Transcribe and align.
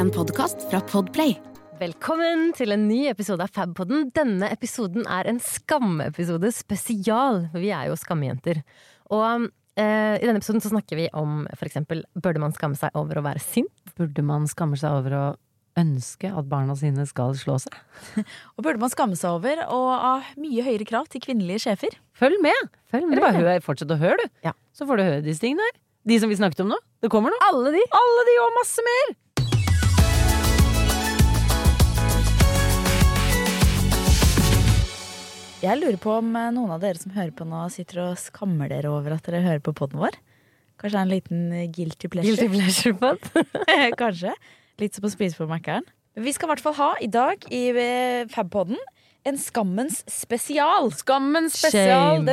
En 0.00 0.08
podkast 0.08 0.62
fra 0.70 0.78
Podplay. 0.88 1.34
Velkommen 1.76 2.54
til 2.56 2.72
en 2.72 2.86
ny 2.88 3.02
episode 3.10 3.44
av 3.44 3.50
Fabpodden. 3.52 4.06
Denne 4.16 4.48
episoden 4.48 5.04
er 5.04 5.28
en 5.28 5.36
skammeepisode 5.44 6.48
spesial, 6.56 7.42
vi 7.52 7.68
er 7.76 7.90
jo 7.90 7.98
skammejenter. 8.00 8.62
Og 9.12 9.44
eh, 9.76 10.16
i 10.16 10.24
denne 10.24 10.40
episoden 10.40 10.64
så 10.64 10.70
snakker 10.72 10.96
vi 11.02 11.10
om 11.12 11.42
for 11.50 11.68
eksempel 11.68 12.00
burde 12.16 12.40
man 12.40 12.56
skamme 12.56 12.80
seg 12.80 12.96
over 12.96 13.20
å 13.20 13.26
være 13.28 13.44
sint? 13.44 13.92
Burde 14.00 14.24
man 14.24 14.48
skamme 14.48 14.80
seg 14.80 15.02
over 15.02 15.18
å 15.18 15.26
ønske 15.84 16.32
at 16.32 16.48
barna 16.48 16.78
sine 16.80 17.04
skal 17.04 17.36
slå 17.36 17.60
seg? 17.60 17.76
Og 18.56 18.64
burde 18.64 18.80
man 18.80 18.96
skamme 18.96 19.20
seg 19.20 19.36
over 19.36 19.66
å 19.68 19.84
ha 19.92 20.16
mye 20.40 20.64
høyere 20.64 20.88
krav 20.88 21.12
til 21.12 21.20
kvinnelige 21.28 21.66
sjefer? 21.66 22.00
Følg 22.16 22.40
med! 22.40 22.72
Følg 22.88 23.04
Eller 23.04 23.28
bare 23.28 23.44
hør, 23.44 23.64
fortsett 23.68 23.92
å 23.92 24.00
høre, 24.00 24.16
du. 24.24 24.44
Ja. 24.48 24.56
Så 24.72 24.88
får 24.88 24.96
du 24.96 25.08
høre 25.10 25.24
disse 25.28 25.44
tingene 25.44 25.68
her. 25.68 25.76
De 26.08 26.16
som 26.16 26.32
vi 26.32 26.40
snakket 26.40 26.64
om 26.64 26.72
nå. 26.72 26.84
Det 27.04 27.12
kommer 27.12 27.36
nå. 27.36 27.48
Alle 27.52 27.74
de! 27.76 27.88
Alle 27.92 28.30
de 28.30 28.40
og 28.40 28.56
masse 28.56 28.86
mer! 28.86 29.18
Jeg 35.60 35.76
lurer 35.76 35.98
på 36.00 36.12
om 36.22 36.28
eh, 36.40 36.52
noen 36.56 36.70
av 36.72 36.80
dere 36.80 36.96
som 36.96 37.12
hører 37.12 37.34
på 37.36 37.44
nå, 37.44 37.66
sitter 37.68 37.98
og 38.06 38.14
skammer 38.16 38.70
dere 38.72 38.88
over 38.88 39.12
at 39.18 39.26
dere 39.26 39.42
hører 39.44 39.60
på 39.60 39.74
poden 39.76 40.00
vår. 40.00 40.14
Kanskje 40.80 40.94
det 40.94 41.00
er 41.00 41.04
en 41.04 41.10
liten 41.12 41.42
eh, 41.52 41.66
guilty 41.68 42.08
pleasure. 42.08 42.32
Guilty 42.32 42.48
pleasure 42.54 42.96
pod. 42.96 43.26
Kanskje. 44.00 44.32
Litt 44.80 44.96
som 44.96 45.04
å 45.04 45.10
spise 45.12 45.36
på 45.36 45.44
Mækkern. 45.50 45.84
Vi 46.16 46.32
skal 46.32 46.48
i 46.48 46.50
hvert 46.54 46.64
fall 46.64 46.76
ha 46.78 46.88
i 47.04 47.10
dag 47.12 47.44
i 47.52 47.60
eh, 47.74 48.22
Fabpodden 48.32 48.80
en 49.28 49.36
Skammens 49.36 50.00
spesial. 50.08 50.88
Skammens 50.96 51.60
spesial. 51.60 52.24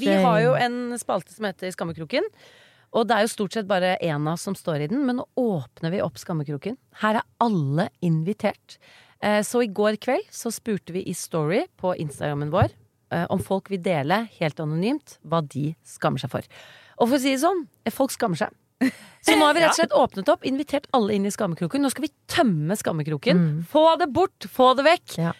Vi 0.00 0.10
har 0.10 0.40
jo 0.42 0.58
en 0.58 0.98
spalte 0.98 1.30
som 1.30 1.46
heter 1.46 1.70
Skammekroken. 1.76 2.26
Og 2.94 3.06
det 3.06 3.14
er 3.14 3.28
jo 3.28 3.32
stort 3.36 3.54
sett 3.54 3.70
bare 3.70 3.94
én 4.02 4.18
av 4.18 4.34
oss 4.34 4.48
som 4.50 4.58
står 4.58 4.84
i 4.88 4.90
den, 4.90 5.06
men 5.06 5.18
nå 5.18 5.28
åpner 5.38 5.94
vi 5.94 6.02
opp 6.02 6.18
Skammekroken. 6.18 6.74
Her 7.02 7.22
er 7.22 7.30
alle 7.42 7.88
invitert. 8.02 8.80
Eh, 9.24 9.40
Så 9.46 9.62
i 9.64 9.70
går 9.72 9.96
kveld 10.04 10.26
så 10.34 10.52
spurte 10.52 10.92
vi 10.92 11.02
i 11.08 11.14
Story 11.16 11.62
på 11.80 11.94
Instagrammen 11.96 12.50
vår 12.52 12.68
eh, 13.14 13.24
om 13.32 13.40
folk 13.40 13.70
vil 13.72 13.80
dele 13.82 14.24
helt 14.38 14.60
anonymt 14.60 15.16
hva 15.24 15.40
de 15.40 15.70
skammer 15.86 16.20
seg 16.20 16.32
for. 16.34 16.44
Og 17.00 17.08
for 17.08 17.16
å 17.16 17.22
si 17.22 17.32
det 17.32 17.40
sånn, 17.42 17.64
eh, 17.86 17.94
folk 17.94 18.12
skammer 18.14 18.36
seg. 18.42 18.52
Så 19.24 19.38
nå 19.38 19.46
har 19.46 19.54
vi 19.56 19.62
rett 19.64 19.72
og 19.72 19.78
slett 19.80 19.96
åpnet 19.96 20.28
opp, 20.28 20.44
invitert 20.44 20.86
alle 20.92 21.14
inn 21.16 21.24
i 21.24 21.32
skammekroken. 21.32 21.80
Nå 21.80 21.88
skal 21.94 22.04
vi 22.08 22.12
tømme 22.28 22.76
skammekroken. 22.76 23.62
Få 23.70 23.94
det 24.02 24.10
bort, 24.12 24.44
få 24.50 24.74
det 24.76 24.84
vekk. 24.84 25.16
Ja. 25.22 25.32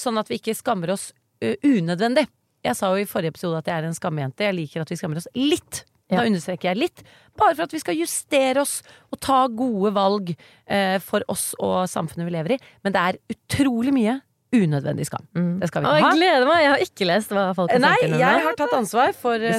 Sånn 0.00 0.16
at 0.16 0.30
vi 0.30 0.38
ikke 0.40 0.54
skammer 0.56 0.94
oss 0.94 1.10
unødvendig. 1.42 2.24
Jeg 2.64 2.76
sa 2.78 2.88
jo 2.94 3.02
i 3.02 3.08
forrige 3.10 3.34
episode 3.34 3.58
at 3.60 3.68
jeg 3.68 3.82
er 3.82 3.88
en 3.88 3.96
skammejente. 3.96 4.46
Jeg 4.46 4.56
liker 4.56 4.84
at 4.86 4.92
vi 4.92 4.96
skammer 4.96 5.20
oss 5.20 5.28
litt. 5.36 5.82
Da 6.10 6.24
understreker 6.26 6.70
jeg 6.72 6.80
litt. 6.82 7.04
Bare 7.38 7.54
for 7.56 7.64
at 7.68 7.72
vi 7.72 7.80
skal 7.82 7.96
justere 7.98 8.60
oss 8.64 8.80
og 9.12 9.20
ta 9.22 9.44
gode 9.48 9.92
valg 9.96 10.34
eh, 10.66 10.98
for 11.04 11.24
oss 11.28 11.52
og 11.58 11.86
samfunnet 11.88 12.26
vi 12.28 12.34
lever 12.36 12.56
i. 12.56 12.60
Men 12.84 12.96
det 12.96 13.04
er 13.06 13.20
utrolig 13.36 13.94
mye 13.96 14.18
unødvendig 14.50 15.06
skam. 15.06 15.22
Det 15.60 15.68
skal 15.70 15.84
vi 15.84 15.86
Å, 15.86 15.90
ikke 15.94 16.00
jeg 16.00 16.06
ha. 16.06 16.16
gleder 16.18 16.48
meg! 16.48 16.60
Jeg 16.64 16.70
har 16.72 16.82
ikke 16.82 17.06
lest 17.06 17.34
hva 17.34 17.44
folk 17.54 17.70
har 17.70 17.82
Nei, 17.84 17.92
jeg 18.02 18.40
har 18.46 18.56
tatt 18.58 18.74
ansvar 18.80 19.12
for 19.14 19.44
eh, 19.46 19.58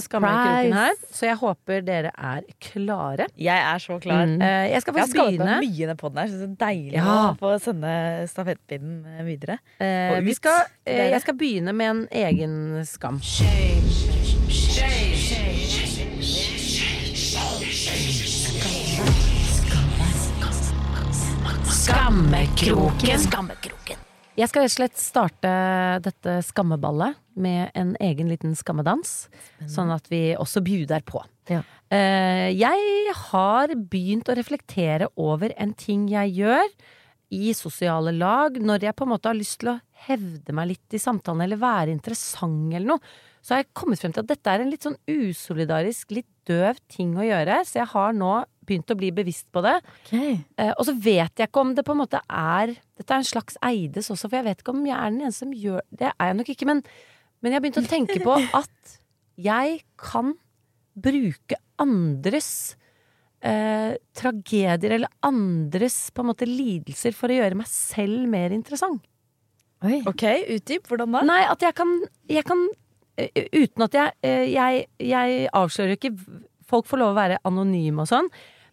her, 0.76 0.98
så 1.16 1.30
jeg 1.30 1.38
håper 1.40 1.86
dere 1.88 2.12
er 2.12 2.44
klare. 2.60 3.30
Jeg 3.40 3.64
er 3.70 3.80
så 3.84 4.00
klar. 4.04 4.26
Mm. 4.28 4.44
Eh, 4.44 4.66
jeg 4.74 4.84
skal 4.84 4.98
Jeg 4.98 5.00
har 5.00 5.08
faktisk 5.08 5.16
skammet 5.16 5.32
begynne. 5.32 5.48
meg 5.48 5.64
mye 5.64 5.72
i 5.72 5.90
den 5.94 6.20
her. 6.20 6.28
Så 6.28 6.42
det 6.42 6.50
er 6.50 6.60
deilig 6.66 7.00
Ja. 7.00 7.16
å 7.32 7.40
få 7.40 7.54
sende 7.64 7.96
stafettpinnen 8.34 9.16
eh, 9.16 9.24
videre. 9.32 9.60
Eh, 9.80 10.20
vi 10.28 10.36
skal, 10.36 10.68
eh, 10.86 11.08
jeg 11.16 11.22
skal 11.24 11.40
begynne 11.40 11.74
med 11.74 11.90
en 11.96 12.08
egen 12.12 12.86
skam. 12.86 13.22
Skammekroken. 21.82 23.18
Skammekroken. 23.24 24.02
Jeg 24.38 24.50
skal 24.52 24.62
rett 24.68 24.70
og 24.70 24.76
slett 24.76 25.00
starte 25.02 25.52
dette 26.06 26.36
skammeballet 26.46 27.18
med 27.42 27.72
en 27.74 27.96
egen 28.06 28.30
liten 28.30 28.54
skammedans. 28.58 29.32
Sånn 29.66 29.90
at 29.90 30.06
vi 30.12 30.36
også 30.38 30.62
bjuder 30.62 31.02
på. 31.08 31.24
Ja. 31.50 31.64
Eh, 31.90 32.54
Jeg 32.54 33.16
har 33.32 33.74
begynt 33.74 34.30
å 34.30 34.38
reflektere 34.38 35.10
over 35.18 35.56
en 35.58 35.74
ting 35.74 36.06
jeg 36.12 36.36
gjør 36.44 36.70
i 37.34 37.52
sosiale 37.58 38.14
lag, 38.14 38.62
når 38.62 38.86
jeg 38.86 38.96
på 38.96 39.08
en 39.08 39.14
måte 39.16 39.32
har 39.32 39.40
lyst 39.42 39.64
til 39.64 39.74
å 39.74 39.80
hevde 40.06 40.54
meg 40.54 40.76
litt 40.76 40.94
i 40.94 41.02
samtalen 41.02 41.42
eller 41.48 41.58
være 41.58 41.96
interessant 41.96 42.76
eller 42.76 42.94
noe, 42.94 43.02
så 43.42 43.56
har 43.56 43.64
jeg 43.64 43.74
kommet 43.74 43.98
frem 43.98 44.14
til 44.14 44.22
at 44.22 44.30
dette 44.30 44.54
er 44.54 44.62
en 44.62 44.70
litt 44.70 44.86
sånn 44.86 45.00
usolidarisk, 45.10 46.12
litt 46.14 46.30
døv 46.46 46.78
ting 46.92 47.18
å 47.18 47.26
gjøre. 47.26 47.64
Så 47.66 47.82
jeg 47.82 47.90
har 47.96 48.14
nå 48.14 48.44
begynt 48.68 48.94
å 48.94 48.98
bli 48.98 49.10
bevisst 49.16 49.48
på 49.54 49.64
det. 49.66 49.78
Okay. 50.04 50.36
Eh, 50.62 50.72
og 50.76 50.86
så 50.88 50.94
vet 50.94 51.42
jeg 51.42 51.50
ikke 51.50 51.64
om 51.64 51.74
det 51.78 51.86
på 51.88 51.96
en 51.96 52.02
måte 52.04 52.22
er 52.28 52.76
Dette 53.02 53.16
er 53.16 53.24
en 53.24 53.32
slags 53.32 53.58
eides 53.66 54.12
også, 54.14 54.30
for 54.30 54.38
jeg 54.38 54.48
vet 54.50 54.62
ikke 54.62 54.76
om 54.76 54.84
jeg 54.86 54.98
er 54.98 55.10
den 55.10 55.24
eneste 55.26 55.46
som 55.48 55.56
gjør 55.58 55.82
Det 55.90 56.12
er 56.12 56.30
jeg 56.30 56.38
nok 56.38 56.52
ikke, 56.54 56.68
men, 56.70 56.84
men 57.42 57.52
jeg 57.52 57.58
har 57.58 57.66
begynt 57.66 57.82
å 57.82 57.90
tenke 57.90 58.20
på 58.22 58.38
at 58.62 58.98
jeg 59.42 59.82
kan 59.98 60.36
bruke 61.02 61.58
andres 61.82 62.52
eh, 63.42 63.96
tragedier 64.18 64.98
eller 64.98 65.12
andres 65.26 66.12
på 66.14 66.22
en 66.22 66.30
måte 66.32 66.50
lidelser 66.50 67.16
for 67.18 67.32
å 67.32 67.40
gjøre 67.40 67.58
meg 67.64 67.70
selv 67.72 68.28
mer 68.30 68.54
interessant. 68.56 69.02
Oi. 69.82 70.04
Ok, 70.06 70.28
utdyp. 70.54 70.86
Hvordan 70.92 71.18
da? 71.18 71.24
Nei, 71.26 71.42
at 71.50 71.64
jeg 71.66 71.74
kan, 71.74 71.96
jeg 72.30 72.46
kan 72.46 72.68
eh, 73.18 73.48
Uten 73.50 73.88
at 73.88 73.96
jeg, 73.98 74.12
eh, 74.22 74.44
jeg 74.54 74.84
Jeg 75.02 75.48
avslører 75.58 75.96
jo 75.96 75.98
ikke 75.98 76.42
Folk 76.72 76.88
får 76.90 77.02
lov 77.02 77.14
å 77.14 77.20
være 77.20 77.42
anonyme 77.48 78.06
og 78.06 78.12
sånn, 78.12 78.30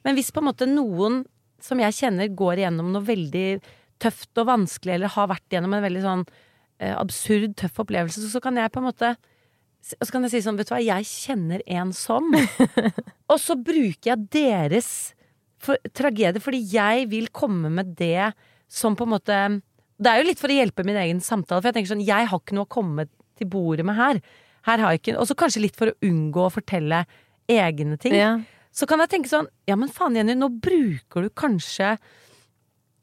men 0.06 0.18
hvis 0.18 0.30
på 0.32 0.42
en 0.42 0.48
måte 0.50 0.68
noen 0.70 1.24
som 1.62 1.80
jeg 1.82 1.96
kjenner 1.96 2.30
går 2.38 2.62
igjennom 2.62 2.92
noe 2.94 3.02
veldig 3.02 3.48
tøft 3.98 4.38
og 4.38 4.46
vanskelig, 4.48 4.94
eller 4.94 5.10
har 5.10 5.32
vært 5.32 5.50
igjennom 5.50 5.74
en 5.74 5.82
veldig 5.82 6.04
sånn 6.04 6.22
eh, 6.78 6.94
absurd, 6.94 7.56
tøff 7.58 7.82
opplevelse, 7.82 8.22
så, 8.22 8.30
så 8.36 8.42
kan 8.44 8.58
jeg 8.60 8.70
på 8.70 8.82
en 8.82 8.88
måte 8.88 9.16
og 9.88 10.04
så 10.04 10.12
kan 10.12 10.26
jeg 10.26 10.32
si 10.34 10.40
sånn, 10.44 10.58
vet 10.58 10.68
du 10.68 10.74
hva, 10.74 10.80
jeg 10.82 11.06
kjenner 11.06 11.62
en 11.70 11.92
som. 11.96 12.26
og 13.30 13.38
så 13.40 13.54
bruker 13.56 14.10
jeg 14.10 14.26
deres 14.34 14.90
for, 15.62 15.78
tragedie, 15.96 16.42
fordi 16.42 16.60
jeg 16.74 17.06
vil 17.12 17.30
komme 17.34 17.70
med 17.72 17.94
det 17.98 18.32
som 18.68 18.98
på 18.98 19.06
en 19.06 19.14
måte 19.14 19.38
Det 19.98 20.10
er 20.10 20.20
jo 20.20 20.26
litt 20.28 20.42
for 20.42 20.52
å 20.52 20.58
hjelpe 20.58 20.84
min 20.86 20.98
egen 20.98 21.22
samtale, 21.24 21.62
for 21.62 21.70
jeg 21.70 21.78
tenker 21.78 21.94
sånn, 21.94 22.04
jeg 22.04 22.28
har 22.30 22.42
ikke 22.42 22.58
noe 22.58 22.68
å 22.68 22.74
komme 22.74 23.08
til 23.38 23.48
bordet 23.50 23.86
med 23.86 23.96
her. 23.98 24.20
her 24.66 24.82
har 24.82 24.92
jeg 24.92 25.00
ikke, 25.00 25.16
og 25.18 25.26
så 25.30 25.38
kanskje 25.38 25.64
litt 25.64 25.78
for 25.78 25.90
å 25.90 25.96
unngå 26.04 26.44
å 26.44 26.52
fortelle 26.52 27.04
egne 27.48 27.98
ting. 28.00 28.14
Ja. 28.16 28.36
Så 28.74 28.86
kan 28.86 29.00
jeg 29.02 29.10
tenke 29.12 29.30
sånn, 29.30 29.48
ja 29.68 29.76
men 29.80 29.90
faen 29.92 30.16
Jenny, 30.18 30.36
nå 30.38 30.50
bruker 30.62 31.24
du 31.24 31.32
kanskje 31.34 31.96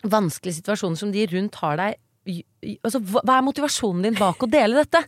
vanskelige 0.06 0.60
situasjoner 0.62 1.00
som 1.00 1.12
de 1.12 1.26
rundt 1.32 1.58
har 1.64 1.80
deg 1.82 2.02
altså, 2.26 3.02
hva 3.02 3.38
er 3.38 3.46
motivasjonen 3.46 4.08
din 4.08 4.18
bak 4.18 4.42
å 4.42 4.50
dele 4.50 4.82
dette? 4.82 5.04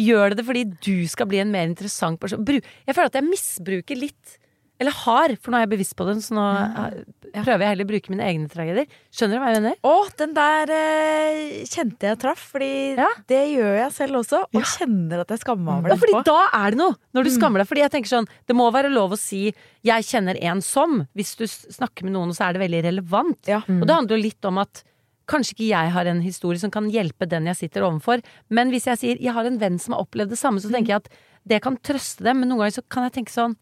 Gjør 0.00 0.32
det 0.32 0.40
det 0.40 0.46
fordi 0.48 0.62
du 0.84 1.08
skal 1.10 1.28
bli 1.28 1.42
en 1.42 1.52
mer 1.52 1.68
interessant 1.68 2.20
person? 2.20 2.44
Jeg 2.48 2.94
føler 2.96 3.10
at 3.10 3.18
jeg 3.18 3.28
misbruker 3.28 3.98
litt 3.98 4.38
Eller 4.82 4.94
har, 4.98 5.34
for 5.38 5.54
nå 5.54 5.58
er 5.60 5.64
jeg 5.66 5.70
bevisst 5.76 5.94
på 5.98 6.06
den, 6.08 6.18
så 6.24 6.34
nå 6.34 6.44
eh, 6.58 6.96
prøver 7.38 7.62
jeg 7.62 7.70
heller 7.70 7.86
å 7.86 7.90
bruke 7.92 8.12
mine 8.12 8.26
egne 8.26 8.50
tragedier. 8.50 8.88
Skjønner 9.14 9.38
du 9.38 9.42
hva 9.44 9.50
jeg 9.52 9.62
mener? 9.62 9.76
Å, 9.86 9.94
den 10.18 10.34
der 10.36 10.72
eh, 10.74 11.42
kjente 11.70 12.08
jeg 12.10 12.20
traff, 12.24 12.42
fordi 12.56 12.70
Ja. 12.98 13.08
det 13.30 13.42
gjør 13.54 13.76
jeg 13.78 13.94
selv 13.96 14.20
også. 14.22 14.42
Og 14.50 14.68
kjenner 14.74 15.22
at 15.22 15.34
jeg 15.36 15.44
skammer 15.44 15.64
meg 15.68 15.78
over 15.84 15.94
Ja, 15.94 16.00
fordi 16.02 16.24
da 16.26 16.38
er 16.58 16.74
det 16.74 16.80
noe, 16.82 16.98
når 17.14 17.28
du 17.28 17.34
skammer 17.36 17.62
deg. 17.62 17.70
Fordi 17.70 17.84
jeg 17.84 17.94
tenker 17.94 18.12
sånn, 18.16 18.30
det 18.50 18.58
må 18.58 18.66
være 18.74 18.90
lov 18.92 19.14
å 19.14 19.18
si 19.20 19.54
'jeg 19.86 20.02
kjenner 20.10 20.36
en 20.42 20.60
som', 20.60 21.06
hvis 21.14 21.36
du 21.38 21.46
snakker 21.46 22.04
med 22.04 22.12
noen, 22.12 22.30
og 22.30 22.36
så 22.36 22.48
er 22.48 22.52
det 22.58 22.62
veldig 22.66 22.82
relevant. 22.90 23.38
Ja. 23.46 23.62
Og 23.68 23.86
det 23.86 23.94
handler 23.94 24.16
jo 24.18 24.22
litt 24.22 24.44
om 24.44 24.58
at 24.58 24.82
kanskje 25.30 25.54
ikke 25.54 25.68
jeg 25.70 25.90
har 25.94 26.06
en 26.10 26.20
historie 26.20 26.58
som 26.58 26.70
kan 26.70 26.90
hjelpe 26.90 27.28
den 27.28 27.46
jeg 27.46 27.56
sitter 27.56 27.82
overfor, 27.86 28.22
men 28.50 28.70
hvis 28.70 28.86
jeg 28.90 28.98
sier 28.98 29.16
'jeg 29.18 29.32
har 29.32 29.46
en 29.46 29.58
venn 29.58 29.78
som 29.78 29.94
har 29.94 30.02
opplevd 30.04 30.30
det 30.30 30.38
samme', 30.38 30.60
så 30.60 30.70
tenker 30.70 30.88
jeg 30.88 30.96
at 30.96 31.08
det 31.46 31.62
kan 31.62 31.76
trøste 31.76 32.22
dem, 32.22 32.40
men 32.40 32.48
noen 32.48 32.58
ganger 32.66 32.82
så 32.82 32.88
kan 32.88 33.04
jeg 33.04 33.12
tenke 33.24 33.30
sånn 33.30 33.56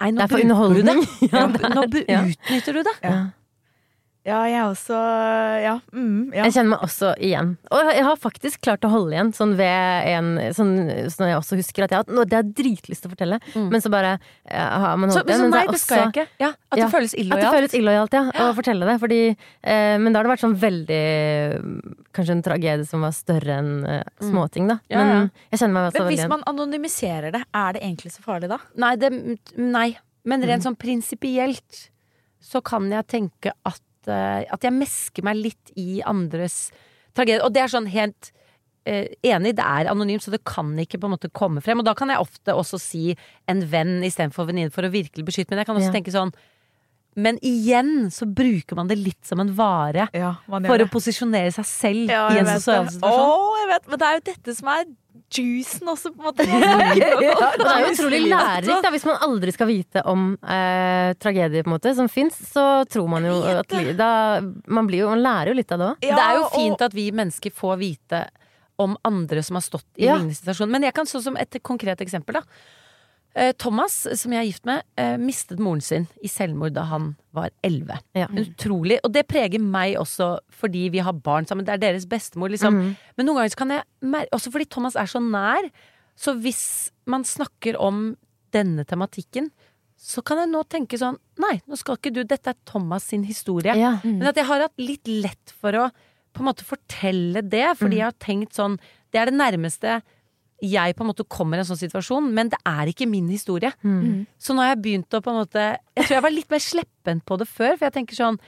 Nei, 0.00 0.10
nå 0.10 0.16
Det 0.16 0.24
er 0.24 0.28
for 0.28 0.38
bruker 0.38 0.74
du 0.74 0.82
det. 0.82 0.94
nå 1.76 1.82
Ja. 2.08 2.22
utnytter 2.24 2.72
du 2.72 2.82
det. 2.88 2.96
Ja. 3.04 3.18
Ja, 4.30 4.40
jeg 4.48 4.62
også 4.64 4.98
Ja. 5.64 5.74
Mm, 5.92 6.30
ja. 6.32 6.44
Jeg 6.46 6.54
kjenner 6.56 6.72
meg 6.76 6.84
også 6.86 7.10
igjen. 7.18 7.52
Og 7.74 7.90
jeg 7.90 8.04
har 8.06 8.20
faktisk 8.22 8.62
klart 8.64 8.86
å 8.86 8.90
holde 8.92 9.16
igjen, 9.16 9.32
sånn 9.36 9.56
ved 9.58 10.08
en 10.14 10.30
Sånn, 10.56 10.72
sånn 11.12 11.30
jeg 11.32 11.38
også 11.40 11.58
husker 11.60 11.84
at 11.86 11.94
jeg 11.94 12.00
har 12.04 12.26
Det 12.30 12.38
har 12.38 12.46
dritlyst 12.62 13.04
til 13.04 13.10
å 13.10 13.14
fortelle, 13.14 13.40
men 13.58 13.82
så 13.82 13.90
bare 13.92 14.14
ja, 14.46 14.66
har 14.84 14.96
man 15.00 15.10
Så, 15.12 15.20
holdt 15.20 15.32
igjen. 15.32 15.42
så 15.42 15.48
men 15.48 15.54
nei, 15.56 15.62
er 15.66 15.74
det 15.74 15.80
skal 15.82 16.02
jeg 16.04 16.12
ikke. 16.14 16.26
Ja, 16.42 16.52
at 16.70 16.80
det 16.80 16.88
føles 16.94 17.12
At 17.14 17.18
det 17.18 17.24
illojalt. 17.26 17.54
føles 17.56 17.76
illojalt, 17.80 18.16
ja, 18.16 18.24
å 18.46 18.50
fortelle 18.56 18.88
det. 18.88 18.96
Fordi, 19.02 19.20
eh, 19.62 19.96
men 19.98 20.12
da 20.12 20.20
har 20.20 20.28
det 20.28 20.32
vært 20.36 20.44
sånn 20.46 20.56
veldig 20.60 21.02
Kanskje 22.16 22.34
en 22.34 22.42
tragedie 22.42 22.86
som 22.88 23.04
var 23.06 23.12
større 23.14 23.58
enn 23.60 23.72
eh, 23.86 24.02
småting, 24.24 24.66
da. 24.70 24.80
Ja, 24.90 24.98
ja. 24.98 25.04
Men 25.06 25.30
jeg 25.52 25.60
kjenner 25.62 25.76
meg 25.76 25.88
også 25.90 26.00
Men 26.00 26.08
veldig 26.08 26.18
hvis 26.18 26.32
man 26.32 26.42
anonymiserer 26.50 27.34
det, 27.34 27.42
er 27.54 27.76
det 27.76 27.82
egentlig 27.86 28.12
så 28.16 28.24
farlig 28.24 28.50
da? 28.50 28.58
Nei, 28.82 28.94
det, 29.00 29.10
nei. 29.56 29.88
men 30.24 30.42
rent 30.48 30.66
sånn 30.66 30.76
prinsipielt 30.76 31.86
så 32.40 32.62
kan 32.64 32.88
jeg 32.90 33.06
tenke 33.10 33.52
at, 33.68 33.80
eh, 34.08 34.44
at 34.50 34.62
jeg 34.62 34.72
mesker 34.72 35.22
meg 35.26 35.36
litt 35.36 35.72
i 35.76 36.00
andres 36.06 36.70
tragedie. 37.16 37.42
Og 37.44 37.52
det 37.52 37.62
er 37.64 37.72
sånn 37.72 37.88
helt 37.90 38.30
eh, 38.86 39.08
enig, 39.22 39.56
det 39.58 39.64
er 39.66 39.90
anonymt, 39.90 40.22
så 40.24 40.30
det 40.32 40.44
kan 40.48 40.72
ikke 40.78 41.00
på 41.02 41.08
en 41.10 41.16
måte 41.16 41.30
komme 41.32 41.60
frem. 41.60 41.78
Og 41.82 41.84
da 41.84 41.94
kan 41.98 42.08
jeg 42.08 42.18
ofte 42.22 42.54
også 42.56 42.78
si 42.80 43.16
en 43.50 43.60
venn 43.68 43.98
istedenfor 44.06 44.46
venninne 44.48 44.72
for 44.72 44.86
å 44.86 44.92
virkelig 44.94 45.26
beskytte. 45.26 45.50
Men 45.52 45.58
jeg 45.64 45.66
kan 45.66 45.76
også 45.76 45.90
Ja. 45.92 45.98
tenke 46.00 46.14
sånn 46.14 46.32
Men 47.16 47.38
igjen 47.42 48.06
så 48.14 48.24
bruker 48.24 48.76
man 48.76 48.86
det 48.86 48.96
litt 48.96 49.26
som 49.26 49.40
en 49.40 49.48
vare. 49.52 50.08
Ja, 50.14 50.36
For 50.46 50.78
å 50.78 50.86
posisjonere 50.88 51.50
seg 51.52 51.64
selv 51.66 52.08
Ja, 52.08 52.28
i 52.30 52.38
en 52.38 52.46
sosial 52.46 52.86
situasjon. 52.86 53.26
Å, 53.26 53.58
jeg 53.58 53.68
vet, 53.72 53.88
men 53.90 53.98
det 53.98 54.06
er 54.06 54.14
jo 54.14 54.22
dette 54.30 54.54
som 54.54 54.68
er 54.68 54.84
juicen 55.38 55.88
også, 55.92 56.10
på 56.14 56.20
en 56.22 56.28
måte. 56.30 56.44
ja, 56.48 57.50
det 57.56 57.66
er 57.66 57.84
jo 57.84 57.92
utrolig 57.94 58.20
lærerikt 58.30 58.88
hvis 58.94 59.06
man 59.08 59.20
aldri 59.26 59.54
skal 59.54 59.68
vite 59.70 60.02
om 60.10 60.32
eh, 60.42 61.12
tragedier 61.22 61.64
på 61.64 61.70
en 61.70 61.76
måte 61.76 61.94
som 61.98 62.10
fins, 62.10 62.36
så 62.50 62.66
tror 62.90 63.08
man 63.12 63.28
jo 63.28 63.38
at 63.46 63.70
da, 63.98 64.10
man, 64.66 64.88
blir 64.90 65.04
jo, 65.04 65.12
man 65.12 65.22
lærer 65.24 65.52
jo 65.52 65.58
litt 65.60 65.72
av 65.76 65.82
det 65.82 65.88
òg. 65.92 66.04
Ja, 66.08 66.18
det 66.18 66.26
er 66.26 66.38
jo 66.40 66.44
og- 66.48 66.56
fint 66.58 66.84
at 66.88 66.96
vi 66.96 67.06
mennesker 67.14 67.54
får 67.54 67.78
vite 67.80 68.24
om 68.80 68.96
andre 69.04 69.42
som 69.44 69.58
har 69.58 69.64
stått 69.66 69.86
i 70.00 70.06
Ja. 70.06 70.16
lignende 70.16 70.34
situasjon. 70.38 70.70
Men 70.70 70.82
jeg 70.88 70.94
kan 70.96 71.06
så 71.06 71.20
som 71.22 71.36
et 71.36 71.58
konkret 71.62 72.00
eksempel, 72.00 72.40
da. 72.40 72.42
Eh, 73.38 73.52
Thomas, 73.58 73.94
som 74.18 74.32
jeg 74.34 74.40
er 74.40 74.48
gift 74.48 74.64
med, 74.66 74.82
eh, 74.98 75.16
mistet 75.16 75.60
moren 75.62 75.80
sin 75.80 76.08
i 76.22 76.26
selvmord 76.28 76.72
da 76.74 76.82
han 76.90 77.16
var 77.32 77.50
elleve. 77.62 78.00
Ja. 78.14 78.26
Utrolig. 78.26 78.98
Og 79.04 79.12
det 79.14 79.28
preger 79.28 79.60
meg 79.62 79.94
også 80.00 80.40
fordi 80.50 80.88
vi 80.90 80.98
har 80.98 81.12
barn 81.12 81.46
sammen. 81.46 81.64
Det 81.64 81.74
er 81.74 81.84
deres 81.92 82.06
bestemor, 82.06 82.50
liksom. 82.50 82.74
Mhm. 82.74 82.96
Men 83.16 83.26
noen 83.26 83.36
ganger 83.38 83.54
så 83.54 83.56
kan 83.56 83.68
jeg 83.68 83.82
merke 84.02 84.28
Også 84.32 84.50
fordi 84.50 84.68
Thomas 84.68 84.96
er 84.96 85.06
så 85.06 85.20
nær. 85.22 85.70
Så 86.16 86.34
hvis 86.40 86.90
man 87.06 87.22
snakker 87.22 87.78
om 87.78 88.16
denne 88.52 88.84
tematikken, 88.84 89.50
så 89.96 90.24
kan 90.24 90.38
jeg 90.38 90.48
nå 90.48 90.64
tenke 90.68 90.98
sånn 90.98 91.18
Nei, 91.38 91.60
nå 91.68 91.76
skal 91.78 91.96
ikke 91.96 92.12
du 92.12 92.24
Dette 92.24 92.48
er 92.48 92.56
Thomas 92.66 93.04
sin 93.04 93.22
historie. 93.24 93.74
Ja. 93.76 94.00
Men 94.02 94.26
at 94.28 94.36
jeg 94.36 94.46
har 94.46 94.60
hatt 94.60 94.76
litt 94.78 95.06
lett 95.06 95.54
for 95.60 95.72
å 95.72 95.90
på 96.32 96.40
en 96.40 96.46
måte 96.46 96.64
fortelle 96.64 97.42
det, 97.42 97.76
fordi 97.78 97.96
jeg 97.98 98.06
har 98.06 98.18
tenkt 98.18 98.54
sånn 98.54 98.78
Det 99.12 99.20
er 99.20 99.30
det 99.30 99.38
nærmeste 99.38 100.02
jeg 100.62 100.94
på 100.96 101.04
en 101.04 101.08
måte 101.12 101.24
kommer 101.28 101.56
i 101.56 101.62
en 101.62 101.68
sånn 101.68 101.78
situasjon, 101.80 102.26
men 102.36 102.48
det 102.52 102.58
er 102.68 102.90
ikke 102.92 103.06
min 103.08 103.28
historie. 103.32 103.70
Mm. 103.82 104.26
Så 104.38 104.52
nå 104.54 104.60
har 104.64 104.74
jeg 104.74 104.82
begynt 104.84 105.16
å 105.16 105.20
på 105.24 105.30
en 105.32 105.38
måte 105.40 105.62
Jeg 105.96 106.04
tror 106.06 106.16
jeg 106.18 106.22
var 106.26 106.34
litt 106.34 106.50
mer 106.50 106.58
sleppent 106.64 107.24
på 107.24 107.38
det 107.40 107.48
før, 107.48 107.76
for 107.78 107.86
jeg 107.88 107.94
tenker 107.96 108.14
sånn 108.18 108.38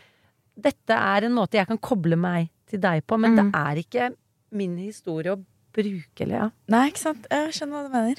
Dette 0.62 0.92
er 0.92 1.24
en 1.24 1.32
måte 1.32 1.56
jeg 1.56 1.66
kan 1.70 1.78
koble 1.80 2.16
meg 2.20 2.50
til 2.68 2.78
deg 2.80 3.06
på, 3.06 3.16
men 3.18 3.32
Mm. 3.32 3.38
det 3.38 3.60
er 3.62 3.80
ikke 3.80 4.10
min 4.52 4.76
historie 4.76 5.32
å 5.32 5.40
bruke, 5.72 6.26
Lea. 6.28 6.36
ja. 6.44 6.50
Nei, 6.68 6.90
ikke 6.90 6.98
sant. 7.00 7.26
Jeg 7.30 7.52
skjønner 7.56 7.72
hva 7.80 7.88
du 7.88 7.92
mener. 7.94 8.16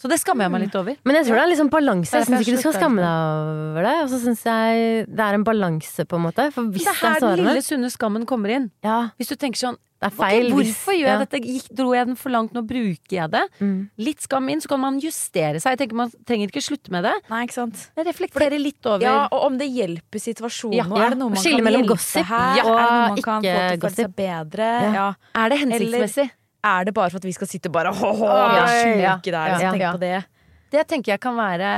Så 0.00 0.08
det 0.08 0.16
skammer 0.22 0.46
jeg 0.46 0.52
meg 0.54 0.62
litt 0.64 0.76
over. 0.80 0.96
Men 1.04 1.18
jeg 1.18 1.26
tror 1.28 1.36
det 1.36 1.42
er 1.44 1.50
liksom 1.52 1.68
balanse. 1.72 2.14
Jeg 2.16 2.24
syns 2.30 2.40
ikke 2.40 2.56
du 2.56 2.62
skal 2.62 2.72
skamme 2.78 3.04
deg 3.04 3.20
over 3.76 3.84
det. 3.84 3.96
Og 4.06 4.08
så 4.14 4.20
syns 4.22 4.42
jeg 4.48 5.04
det 5.12 5.20
er 5.26 5.36
en 5.36 5.44
balanse, 5.44 6.06
på 6.08 6.16
en 6.16 6.24
måte. 6.24 6.46
For 6.56 6.62
hvis 6.72 6.86
Det 6.88 6.94
er 6.94 6.96
det 6.96 7.04
er 7.04 7.12
her 7.12 7.36
den 7.36 7.44
lille 7.44 7.62
sunne 7.66 7.90
skammen 7.92 8.24
kommer 8.24 8.48
inn. 8.56 8.70
Ja, 8.82 9.10
Hvis 9.20 9.28
du 9.28 9.36
tenker 9.36 9.60
sånn 9.60 9.76
er 10.00 10.08
feil. 10.08 10.48
hvis- 10.48 10.72
hvorfor 10.72 10.96
gjør 10.96 11.10
jeg 11.12 11.28
dette? 11.28 11.40
Gikk, 11.44 11.68
dro 11.76 11.92
jeg 11.92 12.06
den 12.06 12.16
for 12.16 12.30
langt? 12.32 12.54
Nå 12.56 12.62
bruker 12.66 13.12
jeg 13.12 13.30
det. 13.30 13.42
Mm. 13.60 13.90
Litt 13.98 14.22
skam 14.22 14.48
inn, 14.48 14.60
så 14.64 14.68
kan 14.68 14.80
man 14.80 14.98
justere 14.98 15.60
seg. 15.60 15.76
Jeg 15.76 15.78
tenker 15.84 15.94
Man 16.00 16.10
trenger 16.24 16.48
ikke 16.48 16.64
slutte 16.64 16.90
med 16.90 17.04
det. 17.04 17.12
Nei, 17.28 17.44
ikke 17.44 17.52
sant. 17.52 17.90
Jeg 17.94 18.06
reflekterer 18.06 18.58
litt 18.58 18.86
over 18.86 19.02
Ja, 19.02 19.28
og 19.30 19.44
om 19.52 19.58
det 19.58 19.68
hjelper 19.68 20.16
situasjonen. 20.18 20.76
Ja, 20.80 20.84
og 20.88 20.96
ja. 20.96 21.04
er 21.04 21.10
det 21.10 21.18
noe 21.18 21.28
man 21.28 21.36
Skille 21.44 21.60
kan 21.62 21.72
hjelpe 21.74 21.88
gossip 21.92 22.24
her? 22.24 22.56
ja, 22.56 22.62
er 22.64 22.64
det 22.64 22.88
noe 22.88 23.08
man 23.08 23.18
ikke 23.18 23.24
kan 23.24 23.42
få 23.42 23.68
til 23.68 23.76
å 23.76 23.80
føle 23.84 23.96
seg 24.00 24.16
bedre? 24.16 24.70
Ja. 24.80 24.92
Ja. 24.94 25.14
Er 25.34 25.48
det 25.50 25.58
hensiktsmessig? 25.60 26.30
Er 26.66 26.84
det 26.88 26.94
bare 26.96 27.10
for 27.12 27.22
at 27.22 27.26
vi 27.28 27.32
skal 27.32 27.48
sitte 27.48 27.72
bare 27.72 27.92
er 27.94 28.56
ja, 29.00 29.16
sjuke 29.16 29.32
der 29.32 29.54
ja, 29.56 29.74
ja. 29.74 29.92
på 29.96 30.02
det? 30.02 30.16
Det 30.70 30.86
tenker 30.86 31.14
jeg 31.16 31.22
kan 31.22 31.38
være 31.38 31.70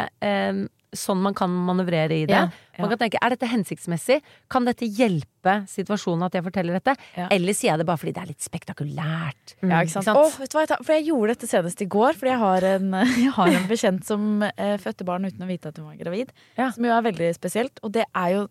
um, 0.53 0.65
sånn 0.93 1.21
man 1.25 1.35
kan 1.37 1.53
manøvrere 1.67 2.19
i 2.23 2.27
det. 2.29 2.37
Ja, 2.37 2.51
Man 2.81 2.91
kan 2.93 3.01
tenke, 3.01 3.19
Er 3.23 3.33
dette 3.33 3.49
hensiktsmessig? 3.49 4.19
Kan 4.53 4.67
dette 4.69 4.85
hjelpe 4.85 5.55
situasjonen 5.69 6.27
at 6.27 6.37
jeg 6.37 6.45
forteller 6.45 6.77
dette? 6.77 6.95
Ja. 7.17 7.29
Eller 7.33 7.57
sier 7.57 7.73
jeg 7.73 7.83
det 7.83 7.87
bare 7.89 8.01
fordi 8.01 8.15
det 8.17 8.23
er 8.23 8.31
litt 8.33 8.45
spektakulært? 8.45 9.55
Mm. 9.61 9.71
Ja, 9.73 9.81
ikke 9.85 9.95
sant? 9.95 10.09
Ikke 10.09 10.49
sant? 10.53 10.57
Oh, 10.57 10.63
jeg 10.65 10.85
for 10.85 10.97
jeg 10.97 11.07
gjorde 11.09 11.37
dette 11.37 11.51
senest 11.51 11.85
i 11.85 11.89
går, 11.97 12.19
fordi 12.21 12.33
jeg 12.35 12.43
har 12.45 12.69
en, 12.75 12.97
jeg 13.25 13.35
har 13.39 13.57
en 13.57 13.69
bekjent 13.71 14.09
som 14.09 14.47
eh, 14.51 14.77
fødte 14.83 15.09
barn 15.09 15.29
uten 15.29 15.45
å 15.45 15.51
vite 15.51 15.73
at 15.73 15.81
hun 15.81 15.89
var 15.91 16.01
gravid. 16.01 16.33
Ja. 16.61 16.71
Som 16.77 16.89
jo 16.89 16.95
er 16.97 17.07
veldig 17.09 17.33
spesielt. 17.39 17.81
Og 17.85 17.95
det 17.97 18.05
er 18.09 18.37
jo 18.37 18.49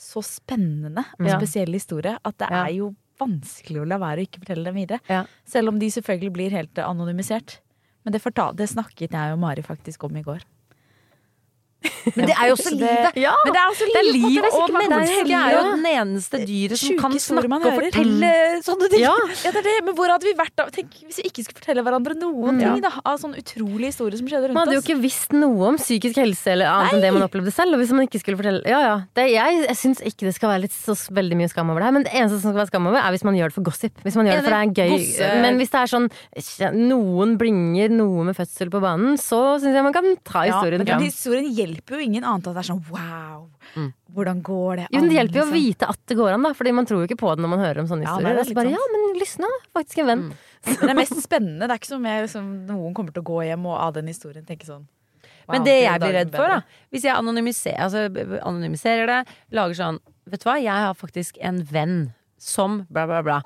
så 0.00 0.24
spennende 0.26 1.04
og 1.20 1.28
spesiell 1.36 1.70
historie 1.76 2.16
at 2.16 2.38
det 2.40 2.48
Ja. 2.50 2.64
er 2.64 2.72
jo 2.80 2.94
vanskelig 3.20 3.82
å 3.82 3.86
la 3.88 4.00
være 4.02 4.22
å 4.22 4.28
ikke 4.28 4.42
fortelle 4.42 4.66
dem 4.68 4.80
videre. 4.80 5.00
Ja. 5.10 5.24
Selv 5.48 5.72
om 5.72 5.78
de 5.80 5.90
selvfølgelig 5.92 6.34
blir 6.34 6.56
helt 6.56 6.80
anonymisert. 6.82 7.58
Men 8.04 8.16
det, 8.16 8.20
det 8.58 8.68
snakket 8.68 9.16
jeg 9.16 9.34
og 9.34 9.40
Mari 9.40 9.64
faktisk 9.64 10.04
om 10.04 10.16
i 10.16 10.24
går. 10.24 10.44
Men 12.14 12.26
det 12.28 12.34
er 12.36 12.48
jo 12.50 12.54
også 12.56 12.70
livet! 12.78 13.16
Ja! 13.20 13.34
Men 13.44 13.52
det 13.56 13.60
er 13.60 13.68
også 13.72 13.86
Det 13.88 14.00
er 14.00 14.04
og 14.04 14.14
sikkert, 14.14 14.44
det 14.44 14.74
er 14.74 14.92
Mennesket 14.94 15.32
er 15.38 15.52
jo 15.54 15.62
den 15.74 15.86
eneste 15.90 16.40
dyret 16.48 16.78
som 16.80 16.96
kan 17.00 17.14
snakke 17.20 17.58
og 17.60 17.78
fortelle 17.80 18.32
sånne 18.66 18.88
ting. 18.92 19.02
Ja. 19.04 19.14
Ja, 19.44 19.50
det 19.52 19.60
er 19.60 19.66
det. 19.66 19.74
Men 19.84 19.94
hvor 19.98 20.08
hadde 20.12 20.24
vi 20.28 20.32
vært 20.38 20.54
da? 20.56 20.64
Tenk 20.72 20.94
hvis 21.04 21.18
vi 21.20 21.24
ikke 21.28 21.42
skulle 21.44 21.60
fortelle 21.60 21.82
hverandre 21.86 22.14
noen 22.18 22.54
Mm. 22.54 22.60
ting 22.60 22.80
da, 22.84 22.90
av 23.04 23.18
sånne 23.20 23.40
utrolige 23.40 23.90
historier 23.90 24.16
som 24.20 24.28
skjedde 24.30 24.48
rundt 24.48 24.54
oss. 24.54 24.58
Man 24.58 24.68
hadde 24.68 24.76
jo 24.78 24.82
ikke 24.84 24.96
visst 25.02 25.32
noe 25.34 25.68
om 25.72 25.76
psykisk 25.80 26.18
helse 26.20 26.52
eller 26.54 26.70
annet 26.70 26.94
enn 26.94 27.02
det 27.02 27.10
man 27.16 27.24
opplevde 27.26 27.52
selv. 27.54 27.74
Og 27.74 27.80
hvis 27.82 27.90
man 27.96 28.06
ikke 28.06 28.20
skulle 28.22 28.38
fortelle 28.40 28.62
Ja, 28.70 28.80
ja. 28.84 28.94
Det, 29.16 29.24
jeg 29.32 29.60
jeg 29.64 29.76
syns 29.80 30.00
ikke 30.06 30.28
det 30.28 30.34
skal 30.36 30.52
være 30.54 30.62
litt 30.66 30.74
så 30.76 30.94
veldig 31.14 31.36
mye 31.40 31.50
skam 31.52 31.70
over 31.72 31.82
det 31.82 31.88
her. 31.88 31.96
Men 31.98 32.06
det 32.06 32.12
eneste 32.14 32.38
som 32.40 32.52
skal 32.52 32.60
være 32.62 32.70
skam 32.72 32.86
over, 32.90 33.00
er 33.00 33.10
hvis 33.16 33.24
man 33.26 33.34
gjør 33.38 33.50
det 33.52 33.56
for 33.58 33.66
gossip. 33.70 33.94
Hvis 34.06 34.16
man 34.20 34.28
gjør 34.30 34.38
det 34.40 34.44
for 34.46 34.54
det 34.54 34.60
er 34.62 34.74
gøy. 34.80 34.94
Gosse- 34.94 35.30
Men 35.44 35.58
hvis 35.60 35.74
det 35.74 35.80
er 35.82 35.92
sånn 35.94 36.08
noen 36.74 37.36
bringer 37.40 37.92
noe 37.92 38.24
med 38.28 38.36
fødsel 38.38 38.70
på 38.72 38.80
banen, 38.84 39.16
så 39.20 39.40
syns 39.60 39.74
jeg 39.76 39.84
man 39.86 39.94
kan 39.96 40.10
ta 40.26 40.44
Ja, 40.46 40.58
historien 40.60 40.80
men 40.82 40.86
fram. 40.88 41.02
den 41.02 41.10
historien 41.10 41.48
hjelper 41.74 41.98
jo 41.98 42.04
ingen 42.06 42.24
annet 42.24 42.46
at 42.48 42.54
det 42.56 42.62
er 42.62 42.68
sånn 42.70 42.82
wow. 42.90 43.44
Mm. 43.74 43.90
Hvordan 44.14 44.40
går 44.46 44.76
det 44.80 44.86
Jo, 44.92 45.00
men 45.00 45.08
det 45.10 45.16
hjelper 45.18 45.40
jo 45.40 45.44
å 45.44 45.48
liksom? 45.50 45.60
vite 45.66 45.88
at 45.90 46.00
det 46.06 46.16
går 46.18 46.32
an, 46.36 46.42
da. 46.46 46.52
Fordi 46.54 46.72
man 46.76 46.86
tror 46.86 47.02
jo 47.02 47.08
ikke 47.08 47.18
på 47.20 47.32
det 47.34 47.42
når 47.44 47.50
man 47.54 47.62
hører 47.64 47.80
om 47.82 47.88
sånne 47.90 48.06
Ja, 48.06 48.14
historier. 48.14 48.30
det 48.30 48.34
er 48.34 48.44
Og 48.44 48.50
så 48.50 48.58
bare, 48.60 48.74
ja, 48.74 48.84
men 48.94 49.18
lysna, 49.20 49.50
faktisk 49.74 49.98
en 50.04 50.06
venn. 50.12 50.24
Men 50.64 50.80
det 50.80 50.90
er 50.94 50.98
mest 51.00 51.18
spennende. 51.24 51.66
Det 51.66 51.74
er 51.74 51.80
ikke 51.82 51.90
som 51.92 52.06
jeg, 52.08 52.22
liksom, 52.28 52.50
noen 52.70 52.94
kommer 52.96 53.12
til 53.16 53.24
å 53.24 53.28
gå 53.32 53.40
hjem 53.50 53.66
og 53.66 53.76
av 53.80 53.94
den 53.98 54.06
historien 54.12 54.46
tenke 54.46 54.64
sånn 54.68 54.86
wow, 54.86 55.52
Men 55.56 55.66
det 55.66 55.74
jeg 55.82 56.00
blir 56.00 56.14
redd 56.20 56.30
for, 56.34 56.48
da. 56.54 56.60
Hvis 56.94 57.04
jeg 57.04 57.16
anonymiserer, 57.18 57.82
altså, 57.84 58.06
anonymiserer 58.46 59.10
det, 59.10 59.20
lager 59.52 59.74
sånn 59.82 60.00
Vet 60.24 60.40
du 60.40 60.48
hva, 60.48 60.54
jeg 60.56 60.72
har 60.86 60.94
faktisk 60.96 61.36
en 61.44 61.58
venn 61.68 61.98
som 62.40 62.86
bla, 62.88 63.04
bla, 63.10 63.18
bla. 63.26 63.42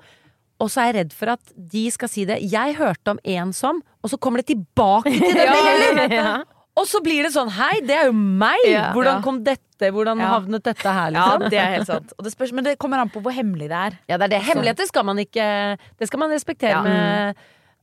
Og 0.62 0.70
så 0.70 0.82
er 0.82 0.92
jeg 0.92 0.94
redd 1.00 1.12
for 1.14 1.30
at 1.32 1.50
de 1.54 1.84
skal 1.94 2.10
si 2.10 2.22
det. 2.26 2.36
Jeg 2.50 2.76
hørte 2.78 3.12
om 3.14 3.18
en 3.24 3.52
som 3.54 3.80
Og 4.02 4.10
så 4.12 4.18
kommer 4.18 4.42
det 4.42 4.48
tilbake 4.52 5.10
til 5.10 5.34
det. 5.38 5.46
Ja, 5.46 6.06
ja. 6.14 6.36
Og 6.78 6.86
så 6.86 7.00
blir 7.02 7.26
det 7.26 7.32
sånn 7.34 7.50
Hei, 7.56 7.80
det 7.86 7.96
er 7.96 8.06
jo 8.08 8.14
meg! 8.14 8.60
Ja, 8.70 8.92
Hvordan 8.94 9.18
ja. 9.18 9.22
kom 9.24 9.40
dette? 9.46 9.90
Hvordan 9.94 10.18
Ja. 10.22 10.28
havnet 10.36 10.62
dette 10.66 10.92
her? 10.94 11.10
Ja, 11.14 11.24
Liksom? 11.36 11.50
det 11.50 11.58
er 11.58 11.70
helt 11.76 11.86
sant. 11.90 12.12
Det 12.22 12.32
spørs, 12.34 12.52
men 12.54 12.64
det 12.66 12.76
kommer 12.78 12.98
an 13.02 13.10
på 13.10 13.20
hvor 13.22 13.34
hemmelig 13.34 13.68
det 13.70 13.78
er. 13.78 13.98
Ja, 14.08 14.16
det 14.18 14.26
er 14.28 14.32
det. 14.36 14.42
Hemmeligheter 14.48 14.86
skal 14.90 15.04
man 15.06 15.18
ikke 15.22 15.78
Det 15.98 16.08
skal 16.10 16.18
man 16.22 16.30
respektere 16.30 16.70
Ja. 16.76 16.82
med 16.82 17.36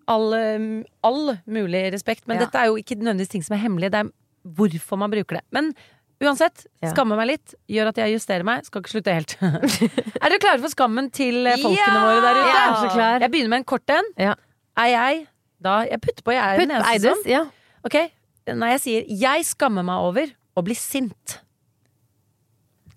all, 0.08 0.34
um, 0.34 0.86
all 1.04 1.38
mulig 1.48 1.92
respekt. 1.94 2.28
Men 2.28 2.38
Ja. 2.40 2.46
dette 2.46 2.56
er 2.62 2.66
jo 2.68 2.76
ikke 2.78 2.96
nødvendigvis 3.00 3.30
ting 3.30 3.44
som 3.44 3.56
er 3.58 3.62
hemmelige. 3.64 3.92
Det 3.92 4.06
er 4.06 4.12
hvorfor 4.48 4.98
man 4.98 5.10
bruker 5.12 5.36
det. 5.40 5.44
Men 5.52 5.74
uansett, 6.22 6.66
skammer 6.86 7.18
meg 7.18 7.28
litt. 7.28 7.56
Gjør 7.68 7.88
at 7.90 7.96
jeg 7.98 8.14
justerer 8.14 8.44
meg. 8.44 8.64
Skal 8.66 8.82
ikke 8.82 8.94
slutte 8.94 9.14
helt. 9.14 9.36
er 10.22 10.30
dere 10.30 10.40
klare 10.40 10.60
for 10.62 10.70
skammen 10.70 11.12
til 11.12 11.44
folkene 11.44 11.76
Ja! 11.76 12.04
våre 12.06 12.22
der 12.22 12.42
ute? 12.44 12.60
Er 12.60 12.76
så 12.84 12.90
klar. 12.94 13.20
Jeg 13.20 13.32
begynner 13.32 13.50
med 13.50 13.58
en 13.64 13.64
kort 13.66 13.90
en. 13.90 14.04
Ja. 14.18 14.36
Er 14.78 14.86
jeg 14.92 15.28
da 15.64 15.80
Jeg 15.90 16.02
putter 16.02 16.22
på, 16.24 16.32
jeg 16.36 16.44
er 16.44 16.60
Putt 16.60 16.68
den 16.68 16.78
eneste 16.78 17.02
som 17.16 17.24
Ja. 17.26 17.46
Ok, 17.86 18.12
når 18.54 18.76
jeg 18.76 18.82
sier 18.82 19.06
'jeg 19.10 19.46
skammer 19.46 19.84
meg 19.84 19.98
over 20.06 20.28
å 20.56 20.64
bli 20.64 20.76
sint', 20.76 21.40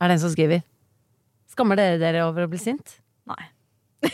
er 0.00 0.08
det 0.08 0.12
en 0.12 0.18
som 0.18 0.30
skriver. 0.30 0.62
Skammer 1.48 1.76
dere 1.76 1.98
dere 1.98 2.26
over 2.28 2.44
å 2.46 2.50
bli 2.50 2.58
sint? 2.58 3.00
Nei. 3.26 3.44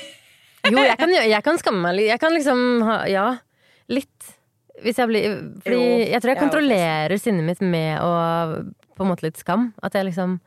Jo, 0.65 0.79
jeg 0.81 0.97
kan, 0.97 1.11
jeg 1.13 1.43
kan 1.45 1.59
skamme 1.61 1.83
meg 1.83 1.95
litt. 1.99 2.07
Jeg 2.09 2.21
kan 2.23 2.33
liksom 2.33 2.83
ha 2.89 3.05
Ja, 3.05 3.25
litt. 3.93 4.31
Hvis 4.81 4.97
jeg 4.97 5.11
blir 5.11 5.27
Fordi 5.61 5.77
Jo, 5.77 5.83
jeg 6.09 6.23
tror 6.23 6.31
jeg 6.31 6.37
jeg 6.37 6.39
er 6.39 6.41
kontrollerer 6.41 7.19
sinnet 7.21 7.45
mitt 7.45 7.61
med 7.61 8.01
å 8.01 8.09
På 8.97 9.05
en 9.05 9.11
måte 9.11 9.27
litt 9.27 9.37
skam. 9.37 9.75
At 9.83 9.93
jeg 9.93 10.07
liksom 10.07 10.39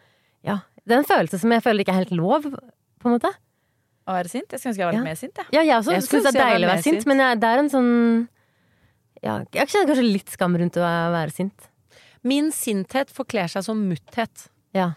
Ja. 0.44 0.62
Det 0.88 0.96
er 0.96 1.04
en 1.04 1.06
følelse 1.06 1.38
som 1.38 1.52
jeg 1.52 1.62
føler 1.62 1.84
ikke 1.84 1.94
er 1.94 2.02
helt 2.02 2.16
lov, 2.18 2.42
på 2.48 3.06
en 3.06 3.14
måte. 3.20 3.30
Å 4.08 4.16
være 4.16 4.30
sint? 4.32 4.50
Jeg 4.50 4.60
skulle 4.60 4.72
ønske 4.74 4.82
jeg 4.82 4.88
var 4.88 4.94
Ja. 4.94 5.00
litt 5.02 5.10
mer 5.12 5.16
sint. 5.20 5.38
Ja. 5.38 5.46
Ja, 5.52 5.62
jeg 5.62 5.76
også 5.84 5.92
syns 6.02 6.10
det 6.24 6.34
er 6.34 6.40
deilig 6.42 6.66
å 6.66 6.72
være 6.72 6.82
sint, 6.84 6.96
sint. 7.02 7.06
men 7.12 7.18
jeg, 7.20 7.40
det 7.42 7.50
er 7.52 7.60
en 7.60 7.70
sånn 7.70 8.30
Ja, 9.24 9.40
jeg 9.56 9.72
kjenner 9.72 9.92
kanskje 9.92 10.08
litt 10.08 10.34
skam 10.34 10.56
rundt 10.60 10.78
å 10.80 10.86
være 10.86 11.34
sint. 11.34 11.70
Min 12.28 12.52
sinthet 12.56 13.12
forkler 13.14 13.50
seg 13.52 13.66
som 13.66 13.86
mutthet. 13.90 14.50
Ja. 14.76 14.92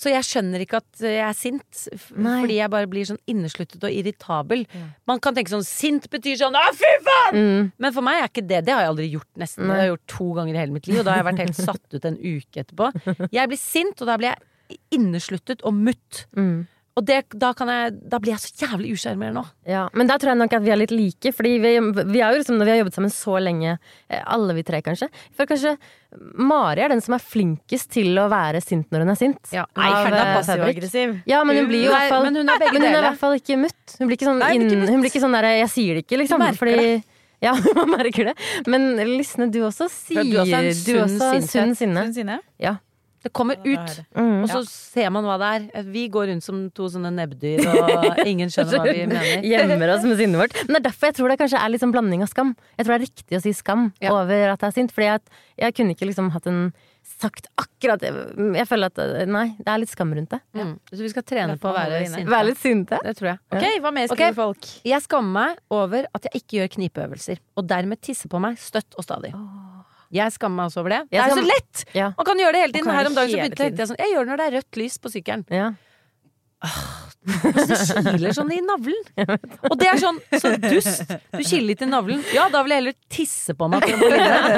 Så 0.00 0.08
jeg 0.08 0.24
skjønner 0.24 0.62
ikke 0.64 0.78
at 0.80 1.02
jeg 1.02 1.20
er 1.20 1.34
sint, 1.36 1.80
Nei. 2.16 2.38
fordi 2.40 2.56
jeg 2.56 2.72
bare 2.72 2.88
blir 2.88 3.04
sånn 3.04 3.18
innesluttet 3.28 3.82
og 3.84 3.92
irritabel. 3.92 4.62
Ja. 4.72 4.86
Man 5.10 5.20
kan 5.20 5.36
tenke 5.36 5.52
sånn 5.52 5.66
sint 5.66 6.06
betyr 6.12 6.38
sånn 6.40 6.56
'å, 6.56 6.62
fy 6.72 6.92
faen'! 7.04 7.36
Mm. 7.36 7.72
Men 7.76 7.92
for 7.92 8.06
meg 8.06 8.22
er 8.22 8.30
ikke 8.30 8.46
det. 8.46 8.62
Det 8.64 8.72
har 8.72 8.86
jeg 8.86 8.92
aldri 8.94 9.08
gjort 9.12 9.28
nesten. 9.36 9.66
Det 9.66 9.74
har 9.74 9.82
jeg 9.84 9.92
gjort 9.92 10.06
to 10.14 10.28
ganger 10.38 10.54
i 10.54 10.62
hele 10.62 10.72
mitt 10.72 10.88
liv, 10.88 11.00
og 11.00 11.04
da 11.04 11.10
har 11.12 11.20
jeg 11.20 11.28
vært 11.28 11.44
helt 11.44 11.60
satt 11.60 11.94
ut 11.98 12.04
en 12.08 12.16
uke 12.16 12.64
etterpå. 12.64 12.88
Jeg 13.36 13.48
blir 13.50 13.60
sint, 13.60 14.00
og 14.00 14.06
da 14.08 14.16
blir 14.16 14.32
jeg 14.32 14.78
innesluttet 14.94 15.62
og 15.66 15.74
mutt. 15.74 16.24
Mm. 16.36 16.66
Og 16.98 17.04
det, 17.06 17.20
da, 17.38 17.52
kan 17.56 17.70
jeg, 17.70 17.92
da 18.10 18.18
blir 18.20 18.34
jeg 18.34 18.42
så 18.42 18.66
jævlig 18.66 18.90
usjarmerende 18.96 19.40
nå. 19.40 19.44
Ja, 19.70 19.84
men 19.96 20.08
der 20.10 20.18
tror 20.20 20.32
jeg 20.32 20.40
nok 20.40 20.56
at 20.58 20.64
vi 20.64 20.72
er 20.74 20.80
litt 20.80 20.92
like. 20.94 21.32
Fordi 21.36 21.52
vi, 21.62 21.72
vi 22.10 22.20
er 22.20 22.34
jo 22.34 22.40
liksom, 22.40 22.58
når 22.58 22.66
vi 22.66 22.72
har 22.74 22.80
jobbet 22.80 22.96
sammen 22.98 23.12
så 23.14 23.36
lenge, 23.40 23.76
eh, 24.10 24.24
alle 24.34 24.56
vi 24.58 24.64
tre 24.66 24.80
kanskje 24.84 25.06
For 25.38 25.48
kanskje 25.48 25.76
Mari 26.42 26.82
er 26.82 26.90
den 26.90 27.02
som 27.04 27.14
er 27.14 27.22
flinkest 27.22 27.92
til 27.94 28.18
å 28.18 28.26
være 28.32 28.58
sint 28.64 28.90
når 28.90 29.04
hun 29.04 29.14
er 29.14 29.20
sint. 29.20 29.52
Ja. 29.54 29.68
Nei, 29.78 29.86
Av, 29.86 30.00
hun 30.08 30.18
er 30.18 30.24
eh, 30.24 30.32
passiv 30.40 30.64
og 30.64 30.72
aggressiv. 30.72 31.14
Ja, 31.30 31.44
men 31.46 31.62
hun 31.62 31.70
blir 31.70 31.86
jo 31.86 31.92
i 31.92 31.94
hvert 31.94 32.12
fall 32.16 32.26
men 32.26 32.40
hun 32.42 32.50
er 32.50 32.66
Men 32.66 32.82
hun 32.82 32.90
er 32.90 32.98
i 32.98 33.06
hvert 33.06 33.22
fall 33.22 33.38
ikke 33.38 33.60
mutt. 33.62 33.80
Hun 33.94 34.10
blir 34.10 34.18
ikke 34.18 34.30
sånn, 34.32 34.42
Nei, 34.42 34.52
ikke 34.58 34.82
hun 34.90 35.00
blir 35.04 35.14
ikke 35.14 35.24
sånn 35.24 35.38
der, 35.38 35.50
Jeg 35.60 35.72
sier 35.76 35.96
det 35.96 36.04
ikke, 36.08 36.20
liksom. 36.24 36.46
Fordi 36.58 36.76
merker 36.76 37.08
Ja, 37.46 37.54
man 37.78 37.88
merker 37.94 38.28
det. 38.28 38.34
Men 38.68 38.90
Lisne, 39.16 39.46
du 39.48 39.62
også 39.64 39.86
sier 39.88 40.26
du 40.26 40.36
også 40.42 40.58
er 40.58 40.66
en 40.68 41.46
sunn 41.48 41.74
sinne. 41.78 42.04
Sunn 42.10 42.16
sinne. 42.18 42.40
Ja. 42.60 42.76
Det 43.20 43.32
kommer 43.36 43.58
er 43.60 43.74
ut. 43.76 43.96
Mm. 44.16 44.42
Og 44.42 44.48
så 44.48 44.60
ser 44.68 45.10
man 45.12 45.26
hva 45.28 45.36
det 45.40 45.48
er. 45.56 45.88
Vi 45.92 46.06
går 46.12 46.30
rundt 46.30 46.44
som 46.44 46.62
to 46.76 46.88
sånne 46.92 47.12
nebbdyr, 47.12 47.62
og 47.70 48.22
ingen 48.24 48.52
skjønner 48.52 48.80
hva 48.80 48.94
vi 48.94 49.06
mener. 49.10 49.44
Gjemmer 49.44 49.94
oss 49.96 50.06
med 50.08 50.20
sinnet 50.20 50.40
vårt. 50.40 50.56
Men 50.66 50.78
det 50.78 50.80
er 50.80 50.86
derfor 50.88 51.10
jeg 51.10 51.18
tror 51.18 51.32
det 51.32 51.40
kanskje 51.42 51.60
er 51.60 51.72
litt 51.72 51.84
sånn 51.84 51.92
blanding 51.94 52.24
av 52.24 52.30
skam. 52.32 52.54
Jeg 52.78 52.86
tror 52.86 52.94
det 52.94 53.00
er 53.00 53.06
riktig 53.08 53.40
å 53.40 53.42
si 53.44 53.56
skam 53.56 53.90
Ja. 54.00 54.14
over 54.14 54.54
at 54.54 54.64
jeg 54.64 54.72
er 54.72 54.78
sint. 54.78 54.94
Fordi 54.96 55.10
jeg, 55.10 55.42
jeg 55.60 55.76
kunne 55.76 55.96
ikke 55.96 56.08
liksom 56.08 56.32
hatt 56.32 56.48
en 56.48 56.70
sagt 57.20 57.48
akkurat 57.60 58.00
det. 58.00 58.12
Jeg 58.56 58.68
føler 58.68 58.90
at 58.90 59.28
nei, 59.28 59.46
det 59.58 59.68
er 59.68 59.82
litt 59.82 59.92
skam 59.92 60.12
rundt 60.16 60.32
det. 60.32 60.40
Mm. 60.56 60.74
Så 60.92 61.00
vi 61.02 61.10
skal 61.12 61.26
trene 61.26 61.56
på 61.60 61.70
å 61.70 61.74
være 61.76 62.04
sinte. 62.06 62.28
Være 62.30 62.48
litt 62.50 62.60
sinte. 62.60 63.00
Det 63.04 63.16
tror 63.18 63.32
jeg. 63.32 63.42
Ok, 63.56 63.66
hva 63.84 63.92
mer 63.96 64.08
skriver 64.08 64.30
okay. 64.30 64.38
folk? 64.38 64.70
Jeg 64.92 65.04
skammer 65.04 65.34
meg 65.36 65.60
over 65.74 66.08
at 66.16 66.28
jeg 66.28 66.42
ikke 66.42 66.60
gjør 66.60 66.72
knipeøvelser, 66.76 67.42
og 67.56 67.68
dermed 67.68 68.00
tisser 68.04 68.32
på 68.32 68.40
meg 68.42 68.60
støtt 68.60 68.96
og 68.96 69.06
stadig. 69.06 69.34
Jeg 70.10 70.34
skammer 70.34 70.62
meg 70.62 70.70
også 70.70 70.82
over 70.82 70.96
det. 70.96 71.02
Det 71.12 71.20
er 71.22 71.36
så 71.36 71.44
lett! 71.44 71.84
Ja. 71.94 72.10
Man 72.18 72.26
kan 72.26 72.42
gjøre 72.42 72.56
det 72.56 72.64
hele 72.64 72.74
tiden. 72.74 72.90
Her 72.90 73.10
om 73.10 73.18
dagen 73.18 73.30
så 73.30 73.44
begynte 73.44 73.84
jeg 73.84 73.92
sånn 73.92 74.02
Jeg 74.02 74.14
gjør 74.14 74.26
det 74.26 74.32
når 74.32 74.42
det 74.42 74.48
er 74.48 74.56
rødt 74.58 74.80
lys 74.82 74.98
på 74.98 75.12
sykkelen. 75.14 75.46
Ja. 75.54 75.70
Det 77.20 77.76
kiler 77.76 78.34
sånn 78.36 78.50
i 78.52 78.58
navlen. 78.64 79.00
Og 79.70 79.74
det 79.80 79.88
er 79.90 80.00
sånn 80.00 80.18
så 80.40 80.52
dust. 80.60 81.12
Du 81.32 81.40
kiler 81.40 81.66
litt 81.70 81.84
i 81.84 81.88
navlen. 81.88 82.22
Ja, 82.34 82.46
da 82.52 82.62
vil 82.64 82.74
jeg 82.74 82.82
heller 82.82 82.96
tisse 83.12 83.54
på 83.56 83.68
meg. 83.72 83.84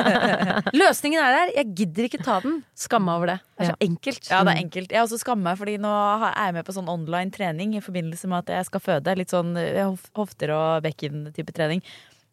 Løsningen 0.82 1.22
er 1.22 1.36
der. 1.36 1.52
Jeg 1.58 1.72
gidder 1.82 2.08
ikke 2.08 2.22
ta 2.22 2.38
den. 2.44 2.60
Skamme 2.78 3.10
meg 3.10 3.20
over 3.20 3.32
det. 3.32 3.38
Det 3.42 3.66
er 3.66 3.72
så 3.72 3.78
enkelt. 3.86 4.30
Ja, 4.30 4.42
det 4.46 4.54
er 4.54 4.62
enkelt. 4.62 4.94
Jeg 4.94 5.04
også 5.04 5.20
skammer 5.22 5.50
meg, 5.50 5.60
fordi 5.62 5.76
nå 5.82 5.92
er 6.30 6.38
jeg 6.38 6.56
med 6.58 6.68
på 6.68 6.76
sånn 6.78 6.90
online 6.90 7.34
trening 7.34 7.76
i 7.78 7.82
forbindelse 7.84 8.30
med 8.30 8.44
at 8.44 8.54
jeg 8.58 8.70
skal 8.70 8.84
føde. 8.86 9.18
Litt 9.18 9.34
sånn 9.34 9.54
eh, 9.60 9.82
hofter 10.18 10.54
og 10.54 10.86
bekken-type 10.86 11.54
trening. 11.54 11.82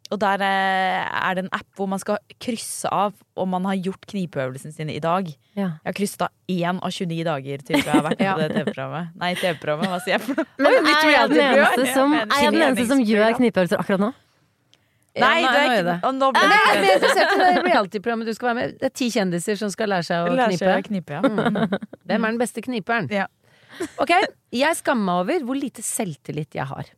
Og 0.09 0.17
der 0.17 0.41
eh, 0.41 1.03
er 1.05 1.35
det 1.37 1.43
en 1.45 1.51
app 1.53 1.67
hvor 1.77 1.85
man 1.91 1.99
skal 2.01 2.17
krysse 2.41 2.89
av 2.89 3.13
om 3.37 3.51
man 3.53 3.67
har 3.69 3.75
gjort 3.77 4.07
knipeøvelsen 4.09 4.73
sin 4.73 4.89
i 4.89 4.97
dag. 5.03 5.27
Ja. 5.53 5.67
Jeg 5.83 5.91
har 5.91 5.97
kryssa 5.99 6.29
av 6.29 6.31
én 6.49 6.79
av 6.81 6.89
29 6.95 7.19
dager 7.27 7.61
til 7.67 7.77
jeg 7.77 7.85
har 7.91 8.01
vært 8.07 8.23
Ja. 8.25 8.33
på 8.33 8.41
det 8.41 8.49
TV-programmet. 8.55 9.11
Nei, 9.21 9.29
TV-programmet, 9.37 9.91
hva 9.93 9.99
sier 10.01 10.15
jeg 10.17 10.23
for 10.25 10.39
noe? 10.41 10.47
Men 10.57 10.79
Oi, 10.79 10.95
er 10.95 11.13
jeg 11.13 11.29
den 11.35 11.43
eneste 11.45 11.85
som, 11.93 12.15
er 12.17 12.41
jeg 12.41 12.55
den 12.57 12.65
eneste 12.71 12.87
som 12.89 13.03
gjør 13.05 13.37
knipeøvelser 13.37 13.83
akkurat 13.85 14.03
nå? 14.07 14.11
Ja, 15.19 15.25
Nei, 15.25 15.39
det 15.41 15.59
er 15.59 15.71
ikke 15.73 15.85
det. 15.87 16.11
nå 16.15 16.27
ble 16.31 16.41
Men 16.41 16.51
jeg 16.53 16.65
er 16.65 16.73
det 16.73 16.81
mer 16.85 16.95
interessert 16.99 17.31
i 17.33 17.39
det 17.41 17.63
reality-programmet 17.65 18.29
du 18.29 18.33
skal 18.37 18.47
være 18.51 18.57
med 18.59 18.75
Det 18.79 18.87
er 18.89 18.93
ti 19.01 19.07
kjendiser 19.13 19.57
som 19.59 19.71
skal 19.73 19.89
lære 19.91 20.05
seg 20.05 20.27
å 20.29 20.35
Lærer 20.37 20.57
seg 20.61 20.69
å 20.69 20.85
knipe. 20.85 21.17
ja. 21.17 21.21
mm. 21.25 21.57
Hvem 22.09 22.27
er 22.27 22.33
den 22.35 22.39
beste 22.41 22.63
kniperen? 22.65 23.09
Ja. 23.13 23.25
Ok, 24.01 24.13
jeg 24.53 24.77
skammer 24.79 25.05
meg 25.09 25.21
over 25.23 25.45
hvor 25.49 25.59
lite 25.59 25.83
selvtillit 25.85 26.55
jeg 26.57 26.65
har. 26.69 26.89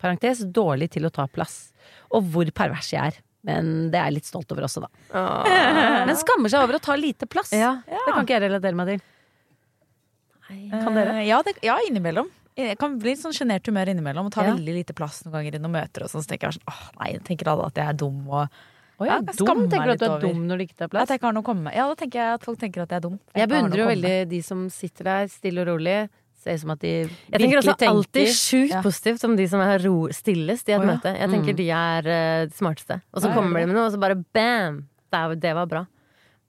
Parentes 0.00 0.40
dårlig 0.48 0.90
til 0.96 1.06
å 1.08 1.12
ta 1.12 1.26
plass. 1.30 1.72
Og 2.16 2.24
hvor 2.32 2.48
pervers 2.56 2.90
jeg 2.92 3.12
er. 3.12 3.20
Men 3.46 3.90
det 3.92 3.96
er 4.00 4.10
jeg 4.10 4.18
litt 4.18 4.28
stolt 4.28 4.50
over 4.52 4.66
også, 4.66 4.82
da. 4.84 4.88
Men 6.08 6.16
skammer 6.20 6.52
seg 6.52 6.60
over 6.64 6.76
å 6.76 6.82
ta 6.84 6.96
lite 6.98 7.28
plass. 7.30 7.52
Ja. 7.56 7.78
Det 7.88 8.02
kan 8.12 8.24
ikke 8.26 8.36
jeg 8.36 8.44
relatere 8.48 8.76
meg 8.76 8.94
til. 8.94 9.06
Kan 10.72 10.94
dere? 10.98 11.14
Eh, 11.20 11.28
Ja, 11.28 11.42
det, 11.46 11.54
ja, 11.64 11.78
innimellom. 11.88 12.28
Jeg 12.58 12.76
kan 12.80 12.98
bli 13.00 13.14
litt 13.14 13.22
sånn 13.22 13.32
sjenert 13.32 13.64
humør 13.70 13.88
innimellom 13.92 14.26
og 14.28 14.32
ta 14.34 14.42
Ja. 14.44 14.52
veldig 14.52 14.74
lite 14.74 14.92
plass 14.98 15.22
noen 15.24 15.32
ganger 15.38 15.54
i 15.56 15.62
noen 15.62 15.72
møter. 15.78 16.04
Og 16.04 16.10
sånn, 16.10 16.24
så 16.26 16.28
tenker 16.34 16.50
jeg 16.50 16.58
sånn, 16.58 16.68
åh 16.68 16.82
nei, 17.00 17.12
tenker 17.24 17.48
alle 17.48 17.70
at 17.70 17.74
jeg 17.80 17.88
er 17.88 17.92
dum. 18.04 18.26
Og 18.28 18.48
Oh, 19.00 19.06
ja, 19.06 19.14
Ja, 19.14 19.20
jeg 19.24 19.36
dum? 19.38 19.62
Tenker 19.70 19.86
du 19.86 19.90
at 19.92 19.98
du 19.98 20.04
er 20.04 20.10
over. 20.10 20.20
dum 20.20 20.40
når 20.46 20.58
du 20.58 20.64
ikke 20.66 20.76
tar 20.76 21.00
at 21.00 21.08
jeg 21.08 21.16
ikke 21.18 21.24
har 21.24 21.32
noe 21.32 21.40
å 21.40 21.46
komme 21.46 21.62
med. 21.62 21.72
Ja, 21.74 21.86
da 21.88 21.94
tenker 21.96 22.18
jeg 22.20 22.34
at 22.36 22.42
folk 22.44 22.58
tenker 22.60 22.82
at 22.82 22.90
jeg 22.92 22.96
er 22.98 23.00
dum. 23.00 23.14
Jeg 23.32 23.40
jeg 23.40 23.48
beundrer 23.48 23.78
jo 23.80 23.86
veldig 23.88 24.28
de 24.28 24.40
som 24.42 24.68
sitter 24.68 25.04
der 25.08 25.24
stille 25.32 25.62
og 25.62 25.68
rolig. 25.72 26.10
Ser 26.40 26.56
ut 26.56 26.60
som 26.62 26.70
at 26.72 26.80
de 26.80 26.90
Jeg 27.04 27.10
tenker 27.36 27.58
virkelig 27.60 27.74
også 27.76 27.88
alltid 27.90 28.28
sjukt 28.32 28.70
Ja. 28.72 28.80
positivt 28.82 29.24
om 29.28 29.34
de 29.36 29.46
som 29.46 29.60
er 29.60 29.78
ro 29.84 30.08
stillest 30.08 30.68
i 30.70 30.72
et 30.72 30.80
oh, 30.80 30.86
ja. 30.86 30.94
møte. 30.94 31.12
Jeg 31.18 31.28
tenker 31.34 31.52
Mm. 31.52 31.56
de 31.60 31.66
er 31.70 32.02
de 32.48 32.54
smarteste. 32.56 33.00
Og 33.12 33.20
så 33.22 33.28
Ja, 33.28 33.34
kommer 33.36 33.60
ja, 33.60 33.66
de 33.66 33.72
med 33.72 33.76
noe, 33.76 33.86
og 33.86 33.92
så 33.92 34.00
bare 34.00 34.16
bam! 34.32 34.86
Det, 35.10 35.18
er, 35.20 35.34
det 35.36 35.54
var 35.54 35.66
bra. 35.66 35.86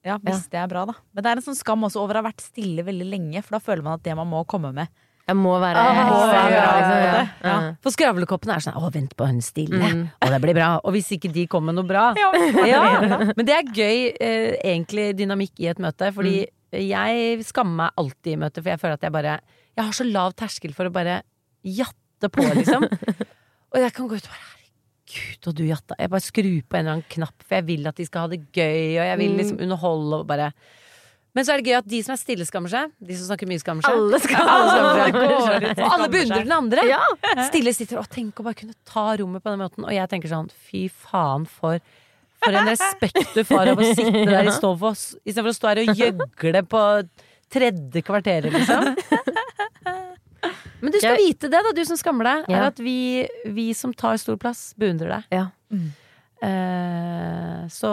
Ja, 0.05 0.17
hvis 0.17 0.47
det 0.49 0.57
er 0.57 0.67
bra, 0.71 0.85
da. 0.85 0.93
Men 1.13 1.23
det 1.23 1.29
er 1.31 1.35
en 1.37 1.43
sånn 1.43 1.57
skam 1.59 1.83
også 1.83 1.99
over 2.01 2.15
å 2.15 2.23
ha 2.23 2.29
vært 2.31 2.41
stille 2.41 2.81
veldig 2.87 3.05
lenge, 3.09 3.43
for 3.43 3.57
da 3.57 3.59
føler 3.59 3.83
man 3.83 3.93
at 3.99 4.03
det 4.03 4.15
man 4.15 4.27
må 4.31 4.45
komme 4.47 4.71
med 4.73 4.87
Jeg 5.27 5.35
må 5.37 5.59
være 5.61 5.75
Ah, 5.77 5.93
ja, 5.93 6.49
ja, 6.49 6.71
liksom. 6.77 7.03
ja, 7.03 7.27
Ja. 7.43 7.75
For 7.83 7.91
skravlekoppene 7.91 8.55
er 8.55 8.59
sånn 8.65 8.73
'Å, 8.73 8.91
vent 8.91 9.15
på 9.15 9.27
hun 9.27 9.39
stille'. 9.39 9.77
Mm. 9.93 10.09
Og 10.23 10.29
det 10.29 10.41
blir 10.41 10.53
bra. 10.55 10.79
Og 10.83 10.93
hvis 10.93 11.11
ikke 11.11 11.31
de 11.31 11.45
kommer 11.47 11.71
med 11.73 11.75
noe 11.75 11.87
bra 11.87 12.13
ja. 12.17 12.31
Men 13.37 13.45
det 13.45 13.53
er 13.59 13.63
gøy, 13.63 14.15
eh, 14.19 14.55
egentlig, 14.63 15.15
dynamikk 15.15 15.59
i 15.59 15.67
et 15.67 15.77
møte. 15.77 16.11
Fordi 16.13 16.47
jeg 16.73 17.43
skammer 17.45 17.75
meg 17.75 17.91
alltid 17.97 18.33
i 18.33 18.35
møter, 18.37 18.61
for 18.63 18.69
jeg 18.71 18.79
føler 18.79 18.93
at 18.93 19.01
jeg 19.01 19.11
bare 19.11 19.39
Jeg 19.81 19.89
har 19.89 19.97
så 19.97 20.07
lav 20.07 20.35
terskel 20.37 20.73
for 20.77 20.87
å 20.89 20.93
bare 20.93 21.21
jatte 21.65 22.29
på, 22.31 22.45
liksom. 22.55 22.85
og 23.73 23.79
jeg 23.81 23.93
kan 23.97 24.09
gå 24.09 24.19
ut 24.19 24.27
og 24.27 24.33
bare 24.33 24.49
Herregud, 25.11 25.47
og 25.49 25.55
du 25.57 25.63
jatta. 25.67 25.95
Jeg 25.99 26.11
bare 26.13 26.23
skrur 26.23 26.59
på 26.69 26.77
en 26.77 26.85
eller 26.85 26.93
annen 26.93 27.09
knapp, 27.11 27.35
for 27.43 27.57
jeg 27.57 27.67
vil 27.67 27.89
at 27.89 27.97
de 27.99 28.05
skal 28.07 28.23
ha 28.23 28.31
det 28.31 28.45
gøy, 28.55 28.93
og 29.01 29.09
jeg 29.09 29.17
vil 29.19 29.33
liksom 29.41 29.65
underholde 29.65 30.21
og 30.21 30.29
bare 30.29 30.53
men 31.31 31.45
så 31.47 31.53
er 31.53 31.61
det 31.61 31.71
gøy 31.71 31.77
at 31.77 31.85
de 31.87 31.99
som 32.03 32.11
er 32.11 32.19
stille, 32.19 32.43
skammer 32.43 32.67
seg. 32.67 32.89
De 32.99 33.15
som 33.15 33.29
snakker 33.29 33.47
mye, 33.47 33.59
skammer 33.61 33.85
seg. 33.87 33.95
Alle 33.95 34.17
skal 34.23 34.49
Alle 34.51 34.73
skammer 34.75 35.45
seg. 35.47 35.67
og 35.85 35.93
alle 35.95 36.07
beundrer 36.11 36.43
den 36.43 36.51
andre. 36.51 36.83
Ja. 36.89 36.99
Stille 37.47 37.71
sitter 37.75 38.01
og 38.01 38.09
tenker 38.11 38.43
å 38.43 38.49
bare 38.49 38.59
kunne 38.59 38.75
ta 38.83 39.05
rommet 39.21 39.39
på 39.45 39.53
den 39.53 39.61
måten. 39.63 39.85
Og 39.87 39.95
jeg 39.95 40.11
tenker 40.11 40.27
sånn, 40.27 40.49
fy 40.67 40.89
faen 40.91 41.47
for 41.47 41.79
for 42.41 42.57
en 42.57 42.65
respekt 42.71 43.35
du 43.35 43.43
får 43.45 43.69
av 43.69 43.79
å 43.81 43.85
sitte 43.85 44.23
der 44.25 44.47
i 44.49 44.53
Stovås 44.57 45.11
istedenfor 45.21 45.51
å 45.51 45.57
stå 45.59 45.69
her 45.69 45.81
og 45.83 45.99
gjøgle 45.99 46.63
på 46.65 46.81
tredje 47.53 48.01
kvarteret, 48.07 48.49
liksom. 48.55 48.95
Men 49.85 50.91
du 50.91 50.97
skal 50.97 51.17
Jeg- 51.19 51.27
vite 51.35 51.49
det, 51.51 51.59
da, 51.63 51.71
du 51.77 51.83
som 51.85 51.97
skammer 51.97 52.25
deg, 52.25 52.49
er 52.49 52.63
at 52.71 52.79
vi, 52.81 53.27
vi 53.45 53.67
som 53.77 53.93
tar 53.93 54.17
stor 54.17 54.37
plass, 54.41 54.73
beundrer 54.79 55.09
deg. 55.19 55.23
Ja. 55.31 55.47
Eh, 56.41 57.67
så 57.69 57.91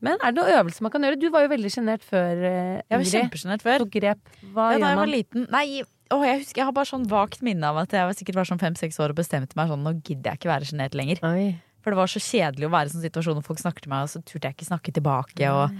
Men 0.00 0.16
er 0.16 0.32
det 0.32 0.38
noen 0.40 0.54
øvelser 0.56 0.80
man 0.86 0.92
kan 0.94 1.04
gjøre? 1.04 1.18
Du 1.20 1.28
var 1.34 1.44
jo 1.44 1.50
veldig 1.52 1.68
sjenert 1.74 2.04
før, 2.06 2.32
Ingrid. 2.40 2.82
Jeg 2.88 2.96
var 3.02 3.10
kjempesjenert 3.12 3.64
før. 3.66 3.84
Tok 3.84 3.92
grep. 3.92 4.22
Hva 4.54 4.70
Ja, 4.72 4.78
da 4.80 4.92
jeg 4.94 5.00
var 5.02 5.10
liten 5.12 5.46
Nei, 5.52 5.66
å, 6.08 6.20
jeg 6.24 6.40
husker 6.40 6.62
jeg 6.62 6.64
har 6.70 6.72
bare 6.72 6.88
sånn 6.88 7.04
vagt 7.10 7.42
minne 7.44 7.68
av 7.68 7.76
at 7.82 7.92
jeg 7.92 8.08
var 8.08 8.16
sikkert 8.16 8.40
var 8.40 8.48
sånn 8.48 8.62
fem-seks 8.62 8.96
år 9.04 9.12
og 9.12 9.20
bestemte 9.20 9.52
meg 9.60 9.68
sånn 9.68 9.84
Nå 9.84 9.92
gidder 10.00 10.32
jeg 10.32 10.40
ikke 10.40 10.52
være 10.54 10.70
sjenert 10.70 10.96
lenger. 10.96 11.20
Oi. 11.28 11.58
For 11.84 11.92
det 11.92 12.00
var 12.00 12.08
så 12.10 12.20
kjedelig 12.24 12.66
å 12.66 12.72
være 12.72 12.88
i 12.88 12.94
sånn 12.96 13.04
situasjon 13.04 13.36
hvor 13.38 13.44
folk 13.52 13.60
snakker 13.60 13.84
til 13.84 13.92
meg, 13.92 14.08
og 14.08 14.10
så 14.16 14.24
turte 14.24 14.48
jeg 14.48 14.56
ikke 14.56 14.66
snakke 14.72 14.92
tilbake. 14.96 15.52
Og, 15.52 15.76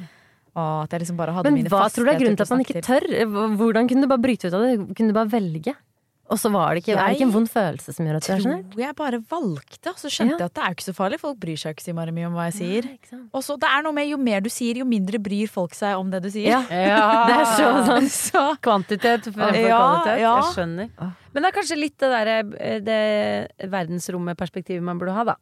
og 0.54 0.84
at 0.86 0.94
jeg 0.96 1.04
liksom 1.04 1.18
bare 1.20 1.34
hadde 1.36 1.50
Men 1.50 1.58
mine 1.60 1.72
hva 1.72 1.84
faste 1.84 2.00
tror 2.00 2.08
du 2.08 2.14
er 2.14 2.22
grunnen 2.22 2.38
til 2.38 2.46
at 2.48 2.54
man 2.54 2.64
ikke 2.64 2.86
tør? 2.86 3.06
Hvordan 3.60 3.88
kunne 3.90 4.06
du 4.06 4.10
bare 4.14 4.24
bryte 4.24 4.48
ut 4.48 4.54
av 4.56 4.64
det? 4.64 4.72
Kunne 4.96 5.12
du 5.12 5.18
bare 5.18 5.32
velge? 5.34 5.74
Og 6.28 6.36
så 6.36 6.50
var 6.52 6.74
det 6.76 6.82
ikke, 6.82 6.92
er 6.92 7.06
det 7.08 7.16
ikke 7.16 7.24
en 7.24 7.30
vond 7.32 7.48
følelse 7.48 7.92
som 7.96 8.04
gjør 8.04 8.16
at 8.18 8.26
du 8.26 8.32
er 8.34 8.42
sånn? 8.44 8.64
Tror 8.68 8.82
jeg 8.82 8.96
bare 8.98 9.20
valgte, 9.30 9.92
og 9.94 9.96
så 9.96 10.10
skjønte 10.12 10.36
jeg 10.36 10.50
at 10.50 10.56
det 10.58 10.64
er 10.66 10.74
ikke 10.76 10.84
så 10.84 10.92
farlig. 10.92 11.18
Folk 11.22 11.38
bryr 11.40 11.56
seg 11.56 11.72
ikke 11.72 11.86
så 11.86 11.94
mye 11.96 12.26
om 12.28 12.34
hva 12.36 12.44
jeg 12.50 12.56
sier. 12.58 12.88
Og 13.32 13.44
så 13.46 13.56
det 13.56 13.70
er 13.72 13.86
noe 13.86 13.96
med 13.96 14.10
jo 14.10 14.18
mer 14.20 14.44
du 14.44 14.50
sier, 14.52 14.76
jo 14.76 14.84
mindre 14.84 15.16
bryr 15.24 15.48
folk 15.48 15.72
seg 15.78 15.96
om 15.96 16.10
det 16.12 16.20
du 16.26 16.28
sier. 16.34 16.52
Ja, 16.68 17.24
det 17.30 17.38
er 17.38 17.48
så 17.56 17.70
sant. 17.88 18.12
Så 18.28 18.44
Kvantitet 18.60 19.30
fremfor 19.32 19.56
Ja, 19.56 19.80
kvalitet. 19.80 20.20
ja. 20.20 20.34
Jeg 20.36 20.52
skjønner. 20.58 20.92
Men 21.32 21.44
det 21.46 21.48
er 21.48 21.56
kanskje 21.62 21.80
litt 21.80 21.96
det 22.04 22.12
derre 22.12 22.36
det 22.84 23.00
verdensrommet-perspektivet 23.72 24.84
man 24.84 25.00
burde 25.00 25.16
ha, 25.16 25.24
da. 25.32 25.38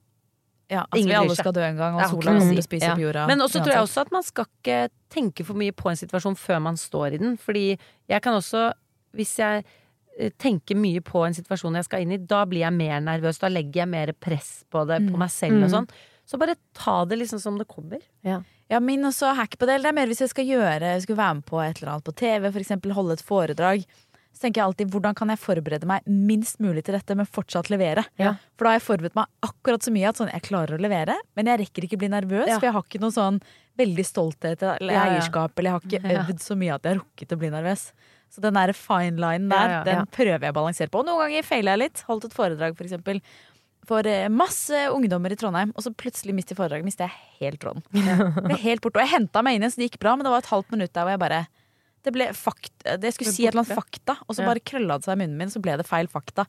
Ja, 0.69 0.83
altså, 0.83 0.99
Ingen 0.99 1.09
vi 1.13 1.15
alle 1.15 1.37
skal 1.39 1.53
dø 1.55 1.63
en 1.63 1.77
gang, 1.79 1.95
og 1.95 2.01
Ja, 2.03 2.09
sola 2.11 2.33
kommer 2.33 2.51
til 2.51 2.59
å 2.59 2.67
spise 2.67 2.91
opp 2.93 2.99
jorda. 2.99 3.27
Men 3.31 3.39
også 3.45 3.61
tror 3.63 3.73
jeg 3.73 3.83
også 3.87 4.01
at 4.07 4.13
man 4.13 4.23
skal 4.27 4.47
ikke 4.51 4.79
tenke 5.15 5.45
for 5.47 5.55
mye 5.55 5.73
på 5.73 5.91
en 5.93 6.01
situasjon 6.01 6.37
før 6.37 6.63
man 6.65 6.77
står 6.81 7.15
i 7.15 7.21
den. 7.23 7.37
Fordi 7.39 7.79
jeg 8.11 8.23
kan 8.23 8.35
også, 8.35 8.73
hvis 9.15 9.37
jeg 9.39 9.65
eh, 10.19 10.31
tenker 10.43 10.75
mye 10.75 11.01
på 11.07 11.23
en 11.27 11.35
situasjon 11.37 11.79
jeg 11.79 11.85
skal 11.85 12.03
inn 12.03 12.13
i, 12.13 12.19
da 12.19 12.45
blir 12.45 12.65
jeg 12.65 12.73
mer 12.75 13.01
nervøs. 13.01 13.39
Da 13.39 13.49
legger 13.53 13.85
jeg 13.85 13.89
mer 13.89 14.13
press 14.13 14.65
på 14.73 14.87
det, 14.89 15.03
på 15.11 15.17
meg 15.17 15.31
selv 15.31 15.63
og 15.63 15.69
Mm. 15.71 15.75
sånn. 15.77 15.89
Så 16.27 16.39
bare 16.39 16.57
ta 16.75 17.05
det 17.05 17.21
liksom 17.21 17.39
som 17.39 17.59
det 17.59 17.69
kommer. 17.69 18.01
Ja, 18.69 18.81
min 18.81 19.05
også 19.07 19.33
hack 19.37 19.57
på 19.59 19.67
det. 19.67 19.81
Det 19.83 19.87
er 19.87 19.95
mer 19.95 20.09
hvis 20.09 20.19
jeg 20.19 20.31
skal 20.31 20.45
gjøre 20.45 20.81
Jeg 20.81 21.03
skulle 21.03 21.23
være 21.23 21.35
med 21.37 21.45
på 21.47 21.61
et 21.63 21.79
eller 21.81 21.93
annet 21.93 22.05
på 22.05 22.15
TV, 22.17 22.51
eksempel 22.51 22.91
holde 22.93 23.13
et 23.13 23.23
foredrag. 23.23 23.85
Så 24.37 24.43
tenker 24.45 24.61
jeg 24.61 24.67
alltid 24.69 24.91
hvordan 24.93 25.15
kan 25.17 25.31
jeg 25.33 25.41
forberede 25.41 25.89
meg 25.89 26.05
minst 26.07 26.59
mulig 26.61 26.83
til 26.85 26.93
dette, 26.99 27.15
men 27.17 27.25
fortsatt 27.25 27.71
levere. 27.73 28.03
Ja. 28.21 28.35
For 28.59 28.67
da 28.67 28.75
har 28.75 28.77
jeg 28.77 28.85
forberedt 28.85 29.15
meg 29.17 29.31
akkurat 29.49 29.87
så 29.87 29.93
mye 29.95 30.11
at 30.11 30.19
sånn, 30.21 30.29
jeg 30.35 30.45
klarer 30.45 30.77
å 30.77 30.83
levere, 30.83 31.15
men 31.39 31.49
jeg 31.49 31.63
rekker 31.63 31.87
ikke 31.89 31.99
bli 32.03 32.11
nervøs, 32.13 32.51
Ja. 32.51 32.59
for 32.61 32.67
jeg 32.69 32.75
har 32.77 32.85
ikke 32.85 33.01
noe 33.01 33.15
sånn 33.17 33.41
veldig 33.81 34.05
stolthet 34.05 34.61
eller 34.63 34.93
Ja, 34.93 35.07
ja. 35.07 35.15
eierskap, 35.17 35.57
eller 35.57 35.71
jeg 35.71 35.73
har 35.73 35.81
ikke 35.89 36.13
Ja. 36.13 36.23
øvd 36.27 36.39
så 36.45 36.55
mye 36.61 36.75
at 36.75 36.83
jeg 36.85 36.93
har 36.95 37.01
rukket 37.01 37.33
å 37.33 37.39
bli 37.41 37.49
nervøs. 37.51 37.93
Så 38.29 38.41
den 38.43 38.55
der 38.55 38.73
fine 38.75 39.17
linen 39.17 39.49
der, 39.49 39.69
Ja, 39.69 39.79
ja, 39.79 39.85
den 39.85 40.07
prøver 40.13 40.41
jeg 40.41 40.53
å 40.53 40.59
balansere 40.61 40.91
på. 40.91 40.99
Og 41.01 41.07
noen 41.07 41.23
ganger 41.31 41.43
feiler 41.43 41.73
jeg 41.73 41.79
litt. 41.79 42.05
Holdt 42.09 42.25
et 42.27 42.35
foredrag, 42.35 42.77
for 42.77 42.85
eksempel. 42.85 43.21
For 43.87 44.03
eh, 44.05 44.29
masse 44.29 44.75
ungdommer 44.93 45.31
i 45.33 45.37
Trondheim, 45.37 45.73
og 45.77 45.81
så 45.85 45.95
plutselig 45.95 46.35
midt 46.35 46.51
i 46.51 46.57
foredraget 46.59 46.85
mistet 46.85 47.09
jeg 47.09 47.15
helt 47.41 47.61
tråden. 47.61 47.83
er 48.51 48.57
helt 48.59 48.83
borte. 48.83 48.97
Og 49.01 49.07
jeg 49.09 49.15
henta 49.21 49.43
meg 49.47 49.55
inn 49.57 49.63
igjen, 49.63 49.73
så 49.73 49.77
det 49.81 49.93
gikk 49.93 50.01
bra, 50.01 50.17
men 50.17 50.25
det 50.27 50.33
var 50.35 50.39
et 50.45 50.51
halvt 50.53 50.71
minutt 50.75 50.93
der 50.93 51.05
hvor 51.07 51.15
jeg 51.15 51.21
bare 51.23 51.47
det 52.07 52.15
ble 52.15 52.31
fakt, 52.39 52.73
det 53.03 53.11
skulle 53.17 53.35
si 53.35 53.45
et 53.47 53.53
eller 53.55 53.65
annet 53.67 53.77
fakta, 53.83 54.17
og 54.25 54.33
så 54.37 54.45
Ja. 54.45 54.49
bare 54.53 54.63
krølla 54.63 54.97
det 55.01 55.05
seg 55.09 55.19
i 55.19 55.21
munnen 55.25 55.37
min, 55.43 55.51
så 55.53 55.61
ble 55.63 55.77
det 55.77 55.87
feil 55.89 56.07
fakta. 56.09 56.47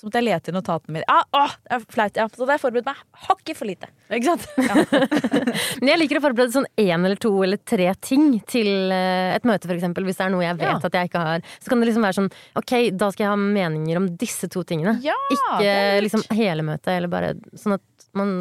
Så 0.00 0.06
måtte 0.08 0.16
jeg 0.22 0.24
lete 0.30 0.48
i 0.48 0.54
notatene 0.56 0.94
mine. 0.96 1.04
Ah, 1.12 1.24
åh, 1.36 1.52
det 1.68 1.74
er 1.76 1.82
flaut, 1.92 2.16
ja. 2.16 2.24
Så 2.32 2.46
da 2.46 2.54
har 2.54 2.56
jeg 2.56 2.62
forberedt 2.62 2.86
meg 2.88 3.00
hakket 3.26 3.58
for 3.58 3.68
lite. 3.68 3.88
Ikke 4.08 4.30
sant? 4.30 4.46
Men 5.82 5.90
jeg 5.92 6.00
liker 6.00 6.20
å 6.20 6.22
forberede 6.24 6.54
sånn 6.54 6.68
én 6.80 7.04
eller 7.04 7.20
to 7.20 7.32
eller 7.44 7.60
tre 7.68 7.90
ting 8.00 8.38
til 8.48 8.70
eh, 8.96 9.34
et 9.36 9.44
møte, 9.44 9.68
eksempel. 9.68 10.06
Hvis 10.08 10.16
det 10.16 10.24
er 10.24 10.32
noe 10.32 10.46
jeg 10.46 10.56
vet 10.56 10.70
Ja. 10.70 10.78
at 10.88 10.96
jeg 10.96 11.10
ikke 11.10 11.24
har. 11.26 11.44
Så 11.60 11.68
kan 11.68 11.80
det 11.84 11.90
liksom 11.90 12.06
være 12.08 12.16
sånn 12.16 12.30
ok, 12.56 12.74
da 12.96 13.10
skal 13.12 13.26
jeg 13.26 13.32
ha 13.34 13.36
meninger 13.42 14.00
om 14.00 14.08
disse 14.16 14.48
to 14.48 14.64
tingene. 14.64 14.96
Ja, 15.04 15.16
ikke 15.36 15.76
liksom 16.06 16.24
hele 16.32 16.64
møtet, 16.64 16.94
eller 16.96 17.12
bare 17.12 17.34
sånn 17.60 17.76
at 17.76 18.08
man 18.16 18.34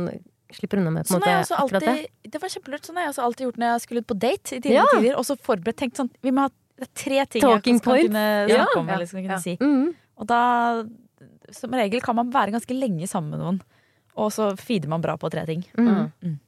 slipper 0.51 0.77
unna 0.81 0.91
med 0.91 1.05
på 1.05 1.13
en 1.15 1.21
Sånn 1.21 1.21
måte 1.21 1.41
også 1.43 1.57
akkurat 1.63 1.81
det. 1.85 1.89
alltid, 1.89 2.31
det 2.31 2.41
var 2.41 2.49
kjempelurt. 2.49 2.85
Sånn 2.89 2.95
har 2.97 3.03
jeg 3.03 3.13
også 3.13 3.23
alltid 3.23 3.45
gjort 3.47 3.57
når 3.61 3.67
jeg 3.73 3.81
skulle 3.81 3.99
ut 4.03 4.07
på 4.07 4.19
date 4.19 4.55
i 4.55 4.59
tidligere 4.59 4.85
Ja. 4.85 4.99
tider. 4.99 5.17
Og 5.17 5.25
så 5.25 5.35
forberedt 5.37 5.77
tenkt 5.77 5.95
sånn 5.97 6.09
Vi 6.23 6.31
må 6.31 6.41
ha 6.41 6.49
det 6.79 6.87
er 6.87 6.93
tre 6.95 7.25
ting 7.25 7.41
Talking 7.41 7.75
jeg 7.79 7.83
kunne 8.09 8.47
Ja. 8.47 8.65
snakke 8.65 8.77
om. 8.79 8.89
Eller 8.89 9.05
skal 9.05 9.21
kunne 9.21 9.35
Ja. 9.35 9.37
si. 9.37 9.57
Mm. 9.57 9.95
Og 10.17 10.27
da, 10.27 10.83
som 11.51 11.71
regel, 11.71 12.01
kan 12.01 12.15
man 12.15 12.31
være 12.31 12.51
ganske 12.51 12.73
lenge 12.79 13.07
sammen 13.07 13.31
med 13.31 13.39
noen. 13.39 13.61
Og 14.15 14.31
så 14.31 14.57
feeder 14.57 14.87
man 14.87 15.01
bra 15.01 15.17
på 15.17 15.29
tre 15.29 15.45
ting. 15.45 15.63
Mm. 15.77 16.39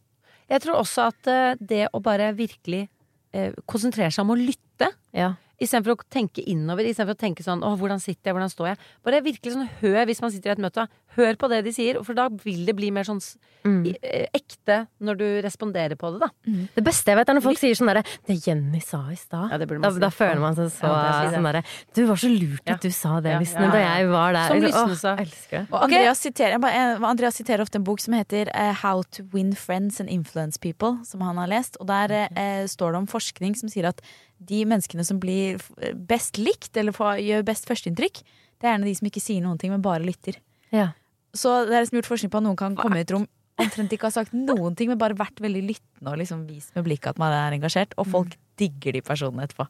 Jeg 0.50 0.62
tror 0.62 0.76
også 0.80 1.08
at 1.08 1.28
eh, 1.28 1.56
det 1.60 1.88
å 1.94 2.02
bare 2.02 2.34
virkelig 2.36 2.88
eh, 3.34 3.52
konsentrere 3.68 4.12
seg 4.12 4.20
om 4.26 4.32
å 4.36 4.40
lytte 4.40 4.92
Ja. 5.14 5.36
Istedenfor 5.62 5.96
å 5.96 6.04
tenke 6.10 6.44
innover, 6.48 6.84
istedenfor 6.84 7.14
å 7.14 7.20
tenke 7.20 7.44
sånn 7.44 7.62
'Å, 7.62 7.78
hvordan 7.78 8.00
sitter 8.02 8.32
jeg? 8.32 8.34
Hvordan 8.36 8.50
står 8.50 8.68
jeg?' 8.70 8.78
Bare 9.04 9.22
virkelig 9.22 9.54
sånn 9.54 9.70
hør 9.80 10.06
hvis 10.08 10.22
man 10.22 10.32
sitter 10.32 10.50
i 10.50 10.52
et 10.54 10.58
møte. 10.58 10.88
Hør 11.18 11.36
på 11.36 11.50
det 11.52 11.64
de 11.66 11.72
sier, 11.76 11.98
for 12.08 12.14
da 12.16 12.30
vil 12.30 12.66
det 12.66 12.76
bli 12.78 12.92
mer 12.92 13.04
sånn 13.04 13.20
Mm. 13.62 13.96
eh, 14.02 14.26
ekte 14.34 14.88
når 15.06 15.18
du 15.20 15.26
responderer 15.46 15.94
på 16.00 16.10
det, 16.18 16.20
da. 16.24 16.30
Det 16.74 16.84
beste 16.84 17.12
jeg 17.12 17.18
vet, 17.20 17.30
er 17.30 17.34
når 17.36 17.44
folk 17.46 17.60
sier 17.60 17.76
sånn 17.78 17.92
derre 17.94 18.04
'Det 18.26 18.48
Jenny 18.48 18.80
sa 18.80 18.98
i 19.12 19.16
stad'. 19.16 19.52
Ja, 19.52 19.58
da, 19.60 19.92
si. 19.92 20.00
da 20.00 20.10
føler 20.10 20.40
man 20.40 20.56
seg 20.56 20.72
så 20.72 20.88
Ja, 20.90 21.30
si 21.30 21.36
sånn 21.36 21.44
derre 21.44 21.64
'Du 21.94 22.08
var 22.08 22.16
så 22.16 22.30
lurt 22.32 22.62
Ja. 22.66 22.74
at 22.74 22.82
du 22.82 22.90
sa 22.90 23.20
det, 23.20 23.30
Ja, 23.34 23.40
Lysne, 23.40 23.62
ja, 23.66 23.72
da 23.72 23.78
jeg 24.00 24.08
var 24.10 24.34
der'. 24.34 24.48
Som 24.48 24.62
Lysne 24.62 24.96
sa. 24.98 25.16
Jeg 25.18 25.28
elsker 25.28 25.60
det. 25.60 25.68
Og 25.72 25.82
Andreas, 25.84 26.20
siterer, 26.20 26.60
bare- 26.60 26.74
eh, 26.74 27.06
Andreas 27.08 27.36
siterer 27.36 27.60
ofte 27.62 27.76
en 27.76 27.84
bok 27.84 28.00
som 28.00 28.14
heter 28.16 28.50
eh, 28.56 28.74
How 28.74 29.04
to 29.12 29.24
Win 29.32 29.54
Friends 29.54 30.00
and 30.00 30.10
Influence 30.10 30.58
People, 30.58 30.98
som 31.06 31.22
han 31.22 31.36
har 31.38 31.48
lest. 31.48 31.78
Og 31.80 31.86
der 31.88 32.30
eh, 32.36 32.64
står 32.66 32.94
det 32.94 32.98
om 32.98 33.06
forskning 33.08 33.56
som 33.56 33.70
sier 33.70 33.86
at 33.90 34.02
de 34.44 34.66
menneskene 34.66 35.06
som 35.06 35.20
blir 35.20 35.62
best 35.94 36.38
likt, 36.40 36.76
eller 36.76 36.92
får, 36.94 37.20
gjør 37.22 37.44
best 37.46 37.68
førsteinntrykk, 37.68 38.24
det 38.60 38.64
er 38.64 38.78
gjerne 38.78 38.86
de 38.86 38.96
som 38.96 39.06
ikke 39.08 39.22
sier 39.22 39.42
noen 39.44 39.60
ting, 39.60 39.70
men 39.70 39.82
bare 39.84 40.00
lytter. 40.02 40.36
Ja. 40.72 40.94
Så 41.38 41.52
det 41.68 41.76
er 41.76 41.86
liksom 41.86 42.00
gjort 42.02 42.12
forskning 42.12 42.32
på 42.34 42.42
at 42.42 42.46
noen 42.48 42.60
kan 42.60 42.76
komme 42.80 43.00
i 43.00 43.06
et 43.06 43.14
rom 43.14 43.28
omtrent 43.62 43.94
ikke 43.94 44.08
har 44.08 44.16
sagt 44.16 44.34
noen 44.34 44.74
ting, 44.78 44.90
men 44.90 44.98
bare 45.00 45.18
vært 45.18 45.38
veldig 45.44 45.62
lyttende 45.68 46.14
og 46.14 46.18
liksom 46.22 46.48
vist 46.50 46.74
med 46.76 46.86
blikket 46.88 47.14
at 47.14 47.22
man 47.22 47.36
er 47.36 47.56
engasjert. 47.58 47.94
Og 48.02 48.10
folk 48.10 48.36
digger 48.60 48.98
de 48.98 49.04
personene 49.06 49.46
etterpå. 49.46 49.68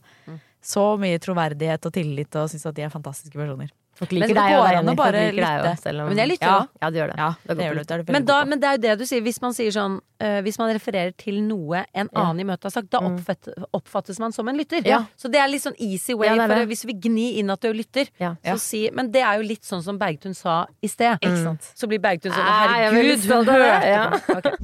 Så 0.62 0.84
mye 1.02 1.20
troverdighet 1.22 1.86
og 1.90 1.94
tillit 1.96 2.38
og 2.40 2.50
syns 2.52 2.68
at 2.70 2.78
de 2.78 2.86
er 2.86 2.94
fantastiske 2.94 3.38
personer. 3.38 3.72
Folk 4.02 4.14
Men 4.16 4.22
liker 4.24 4.34
det 4.34 4.42
deg 4.42 4.58
å 4.58 4.62
Jenny. 4.66 4.88
Folk 4.90 4.98
bare 4.98 5.20
liker 5.30 5.44
deg 5.46 5.60
også, 5.62 5.84
selv 5.86 6.02
om 6.02 6.08
Men 6.10 6.20
jeg 6.22 6.30
lytter 6.32 6.50
ja, 6.50 6.54
ja, 6.82 6.88
du 6.90 6.96
gjør 6.98 7.12
det. 7.12 7.18
Ja, 7.20 7.28
Det 7.46 7.56
det 7.60 7.66
gjør 7.68 7.76
det. 7.78 7.84
Det 7.92 8.16
Men, 8.16 8.26
da, 8.26 8.38
men 8.50 8.62
det 8.64 8.70
er 8.70 8.78
jo 8.78 8.82
det 8.88 8.96
du 8.98 9.04
sier. 9.06 9.22
Hvis 9.28 9.38
man 9.44 9.54
sier 9.54 9.76
sånn 9.76 10.00
uh, 10.02 10.40
Hvis 10.42 10.58
man 10.58 10.72
refererer 10.74 11.14
til 11.22 11.38
noe 11.46 11.84
en 11.86 12.10
Ja. 12.10 12.24
annen 12.24 12.42
i 12.42 12.48
møtet 12.50 12.66
har 12.72 12.74
sagt, 12.74 12.90
da 12.90 13.04
oppfattes, 13.06 13.54
oppfattes 13.78 14.18
man 14.24 14.34
som 14.34 14.50
en 14.50 14.58
lytter. 14.58 14.82
Ja. 14.90 15.04
Så 15.22 15.30
det 15.30 15.38
er 15.44 15.52
litt 15.54 15.62
sånn 15.62 15.78
easy 15.78 16.18
way 16.18 16.32
Ja, 16.32 16.48
det 16.48 16.50
for 16.50 16.74
hvis 16.74 16.82
vi 16.90 16.98
gnir 17.06 17.38
inn 17.44 17.54
at 17.54 17.62
du 17.62 17.70
lytter. 17.78 18.10
Ja. 18.18 18.34
Så 18.42 18.58
si, 18.66 18.82
men 18.90 19.14
det 19.14 19.22
er 19.22 19.38
jo 19.38 19.46
litt 19.54 19.70
sånn 19.70 19.86
som 19.86 20.02
Bergtun 20.02 20.34
sa 20.34 20.64
i 20.82 20.90
sted. 20.90 21.22
Ikke 21.22 21.44
sant? 21.44 21.74
Så 21.78 21.86
blir 21.92 22.02
Bergtun 22.02 22.34
sånn 22.34 22.42
er 22.42 22.90
Herregud, 22.90 23.30
hun 23.30 23.46
hørte 23.54 23.86
ja. 23.86 24.10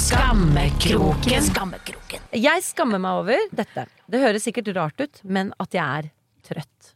Ok. 0.05 1.25
Skammekroken. 1.41 2.21
Jeg 2.37 2.61
skammer 2.67 3.01
meg 3.01 3.23
over 3.23 3.45
dette. 3.57 3.87
Det 4.13 4.19
høres 4.21 4.45
sikkert 4.45 4.67
rart 4.77 5.01
ut, 5.01 5.21
men 5.25 5.49
at 5.63 5.73
jeg 5.73 5.81
er 6.05 6.11
trøtt. 6.45 6.91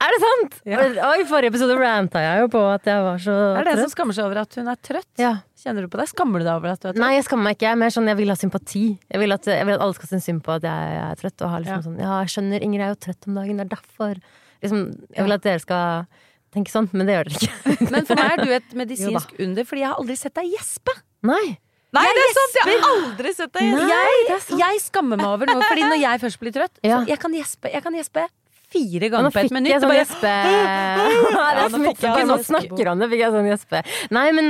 Er 0.00 0.12
det 0.14 0.20
sant? 0.22 0.56
Ja. 0.68 0.86
I 1.20 1.26
forrige 1.28 1.50
episode 1.52 1.76
ranta 1.76 2.22
jeg 2.24 2.40
jo 2.46 2.48
på 2.54 2.62
at 2.70 2.88
jeg 2.88 3.02
var 3.04 3.20
så 3.20 3.34
trøtt. 3.34 3.60
Er 3.60 3.68
det 3.68 3.74
en 3.74 3.82
som 3.82 3.92
skammer 3.92 4.16
seg 4.16 4.24
over 4.30 4.40
at 4.40 4.56
hun 4.56 4.70
er 4.72 4.80
trøtt? 4.88 5.10
Ja. 5.20 5.32
Kjenner 5.60 5.84
du 5.84 5.90
på 5.92 6.00
det? 6.00 6.06
Skammer 6.14 6.40
du 6.40 6.46
deg 6.46 6.52
over 6.54 6.72
at 6.72 6.80
du 6.80 6.86
er 6.88 6.94
trøtt? 6.94 7.02
Nei, 7.02 7.10
jeg 7.18 7.26
skammer 7.28 7.48
meg 7.50 7.58
ikke. 7.58 7.66
Jeg 7.68 7.76
er 7.76 7.82
mer 7.82 7.92
sånn, 7.98 8.08
jeg 8.08 8.18
vil 8.22 8.32
ha 8.32 8.38
sympati. 8.40 8.84
Jeg 9.12 9.20
vil 9.20 9.36
at, 9.36 9.50
jeg 9.52 9.68
vil 9.68 9.76
at 9.76 9.84
alle 9.88 9.98
skal 9.98 10.10
synes 10.14 10.28
synd 10.30 10.44
på 10.46 10.54
at 10.56 10.64
jeg 10.68 10.96
er 11.02 11.20
trøtt. 11.20 11.44
Liksom 11.44 11.74
Ja. 11.76 11.82
sånn, 11.90 12.00
ja, 12.06 12.14
jeg 12.24 12.32
skjønner, 12.38 12.64
Ingrid 12.70 12.86
er 12.86 12.94
jo 12.94 13.00
trøtt 13.04 13.28
om 13.28 13.36
dagen, 13.36 13.60
det 13.60 13.66
er 13.68 13.74
derfor. 13.76 14.16
Liksom, 14.64 14.82
jeg 15.12 15.28
vil 15.28 15.36
at 15.36 15.44
dere 15.44 15.60
skal 15.60 16.08
tenke 16.56 16.72
sånn, 16.72 16.88
men 16.96 17.04
det 17.04 17.18
gjør 17.18 17.28
dere 17.28 17.50
ikke. 17.50 17.90
Men 17.92 18.08
for 18.08 18.16
meg 18.16 18.32
er 18.32 18.44
du 18.48 18.56
et 18.62 18.74
medisinsk 18.80 19.36
under, 19.44 19.68
fordi 19.68 19.84
jeg 19.84 19.92
har 19.92 20.00
aldri 20.00 20.16
sett 20.24 20.36
deg 20.40 20.48
gjespe. 20.56 20.96
Nei. 21.28 21.58
Nei, 21.96 22.06
det 22.16 22.24
er 22.24 22.34
sant! 22.38 22.56
Jeg 22.60 22.80
har 22.80 22.88
aldri 22.94 23.32
sett 23.36 23.52
deg 23.56 23.68
gjespe. 23.70 23.92
Jeg, 23.92 24.24
er 24.36 24.64
jeg 24.64 24.82
skammer 24.86 25.20
meg 25.20 25.28
over 25.34 25.50
noe, 25.52 25.62
fordi 25.68 25.86
når 25.88 26.02
jeg 26.02 26.22
først 26.26 26.42
blir 26.42 26.54
trøtt, 26.56 26.74
Ja. 26.86 26.98
så 27.00 27.08
jeg 27.14 27.22
kan 27.22 27.32
gjespe, 27.36 27.72
jeg 27.72 27.82
kan 27.86 27.96
gjespe 27.98 28.26
fire 28.66 29.08
ganger 29.12 29.30
på 29.30 29.38
et 29.38 29.46
fikk 29.46 29.54
minutt. 29.54 29.70
jeg 29.70 29.80
sånn 29.80 29.92
bare- 29.92 30.02
gjespe... 30.02 30.32
Ja, 31.36 31.50
nå 31.56 31.66
så 31.70 31.78
fikk 31.84 32.00
jeg 32.02 32.16
sånn 32.16 32.30
Nå 32.32 32.36
snakker 32.44 32.88
han 32.90 32.98
det, 33.02 33.08
fikk 33.12 33.22
jeg 33.22 33.34
sånn 33.36 33.46
gjespe. 33.50 33.82
Nei, 34.16 34.24
men 34.36 34.48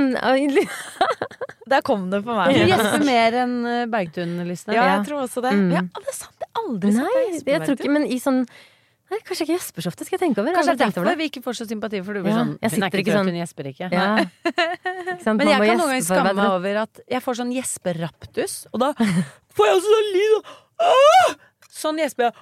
Der 1.70 1.82
kom 1.82 2.08
det 2.12 2.22
på 2.24 2.30
Du 2.30 2.38
meg. 2.38 2.56
gjesper 2.70 3.02
mer 3.04 3.36
enn 3.42 3.54
uh, 3.66 3.82
Bergtun-listene. 3.90 4.76
Ja, 4.78 4.86
jeg 4.96 5.06
tror 5.08 5.24
også 5.26 5.42
det. 5.44 5.52
Mm. 5.58 5.68
Ja, 5.74 5.82
det 5.98 6.12
er 6.12 6.16
sant. 6.16 6.36
det 6.40 6.46
er 6.48 6.60
aldri 6.62 6.92
sett 6.94 7.02
Nei, 7.02 7.12
deg 7.16 7.32
gjespe, 7.34 7.54
jeg 7.56 7.64
tror 7.66 7.78
ikke, 7.80 7.92
men 7.96 8.06
i 8.06 8.18
sånn 8.22 8.40
Nei, 9.06 9.18
kanskje 9.22 9.44
ikke 9.46 9.54
gjesper 9.54 9.84
så 9.84 9.90
ofte, 9.92 10.02
skal 10.06 10.16
jeg 10.18 10.22
tenke 10.24 10.40
over. 10.42 10.50
Kanskje 10.56 10.72
det 10.74 10.82
er 10.82 10.90
derfor 10.90 11.16
vi 11.20 11.26
ikke 11.30 11.42
får 11.44 11.54
så 11.60 11.66
sympati, 11.70 12.00
for 12.02 12.16
du 12.18 12.24
blir 12.24 12.32
Ja, 12.32 12.40
sånn 12.42 12.48
Hun 12.58 12.82
er 12.82 12.90
ikke 12.98 13.12
sånn- 13.14 13.28
hun 13.30 13.38
gjesper 13.38 13.68
ikke. 13.70 13.90
Ja. 13.92 14.06
Ikke? 15.16 15.34
Men 15.36 15.48
jeg 15.48 15.60
kan 15.62 15.78
noen 15.78 15.90
ganger 15.92 16.02
skamme 16.06 16.32
meg 16.34 16.50
over 16.50 16.78
at 16.82 17.00
jeg 17.08 17.22
får 17.22 17.34
sånn 17.38 17.52
gjesperaptus, 17.54 18.54
og 18.74 18.80
da 18.82 18.88
får 19.54 19.68
jeg 19.68 19.76
også 19.76 19.92
sånn 19.94 20.10
lyd! 20.16 20.50
Sånn 21.76 22.00
gjesper 22.02 22.26
jeg. 22.26 22.34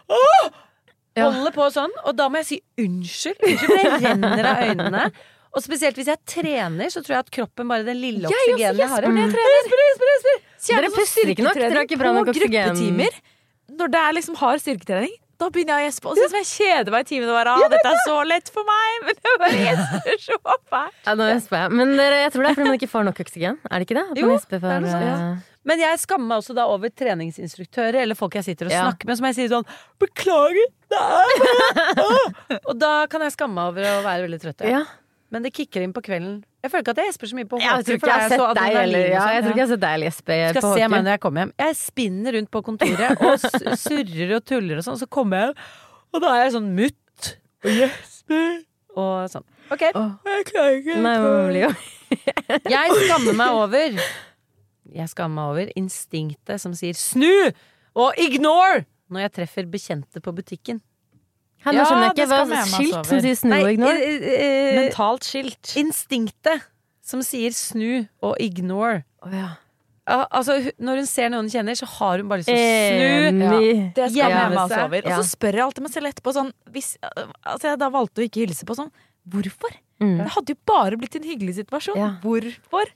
Holder 1.24 1.52
på 1.54 1.68
sånn, 1.74 1.92
og 2.08 2.16
da 2.18 2.26
må 2.32 2.40
jeg 2.40 2.46
si 2.48 2.58
unnskyld. 2.80 3.44
Unnskyld, 3.44 3.76
det 3.76 4.02
renner 4.08 4.48
av 4.50 4.62
øynene. 4.64 5.04
Og 5.54 5.62
spesielt 5.62 5.94
hvis 6.00 6.08
jeg 6.10 6.18
trener, 6.26 6.88
så 6.90 6.98
tror 7.04 7.14
jeg 7.14 7.22
at 7.26 7.30
kroppen 7.36 7.68
bare 7.70 7.84
den 7.86 8.00
lille 8.02 8.26
oksygenet 8.26 8.80
jeg 8.80 8.88
har 8.90 9.06
Mm. 9.06 9.20
Dere 10.64 10.88
puster 10.90 11.28
ikke 11.30 11.44
nok, 11.44 11.54
dere 11.60 11.76
har 11.76 11.84
ikke 11.86 11.98
bra 12.00 12.10
nok 12.16 12.26
På 12.26 12.32
oksygen. 12.32 12.50
gruppetimer, 12.50 13.12
når 13.78 13.90
det 13.94 14.00
er 14.00 14.12
liksom 14.16 14.36
hard 14.40 14.60
styrketrening, 14.64 15.14
da 15.40 15.48
begynner 15.50 15.80
jeg 15.80 15.86
å 15.86 15.90
gjespe. 15.90 16.10
Og 16.12 16.18
så 16.20 16.38
jeg 16.40 16.48
kjeder 16.50 16.94
meg 16.94 17.04
i 17.04 17.08
timen 17.10 17.28
og 17.30 17.36
bare 17.38 17.54
ah, 17.56 17.64
dette 17.72 17.90
er 17.90 18.00
så 18.06 18.16
lett 18.28 18.50
for 18.54 18.66
meg. 18.68 19.08
Men 19.08 19.18
jeg 19.26 19.40
bare 19.42 19.62
gjesper 19.64 20.20
så 20.24 20.38
fælt. 20.70 21.00
Ja, 21.08 21.14
nå 21.18 21.26
gjesper 21.32 21.58
jeg. 21.62 21.72
Men 21.80 21.94
jeg 21.98 22.32
tror 22.34 22.42
det 22.46 22.50
er 22.52 22.58
fordi 22.58 22.68
man 22.70 22.78
ikke 22.80 22.90
får 22.94 23.08
nok 23.10 23.20
oksygen. 23.26 23.58
Er 23.70 23.82
det 23.82 23.88
ikke 23.88 23.98
det? 24.00 24.06
Jo, 24.22 24.30
for, 24.38 24.54
det 24.54 24.60
sånt, 24.62 25.04
ja. 25.08 25.14
eh, 25.34 25.52
Men 25.64 25.80
jeg 25.80 26.00
skammer 26.04 26.28
meg 26.30 26.42
også 26.44 26.56
da 26.56 26.66
over 26.68 26.92
treningsinstruktører 27.02 28.02
eller 28.04 28.18
folk 28.18 28.34
jeg 28.38 28.44
sitter 28.50 28.68
og 28.68 28.74
Ja. 28.74 28.82
snakker 28.88 29.08
med, 29.10 29.16
som 29.20 29.26
jeg 29.30 29.34
sier 29.38 29.48
sånn 29.54 29.66
'Beklager, 29.98 30.66
det 30.92 31.00
er 31.00 32.04
Åh!» 32.04 32.58
Og 32.68 32.74
da 32.78 33.06
kan 33.10 33.24
jeg 33.24 33.32
skamme 33.36 33.54
meg 33.56 33.72
over 33.72 33.88
å 33.88 34.04
være 34.04 34.26
veldig 34.28 34.40
trøtt. 34.44 34.68
ja. 34.68 34.84
Men 35.34 35.42
det 35.42 35.50
kicker 35.50 35.82
inn 35.82 35.92
på 35.94 35.98
kvelden. 36.06 36.36
Jeg 36.62 36.70
føler 36.70 36.84
ikke 36.84 36.92
at 36.94 37.00
jeg 37.02 37.08
gjesper 37.10 37.28
så 37.30 37.36
mye 37.36 37.48
på 37.50 37.58
Jeg 37.58 37.86
tror 37.86 37.96
ikke 37.98 38.06
da 38.06 38.14
jeg 38.14 38.22
har 38.22 38.32
sett 38.32 38.58
deg 38.58 38.76
eller 38.80 39.00
Jesper 39.00 39.14
ja. 39.14 39.24
Jeg 39.34 39.42
tror 39.42 39.50
ikke 39.50 39.58
jeg 39.58 39.66
har 39.66 39.72
sett 39.72 39.82
deg 39.82 39.96
eller 39.96 40.08
Jesper 40.08 40.42
skal 40.54 40.66
se 40.68 40.84
meg 40.92 41.02
når 41.02 41.10
jeg 41.16 41.22
kommer 41.24 41.42
hjem. 41.42 41.52
Jeg 41.64 41.78
spinner 41.80 42.36
rundt 42.38 42.50
på 42.54 42.62
kontoret 42.68 43.24
og 43.24 43.48
surrer 43.84 44.36
og 44.38 44.46
tuller 44.46 44.78
og 44.78 44.86
sånn, 44.86 45.00
så 45.00 45.08
kommer 45.18 45.42
jeg, 45.42 45.66
og 46.14 46.22
da 46.22 46.30
er 46.36 46.44
jeg 46.44 46.54
sånn 46.54 46.70
mutt 46.78 47.30
og 47.64 47.80
gjesper 47.80 48.46
og 48.94 49.12
sånn. 49.34 49.46
Ok, 49.74 49.84
Åh. 49.90 50.08
jeg 50.30 50.46
klarer 50.52 50.78
ikke 50.78 50.96
Nei, 51.02 51.66
Jeg 52.76 52.96
skammer 53.00 53.38
meg 53.42 53.58
over 53.58 54.00
Jeg 54.94 55.10
skammer 55.10 55.34
meg 55.40 55.52
over 55.54 55.76
instinktet 55.80 56.62
som 56.62 56.78
sier 56.78 56.94
snu 56.94 57.32
og 57.98 58.20
ignore 58.20 58.84
når 59.10 59.26
jeg 59.26 59.34
treffer 59.40 59.66
bekjente 59.68 60.22
på 60.22 60.32
butikken. 60.36 60.80
Hæ, 61.64 61.72
Nå 61.72 61.80
Ja, 61.80 61.84
skjønner 61.88 62.06
jeg 62.10 62.14
ikke. 62.14 62.28
Hva 62.28 62.44
meg 62.50 62.70
skilt 62.70 63.08
som 63.08 63.20
sier 63.24 63.36
snu 63.40 63.52
og 63.56 63.68
ignore? 63.72 63.96
eh, 63.96 64.24
eh, 64.44 64.78
Mentalt 64.82 65.24
skilt. 65.24 65.74
instinktet 65.80 66.64
som 67.04 67.22
sier 67.24 67.52
snu 67.56 68.06
og 68.24 68.34
ignore. 68.40 69.04
Oh, 69.24 69.32
ja. 69.32 69.54
Altså, 70.04 70.58
når 70.76 71.00
hun 71.00 71.06
ser 71.08 71.30
noen 71.32 71.46
hun 71.46 71.52
kjenner, 71.52 71.76
så 71.80 71.86
har 71.88 72.20
hun 72.20 72.28
bare 72.28 72.42
lyst 72.42 72.50
til 72.50 72.58
å 72.60 72.60
snu. 72.60 73.40
Ja. 73.40 73.60
Det 73.96 74.10
skal 74.12 74.34
ja. 74.36 74.42
med 74.52 74.60
seg. 74.68 74.82
over. 74.84 75.06
Og 75.08 75.16
så 75.16 75.24
spør 75.30 75.56
jeg 75.56 75.64
alltid 75.64 75.86
meg 75.86 75.94
selv 75.94 76.10
etterpå 76.10 76.34
sånn 76.36 76.50
hvis, 76.74 76.90
altså 77.40 77.70
Jeg 77.70 77.80
da 77.80 77.88
valgte 77.94 78.20
å 78.20 78.26
ikke 78.28 78.44
hilse 78.44 78.68
på 78.68 78.76
sånn. 78.76 78.92
Hvorfor? 79.24 79.72
Mm. 80.04 80.18
Det 80.20 80.30
hadde 80.34 80.52
jo 80.52 80.60
bare 80.68 80.98
blitt 81.00 81.16
en 81.16 81.24
hyggelig 81.24 81.56
situasjon. 81.62 81.96
Ja. 81.96 82.10
Hvorfor 82.20 82.92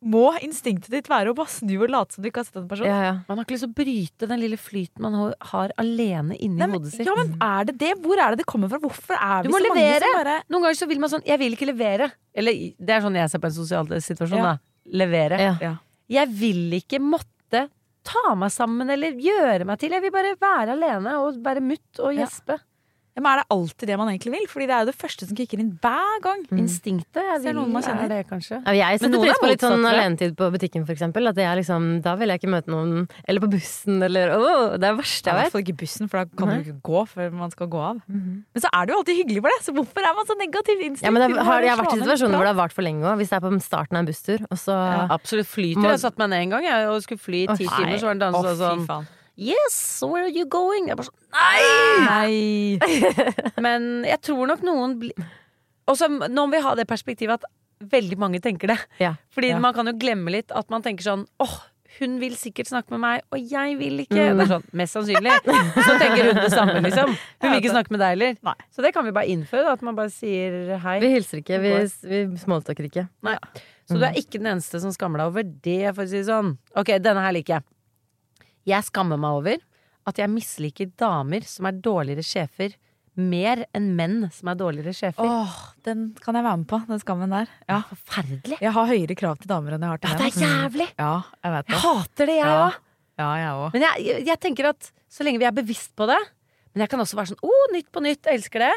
må 0.00 0.28
instinktet 0.44 0.90
ditt 0.92 1.08
være 1.10 1.32
å 1.32 1.36
bare 1.36 1.50
snu 1.50 1.72
og 1.82 1.90
late 1.90 2.14
som 2.14 2.22
du 2.22 2.28
ikke 2.30 2.42
har 2.42 2.46
sett 2.48 2.58
en 2.60 2.68
person? 2.70 2.86
Ja, 2.86 2.98
ja. 3.02 3.14
Man 3.28 3.38
har 3.40 3.44
ikke 3.46 3.56
lyst 3.56 3.64
til 3.66 3.72
å 3.72 3.78
bryte 3.80 4.28
den 4.30 4.40
lille 4.42 4.58
flyten 4.60 5.02
man 5.02 5.16
har 5.50 5.72
alene 5.80 6.36
inni 6.38 6.60
Nei, 6.60 6.68
men, 6.68 6.76
hodet 6.78 6.92
sitt. 6.94 7.06
ja, 7.08 7.14
men 7.18 7.32
er 7.42 7.64
det 7.70 7.74
det? 7.80 7.90
Hvor 8.04 8.18
er 8.22 8.30
det 8.36 8.42
det 8.44 8.46
kommer 8.50 8.70
fra? 8.70 8.78
Hvorfor 8.82 9.16
er 9.18 9.42
vi 9.48 9.50
så 9.52 9.58
så 9.58 9.72
mange 9.74 9.98
som 10.04 10.14
bare 10.20 10.36
Noen 10.48 10.62
ganger 10.68 10.78
så 10.82 10.88
vil 10.92 11.00
man 11.02 11.10
sånn 11.10 11.26
Jeg 11.26 11.38
vil 11.42 11.56
ikke 11.58 11.70
levere. 11.72 12.10
Eller 12.34 12.52
det 12.78 12.94
er 12.94 13.02
sånn 13.02 13.18
jeg 13.18 13.32
ser 13.34 13.42
på 13.42 13.50
en 13.50 13.56
sosial 13.58 13.90
situasjon, 14.06 14.38
Ja. 14.38 14.52
da. 14.54 14.58
Levere. 15.02 15.40
Jeg 16.08 16.28
vil 16.32 16.78
ikke 16.78 17.00
måtte 17.02 17.66
ta 18.08 18.34
meg 18.38 18.50
sammen 18.54 18.88
eller 18.88 19.12
gjøre 19.20 19.66
meg 19.68 19.78
til. 19.82 19.90
Jeg 19.92 20.00
vil 20.06 20.14
bare 20.14 20.36
være 20.40 20.72
alene 20.78 21.18
og 21.20 21.42
være 21.44 21.60
mutt 21.60 21.98
og 22.00 22.14
gjespe. 22.16 22.56
Ja, 23.18 23.22
men 23.24 23.32
Er 23.32 23.40
det 23.42 23.46
alltid 23.50 23.88
det 23.90 23.96
man 23.98 24.08
egentlig 24.12 24.30
vil? 24.30 24.44
Fordi 24.46 24.66
det 24.70 24.74
er 24.76 24.84
jo 24.84 24.88
det 24.92 24.94
første 24.94 25.26
som 25.26 25.34
kicker 25.36 25.58
inn 25.58 25.72
hver 25.82 26.20
gang. 26.22 26.44
Instinktet. 26.54 27.18
Jeg 27.18 27.40
vil, 27.42 27.56
noen 27.58 27.72
man 27.74 27.82
kjenner. 27.82 28.04
er 28.06 28.12
det 28.12 28.28
kanskje. 28.30 28.60
Ja, 28.62 28.72
jeg 28.92 29.00
setter 29.00 29.10
noen 29.16 29.26
pris 29.26 29.40
på 29.42 29.48
litt 29.50 29.64
sånn 29.64 29.82
jeg. 29.82 29.90
alenetid 29.98 30.36
på 30.38 30.50
butikken, 30.54 30.84
for 30.86 30.94
eksempel. 30.94 31.26
At 31.32 31.40
jeg 31.42 31.58
liksom, 31.58 31.88
da 32.04 32.14
vil 32.20 32.30
jeg 32.30 32.38
ikke 32.38 32.52
møte 32.54 32.70
noen 32.70 33.08
Eller 33.26 33.42
på 33.42 33.50
bussen, 33.50 33.98
eller 34.06 34.30
Åh, 34.38 34.78
det 34.78 34.86
er 34.86 34.94
det 34.94 34.98
verste 35.02 35.24
Det 35.26 35.32
er 35.32 35.34
i 35.34 35.42
hvert 35.42 35.52
fall 35.56 35.64
ikke 35.66 35.76
bussen, 35.82 36.08
for 36.08 36.22
da 36.22 36.30
kan 36.38 36.48
Nei. 36.52 36.58
du 36.62 36.70
ikke 36.70 36.82
gå 36.86 37.02
før 37.10 37.32
man 37.32 37.50
skal 37.50 37.66
gå 37.74 37.82
av. 37.90 37.98
Mhm. 38.06 38.32
Men 38.54 38.62
så 38.62 38.70
er 38.72 38.86
det 38.86 38.94
jo 38.94 38.98
alltid 39.02 39.16
hyggelig 39.24 39.42
for 39.42 39.50
det, 39.50 39.60
så 39.66 39.74
hvorfor 39.74 39.98
er 40.06 40.14
man 40.14 40.26
så 40.30 40.38
negativt 40.38 40.80
innstilt? 40.86 41.02
Ja, 41.02 41.10
men 41.10 41.26
det 41.26 41.42
har, 41.42 41.60
jeg 41.66 41.74
har 41.74 41.82
vært 41.82 41.98
i 41.98 42.00
situasjoner 42.06 42.38
hvor 42.38 42.46
det 42.46 42.54
har 42.54 42.60
vart 42.62 42.72
for 42.78 42.82
lenge 42.86 43.02
òg. 43.02 43.18
Hvis 43.18 43.34
det 43.34 43.36
er 43.42 43.44
på 43.48 43.52
starten 43.66 43.96
av 43.98 44.04
en 44.06 44.10
busstur, 44.12 44.46
og 44.46 44.56
så 44.62 44.78
Ja, 44.78 45.06
absolutt 45.10 45.50
flyter. 45.50 45.82
Må- 45.82 45.90
Jeg 45.90 46.00
satt 46.06 46.18
meg 46.18 46.30
ned 46.30 46.38
en 46.46 46.50
gang 46.54 46.62
jeg, 46.70 46.88
og 46.88 47.02
skulle 47.02 47.18
fly 47.18 47.42
i 47.44 47.46
ti 47.56 47.66
timer, 47.66 47.98
så 47.98 48.06
var 48.06 48.14
det 48.14 48.22
en 48.22 48.32
dame 48.32 48.36
og 48.38 48.56
sånn 48.62 48.86
faen. 48.86 49.06
Yes, 49.38 49.76
where 50.02 50.24
are 50.26 50.32
you 50.34 50.46
going? 50.50 50.88
Jeg 50.90 50.98
bare 50.98 51.06
sånn 51.06 51.14
Nei! 51.30 52.78
Nei! 52.82 53.12
Men 53.64 53.88
jeg 54.08 54.18
tror 54.26 54.50
nok 54.50 54.64
noen 54.66 54.96
blir 54.98 55.14
Og 55.86 55.94
så 56.00 56.08
nå 56.10 56.26
må 56.34 56.50
vi 56.56 56.62
ha 56.64 56.74
det 56.78 56.88
perspektivet 56.90 57.38
at 57.38 57.46
veldig 57.78 58.16
mange 58.18 58.40
tenker 58.42 58.72
det. 58.72 58.78
Ja. 58.98 59.12
Fordi 59.30 59.52
Ja. 59.52 59.58
man 59.62 59.74
kan 59.76 59.86
jo 59.86 59.92
glemme 59.94 60.32
litt 60.34 60.50
at 60.50 60.66
man 60.74 60.82
tenker 60.82 61.06
sånn 61.06 61.22
åh, 61.38 61.52
hun 62.00 62.16
vil 62.18 62.34
sikkert 62.38 62.66
snakke 62.68 62.90
med 62.90 63.00
meg, 63.00 63.22
og 63.30 63.38
jeg 63.38 63.76
vil 63.78 64.02
ikke. 64.02 64.18
Mm. 64.18 64.40
Det 64.40 64.44
er 64.44 64.50
sånn, 64.50 64.66
Mest 64.80 64.96
sannsynlig. 64.96 65.36
Så 65.86 65.94
tenker 66.02 66.26
hun 66.28 66.40
det 66.42 66.50
samme, 66.52 66.74
liksom. 66.84 67.14
Hun 67.14 67.48
vil 67.54 67.60
ikke 67.62 67.72
snakke 67.72 67.94
med 67.94 68.02
deg 68.02 68.12
heller. 68.16 68.58
Så 68.74 68.82
det 68.84 68.92
kan 68.94 69.06
vi 69.06 69.14
bare 69.14 69.30
innføre, 69.30 69.72
at 69.78 69.82
man 69.86 69.96
bare 69.98 70.10
sier 70.14 70.76
hei. 70.82 70.98
Vi 71.02 71.10
hilser 71.14 71.40
ikke, 71.40 71.58
vi, 71.62 71.72
vi 72.10 72.20
smalltalker 72.42 72.90
ikke. 72.90 73.06
Nei. 73.26 73.38
Så 73.88 73.96
du 73.98 74.04
er 74.10 74.18
ikke 74.20 74.42
den 74.42 74.50
eneste 74.52 74.82
som 74.82 74.92
skammer 74.94 75.22
deg 75.22 75.30
over 75.32 75.46
det, 75.48 75.80
for 75.96 76.04
å 76.04 76.10
si 76.10 76.18
det 76.20 76.28
sånn. 76.28 76.56
Ok, 76.78 76.92
denne 77.02 77.22
her 77.24 77.34
liker 77.38 77.60
jeg. 77.60 77.66
Jeg 78.66 78.84
skammer 78.88 79.18
meg 79.20 79.30
over 79.38 79.56
at 80.08 80.18
jeg 80.18 80.30
misliker 80.32 80.90
damer 80.98 81.44
som 81.44 81.66
er 81.68 81.76
dårligere 81.84 82.24
sjefer, 82.24 82.74
mer 83.18 83.64
enn 83.74 83.90
menn 83.98 84.28
som 84.32 84.48
er 84.52 84.54
dårligere 84.60 84.94
sjefer. 84.94 85.26
Åh, 85.26 85.54
den 85.84 86.12
kan 86.22 86.36
jeg 86.38 86.44
være 86.46 86.60
med 86.62 86.68
på, 86.70 86.78
den 86.86 87.00
skammen 87.02 87.32
der. 87.34 87.48
Ja. 87.68 87.80
Forferdelig. 87.90 88.60
Jeg 88.62 88.72
har 88.76 88.86
høyere 88.88 89.16
krav 89.18 89.40
til 89.42 89.50
damer 89.50 89.74
enn 89.74 89.82
jeg 89.84 89.90
har 89.90 89.98
til 90.02 90.10
Ja, 90.10 90.16
det 90.18 90.28
er 90.28 90.38
menn. 90.38 90.54
jævlig. 90.62 90.88
Ja, 90.98 91.12
jeg 91.44 91.52
vet 91.56 91.68
Jeg 91.74 91.82
hater 91.82 92.26
det, 92.30 92.36
jeg 92.38 92.46
Ja. 92.46 92.58
òg. 92.68 92.78
Ja, 93.18 93.28
jeg 93.42 93.52
òg. 93.58 93.72
Men 93.74 93.82
jeg, 93.82 94.04
jeg, 94.06 94.26
jeg 94.28 94.40
tenker 94.40 94.68
at 94.70 94.92
så 95.10 95.24
lenge 95.26 95.38
vi 95.42 95.44
er 95.48 95.56
bevisst 95.56 95.96
på 95.98 96.06
det 96.06 96.18
Men 96.74 96.84
jeg 96.84 96.90
kan 96.92 97.00
også 97.00 97.16
være 97.18 97.32
sånn 97.32 97.40
oh, 97.42 97.64
nytt 97.74 97.88
på 97.90 98.00
nytt, 98.04 98.22
jeg 98.28 98.38
elsker 98.38 98.62
det. 98.62 98.74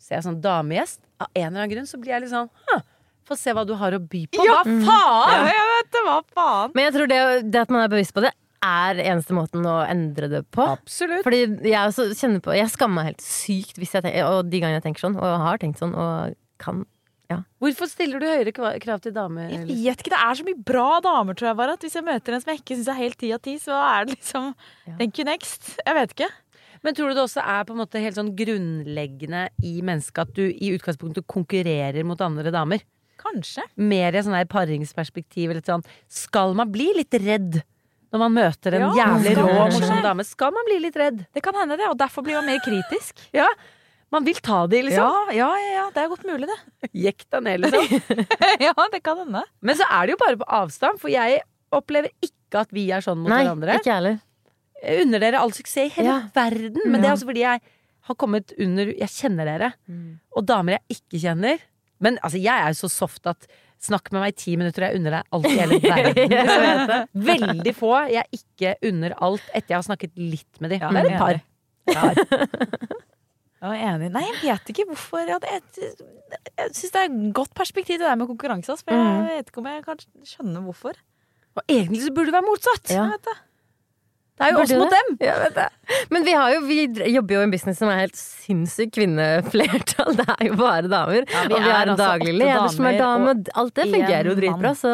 Så 0.00 0.14
jeg 0.14 0.18
er 0.22 0.24
sånn 0.30 0.40
damegjest. 0.40 1.00
Av 1.20 1.26
en 1.34 1.48
eller 1.50 1.60
annen 1.66 1.72
grunn 1.74 1.86
så 1.90 1.98
blir 2.00 2.14
jeg 2.14 2.22
litt 2.24 2.30
sånn 2.32 2.48
«Hm, 2.70 2.82
Få 3.28 3.36
se 3.36 3.52
hva 3.52 3.66
du 3.68 3.74
har 3.76 3.92
å 3.92 3.98
by 4.00 4.22
på. 4.32 4.40
Ja, 4.46 4.62
hva 4.64 4.76
faen! 4.88 5.48
Jeg 5.50 5.64
vet 5.68 5.90
det, 5.92 6.02
hva 6.06 6.14
faen? 6.32 6.70
Men 6.72 6.86
jeg 6.86 6.94
tror 6.94 7.08
det, 7.10 7.18
det 7.52 7.60
at 7.60 7.68
man 7.74 7.82
er 7.84 7.90
bevisst 7.92 8.14
på 8.16 8.22
det, 8.24 8.30
er 8.64 9.00
eneste 9.04 9.34
måten 9.36 9.66
å 9.68 9.78
endre 9.86 10.28
det 10.32 10.44
på. 10.54 10.64
Absolutt. 10.78 11.24
Fordi 11.26 11.42
jeg 11.68 11.78
også 11.78 12.08
kjenner 12.18 12.42
på 12.44 12.56
Jeg 12.58 12.70
skammer 12.74 13.02
meg 13.02 13.12
helt 13.12 13.24
sykt 13.24 13.78
hvis 13.78 13.94
jeg 13.94 14.04
tenker, 14.06 14.28
og 14.28 14.50
de 14.50 14.60
gangene 14.62 14.80
jeg 14.80 14.86
tenker 14.88 15.06
sånn, 15.06 15.18
og 15.18 15.42
har 15.44 15.60
tenkt 15.62 15.82
sånn, 15.82 15.94
og 15.94 16.34
kan 16.62 16.84
Hvorfor 17.60 17.84
stiller 17.90 18.22
du 18.22 18.24
høyere 18.24 18.54
krav 18.80 19.02
til 19.04 19.12
damer? 19.12 19.50
Jeg 19.52 19.66
vet 19.68 20.00
ikke, 20.00 20.14
Det 20.14 20.20
er 20.24 20.38
så 20.38 20.44
mye 20.46 20.60
bra 20.64 21.00
damer, 21.04 21.36
tror 21.36 21.50
jeg. 21.50 21.58
bare 21.58 21.74
at 21.76 21.84
Hvis 21.84 21.96
jeg 21.98 22.06
møter 22.06 22.32
en 22.32 22.40
som 22.40 22.52
jeg 22.54 22.62
ikke 22.62 22.76
syns 22.78 22.88
er 22.88 23.00
helt 23.02 23.18
ti 23.20 23.32
av 23.36 23.42
ti, 23.44 23.56
så 23.60 23.76
er 23.76 24.06
det 24.06 24.16
liksom 24.16 24.54
Ja. 24.86 24.94
Thank 24.96 25.18
you 25.18 25.26
next. 25.28 25.74
Jeg 25.84 25.94
vet 25.94 26.14
ikke. 26.16 26.30
Men 26.82 26.94
tror 26.94 27.10
du 27.10 27.18
det 27.18 27.24
også 27.26 27.42
er 27.42 27.64
på 27.64 27.74
en 27.74 27.82
måte 27.82 28.00
helt 28.00 28.16
sånn 28.16 28.34
grunnleggende 28.38 29.48
i 29.66 29.80
mennesket 29.82 30.22
at 30.24 30.32
du 30.32 30.44
i 30.46 30.72
utgangspunktet 30.78 31.26
konkurrerer 31.26 32.06
mot 32.06 32.20
andre 32.20 32.52
damer? 32.54 32.80
Kanskje. 33.18 33.64
Mer 33.76 34.14
i 34.14 34.22
sånn 34.22 34.36
her 34.38 34.46
paringsperspektiv 34.46 35.50
eller 35.50 35.64
sånn. 35.66 35.84
Skal 36.08 36.54
man 36.54 36.70
bli 36.72 36.92
litt 36.96 37.12
redd 37.12 37.60
når 38.12 38.22
man 38.24 38.32
møter 38.38 38.76
en 38.78 38.84
Ja, 38.86 38.92
jævlig 39.02 39.34
rå 39.38 39.46
og 39.48 39.72
morsom 39.74 39.98
dame? 40.04 40.24
Skal 40.24 40.54
man 40.56 40.64
bli 40.68 40.78
litt 40.86 40.96
redd? 40.96 41.24
Det 41.34 41.42
kan 41.44 41.56
hende, 41.60 41.76
det. 41.80 41.88
Og 41.90 41.98
derfor 42.00 42.24
blir 42.24 42.38
man 42.40 42.46
mer 42.52 42.62
kritisk. 42.64 43.20
Ja. 43.36 43.48
Man 44.10 44.24
vil 44.24 44.38
ta 44.40 44.62
det, 44.72 44.78
liksom. 44.86 45.04
Ja, 45.04 45.32
ja, 45.36 45.48
ja, 45.60 45.72
ja, 45.74 45.82
det 45.92 46.00
er 46.00 46.08
godt 46.08 46.22
mulig, 46.24 46.46
det. 46.48 46.88
Jekk 47.04 47.26
deg 47.34 47.42
ned, 47.44 47.60
liksom. 47.66 48.22
ja, 48.64 48.72
det 48.94 49.02
kan 49.04 49.18
hende. 49.20 49.42
Men 49.60 49.76
så 49.76 49.84
er 49.92 50.06
det 50.08 50.14
jo 50.14 50.20
bare 50.22 50.38
på 50.40 50.46
avstand, 50.62 50.96
for 51.02 51.12
jeg 51.12 51.42
opplever 51.76 52.08
ikke 52.24 52.62
at 52.62 52.72
vi 52.72 52.86
er 52.96 53.04
sånn 53.04 53.20
mot 53.20 53.28
Nei, 53.28 53.42
hverandre. 53.44 53.76
ikke 53.82 53.98
heller. 53.98 54.16
Jeg 54.80 55.02
unner 55.04 55.20
dere 55.26 55.42
all 55.42 55.52
suksess 55.52 55.90
i 55.90 55.94
hele 55.98 56.08
Ja. 56.08 56.16
verden, 56.32 56.80
men 56.88 57.02
det 57.02 57.10
er 57.10 57.16
altså 57.18 57.28
fordi 57.28 57.42
jeg 57.44 57.60
har 58.08 58.16
kommet 58.16 58.54
under 58.56 58.94
Jeg 58.96 59.12
kjenner 59.12 59.44
dere. 59.50 59.72
Mm. 59.90 60.16
Og 60.40 60.46
damer 60.48 60.78
jeg 60.78 60.96
ikke 60.96 61.20
kjenner. 61.26 61.60
Men 62.00 62.16
altså, 62.22 62.40
jeg 62.40 62.54
er 62.64 62.72
jo 62.72 62.78
så 62.80 62.88
soft 62.94 63.26
at 63.28 63.44
snakk 63.84 64.10
med 64.12 64.20
meg 64.24 64.32
i 64.34 64.36
ti 64.42 64.56
minutter, 64.58 64.86
jeg 64.88 64.98
unner 64.98 65.14
deg 65.18 65.34
alt 65.36 65.46
i 65.46 65.56
hele 65.58 65.78
verden. 65.82 67.08
Veldig 67.30 67.74
få 67.78 67.92
jeg 68.12 68.24
ikke 68.40 68.74
unner 68.90 69.14
alt 69.22 69.44
etter 69.52 69.74
jeg 69.74 69.78
har 69.78 69.86
snakket 69.86 70.12
litt 70.18 70.60
med 70.64 70.70
dem. 70.74 70.80
Ja, 70.82 70.90
det 70.90 71.04
er 71.04 71.10
et 71.10 71.20
par. 71.22 71.40
Jeg 73.58 73.74
er 73.74 73.88
enig. 73.96 74.08
Nei, 74.14 74.22
jeg 74.22 74.36
vet 74.44 74.68
ikke 74.70 74.84
hvorfor. 74.92 75.24
Jeg, 75.26 75.38
jeg, 75.42 76.70
syns 76.76 76.92
det 76.94 77.00
er 77.00 77.08
et 77.08 77.32
godt 77.34 77.54
perspektiv 77.58 77.98
det 77.98 78.06
der 78.06 78.18
med 78.20 78.28
konkurranse. 78.30 78.76
For 78.84 78.94
jeg 78.94 79.02
Mhm. 79.02 79.26
vet 79.32 79.48
ikke 79.50 79.62
om 79.64 79.66
jeg 79.72 79.84
kan 79.86 80.02
skjønne 80.30 80.62
hvorfor. 80.62 81.00
Og 81.58 81.62
egentlig 81.66 82.02
så 82.04 82.12
burde 82.14 82.30
det 82.30 82.36
være 82.38 82.46
motsatt. 82.46 82.92
Ja. 82.94 83.08
Det. 84.38 84.46
Er 84.46 84.52
jo 84.54 84.60
oss 84.62 84.72
mot 84.78 84.92
dem. 84.94 85.08
Det. 85.18 85.64
Men 86.14 86.24
vi, 86.26 86.32
har 86.36 86.52
jo, 86.54 86.60
vi 86.68 86.76
jobber 87.10 87.34
jo 87.34 87.40
i 87.40 87.46
en 87.48 87.52
business 87.52 87.80
som 87.80 87.90
er 87.90 88.04
helt 88.04 88.18
sinnssykt 88.18 88.94
kvinneflertall. 88.94 90.14
Det 90.20 90.26
er 90.36 90.44
jo 90.46 90.58
bare 90.60 90.90
damer. 90.90 91.24
Ja, 91.26 91.42
vi 91.48 91.56
og 91.56 91.64
vi 91.64 91.72
har 91.72 91.82
en 91.88 91.94
altså 91.94 92.06
daglig 92.12 92.34
leder 92.36 92.68
som 92.74 92.86
er 92.88 92.98
damer 93.00 93.32
Og 93.34 93.50
Alt 93.62 93.74
det 93.80 93.88
fungerer 93.90 94.30
jo 94.30 94.36
dritbra, 94.38 94.72
så 94.78 94.92